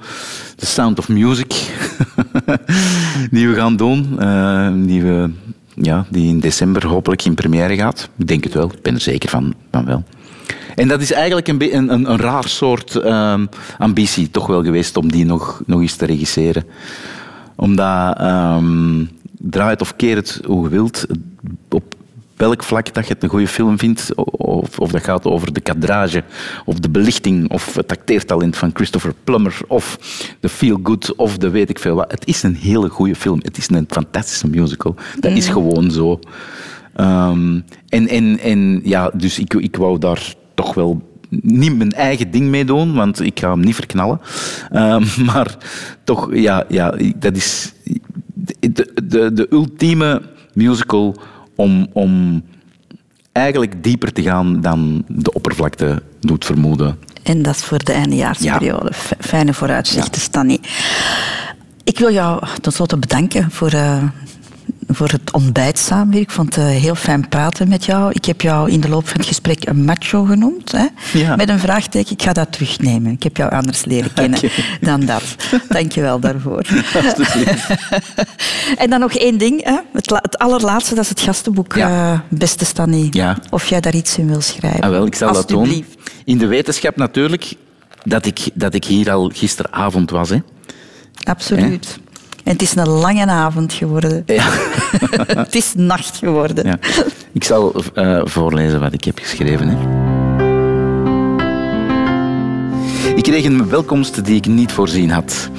The 0.56 0.66
Sound 0.66 1.00
of 1.00 1.08
Music. 1.08 1.54
die 3.32 3.48
we 3.48 3.56
gaan 3.56 3.76
doen. 3.76 4.20
eh, 4.20 4.72
die, 4.76 5.02
we, 5.02 5.30
ja, 5.76 6.06
die 6.10 6.28
in 6.28 6.40
december 6.40 6.88
hopelijk 6.88 7.26
in 7.26 7.36
première 7.36 7.76
gaat. 7.76 8.10
Ik 8.18 8.28
denk 8.28 8.44
het 8.44 8.54
wel. 8.54 8.72
Ik 8.72 8.82
ben 8.82 8.94
er 8.94 9.02
zeker 9.02 9.30
van, 9.30 9.54
van 9.72 9.86
wel. 9.86 10.04
En 10.76 10.88
dat 10.88 11.02
is 11.02 11.12
eigenlijk 11.12 11.48
een, 11.48 11.76
een, 11.76 12.12
een, 12.12 12.18
raar 12.18 12.48
soort 12.48 12.96
ehm, 12.96 13.46
ambitie 13.78 14.32
toch 14.32 14.48
wel 14.48 14.64
geweest 14.64 14.98
om 14.98 15.12
die 15.12 15.26
nog, 15.26 15.62
nog 15.66 15.82
eens 15.82 15.96
te 15.96 16.06
regisseren 16.06 16.66
omdat, 17.56 18.18
ehm 18.20 19.04
draai 19.38 19.70
het 19.70 19.82
of 19.82 19.96
keer 19.96 20.16
het 20.16 20.42
hoe 20.46 20.64
je 20.64 20.70
wilt, 20.70 21.06
welk 22.38 22.64
vlak 22.64 22.94
dat 22.94 23.08
je 23.08 23.14
het 23.14 23.24
een 23.24 23.30
goede 23.30 23.48
film 23.48 23.80
vindt, 23.80 24.16
of, 24.16 24.80
of 24.80 24.92
dat 24.92 25.04
gaat 25.04 25.26
over 25.26 25.54
de 25.54 25.60
kadrage, 25.60 26.24
of 26.66 26.80
de 26.80 26.90
belichting, 26.90 27.52
of 27.52 27.76
het 27.76 27.92
acteertalent 27.92 28.58
van 28.58 28.72
Christopher 28.74 29.14
Plummer, 29.24 29.60
of 29.68 29.98
de 30.40 30.50
feel-good, 30.50 31.16
of 31.16 31.38
de 31.38 31.50
weet 31.50 31.70
ik 31.70 31.80
veel 31.80 31.96
wat. 31.96 32.12
Het 32.12 32.28
is 32.28 32.44
een 32.44 32.56
hele 32.56 32.90
goede 32.90 33.16
film. 33.16 33.40
Het 33.42 33.58
is 33.58 33.70
een 33.70 33.86
fantastische 33.90 34.48
musical. 34.48 34.96
Dat 35.20 35.32
is 35.32 35.48
gewoon 35.48 35.92
zo. 35.92 36.20
Ehm, 36.96 37.60
en, 37.90 38.08
en, 38.08 38.40
en 38.40 38.82
ja, 38.84 39.12
dus 39.14 39.40
ik, 39.40 39.54
ik 39.54 39.76
wou 39.76 40.00
daar 40.00 40.34
toch 40.54 40.74
wel 40.74 41.02
niet 41.30 41.78
mijn 41.78 41.92
eigen 41.92 42.32
ding 42.32 42.50
mee 42.50 42.66
doen, 42.66 42.94
want 42.94 43.20
ik 43.20 43.40
ga 43.40 43.50
hem 43.50 43.60
niet 43.60 43.76
verknallen. 43.76 44.22
Ehm, 44.72 45.04
maar 45.34 45.58
toch, 46.04 46.30
ja, 46.34 46.64
ja, 46.68 46.94
dat 47.16 47.36
is 47.36 47.74
de, 48.34 48.92
de, 49.04 49.34
de 49.34 49.48
ultieme 49.50 50.22
musical 50.54 51.16
om, 51.58 51.88
om 51.94 52.44
eigenlijk 53.32 53.84
dieper 53.84 54.14
te 54.14 54.22
gaan 54.22 54.62
dan 54.62 55.04
de 55.08 55.34
oppervlakte 55.34 56.02
doet 56.20 56.46
vermoeden. 56.46 57.00
En 57.24 57.42
dat 57.42 57.56
is 57.56 57.64
voor 57.64 57.84
de 57.84 57.92
eindejaarsperiode. 57.92 58.92
Fijne 59.20 59.54
vooruitzichten, 59.54 60.22
Stanny. 60.22 60.60
Ik 61.84 62.00
wil 62.00 62.12
jou 62.12 62.44
tot 62.62 62.74
slot 62.74 63.00
bedanken 63.00 63.52
voor, 63.52 63.70
eh, 63.70 64.04
voor 64.88 65.10
het 65.10 65.32
ontbijt 65.32 65.78
samen. 65.80 66.18
Ik 66.18 66.32
vond 66.32 66.56
het 66.56 66.64
eh, 66.66 66.70
heel 66.70 66.96
fijn 66.96 67.30
praten 67.30 67.68
met 67.68 67.86
jou. 67.86 68.12
Ik 68.12 68.26
heb 68.26 68.42
jou 68.42 68.72
in 68.72 68.80
de 68.82 68.90
loop 68.90 69.08
van 69.08 69.18
het 69.18 69.28
gesprek 69.28 69.68
een 69.68 69.86
macho 69.86 70.24
genoemd. 70.24 70.72
Hè? 70.72 70.86
Ja. 71.14 71.36
Met 71.36 71.50
een 71.50 71.60
vraagteken. 71.60 72.12
Ik 72.12 72.22
ga 72.22 72.34
dat 72.34 72.52
terugnemen. 72.52 73.12
Ik 73.12 73.24
heb 73.24 73.38
jou 73.38 73.52
anders 73.52 73.86
leren 73.86 74.14
kennen 74.14 74.40
dan 74.82 75.06
dat. 75.06 75.24
Dank 75.70 75.92
je 75.92 76.02
wel 76.02 76.20
daarvoor. 76.20 76.66
En 78.78 78.90
dan 78.90 79.00
nog 79.00 79.14
één 79.14 79.38
ding. 79.38 79.64
Hè? 79.64 79.78
Het, 79.94 80.10
het 80.10 80.38
allerlaatste, 80.38 80.96
dat 80.96 81.04
is 81.04 81.10
het 81.10 81.20
gastenboek. 81.20 81.76
Ja. 81.76 82.14
eh, 82.14 82.20
beste 82.30 82.66
Stanny. 82.66 83.08
Ja. 83.12 83.38
Of 83.50 83.68
jij 83.68 83.80
daar 83.82 83.96
iets 83.96 84.18
in 84.18 84.28
wil 84.28 84.42
schrijven. 84.42 84.82
Ah, 84.82 84.90
wel, 84.90 85.06
ik 85.06 85.16
zal 85.16 85.34
dat 85.34 85.48
doen. 85.48 85.86
In 86.26 86.38
de 86.38 86.48
wetenschap 86.48 86.96
natuurlijk 86.96 87.54
dat 88.04 88.26
ik, 88.26 88.50
dat 88.54 88.74
ik 88.74 88.86
hier 88.86 89.12
al 89.12 89.32
gisteravond 89.34 90.10
was. 90.10 90.30
Hè. 90.30 90.38
Absoluut. 91.24 92.00
En 92.48 92.54
het 92.54 92.62
is 92.62 92.76
een 92.76 92.88
lange 92.88 93.26
avond 93.26 93.74
geworden. 93.74 94.24
Ja. 94.26 94.50
het 95.44 95.56
is 95.56 95.74
nacht 95.76 96.18
geworden. 96.18 96.66
Ja. 96.68 96.80
Ik 97.32 97.44
zal 97.44 97.74
eh, 97.94 98.22
voorlezen 98.24 98.80
wat 98.80 98.94
ik 98.94 99.04
heb 99.04 99.20
geschreven. 99.20 99.68
Hè. 99.68 99.76
Ik 103.16 103.24
kreeg 103.24 103.46
een 103.46 103.70
welkomst 103.70 104.26
die 104.26 104.36
ik 104.36 104.46
niet 104.46 104.72
voorzien 104.72 105.10
had. 105.10 105.50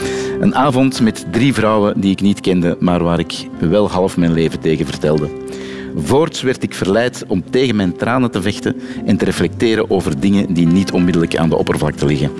Een 0.41 0.55
avond 0.55 1.01
met 1.01 1.27
drie 1.31 1.55
vrouwen 1.55 2.01
die 2.01 2.11
ik 2.11 2.21
niet 2.21 2.41
kende, 2.41 2.77
maar 2.81 3.03
waar 3.03 3.19
ik 3.19 3.49
wel 3.59 3.91
half 3.91 4.17
mijn 4.17 4.33
leven 4.33 4.61
tegen 4.61 4.87
vertelde. 4.87 5.29
Voorts 6.01 6.43
werd 6.43 6.63
ik 6.63 6.75
verleid 6.75 7.25
om 7.29 7.51
tegen 7.51 7.77
mijn 7.77 7.97
tranen 7.97 8.31
te 8.31 8.43
vechten 8.43 8.81
en 9.07 9.17
te 9.17 9.25
reflecteren 9.25 9.91
over 9.91 10.21
dingen 10.21 10.55
die 10.55 10.67
niet 10.67 10.93
onmiddellijk 10.93 11.37
aan 11.37 11.49
de 11.49 11.57
oppervlakte 11.57 12.07
liggen. 12.07 12.31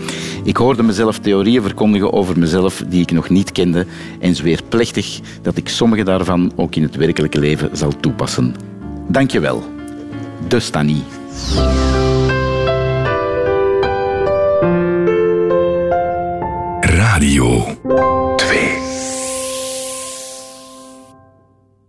Ik 0.45 0.57
hoorde 0.57 0.83
mezelf 0.83 1.19
theorieën 1.19 1.63
verkondigen 1.63 2.13
over 2.13 2.39
mezelf 2.39 2.83
die 2.89 3.03
ik 3.03 3.11
nog 3.11 3.29
niet 3.29 3.53
kende 3.53 3.87
en 4.21 4.35
zweer 4.35 4.61
plechtig 4.69 5.21
dat 5.43 5.57
ik 5.57 5.69
sommige 5.69 6.03
daarvan 6.03 6.53
ook 6.57 6.75
in 6.75 6.83
het 6.83 6.97
werkelijke 6.97 7.39
leven 7.39 7.77
zal 7.77 7.93
toepassen. 8.01 8.55
Dank 9.09 9.31
je 9.31 9.41
wel. 9.41 9.63
De 10.49 10.61
Stanie. 10.61 11.03
Radio 16.81 17.67
2. 18.37 18.88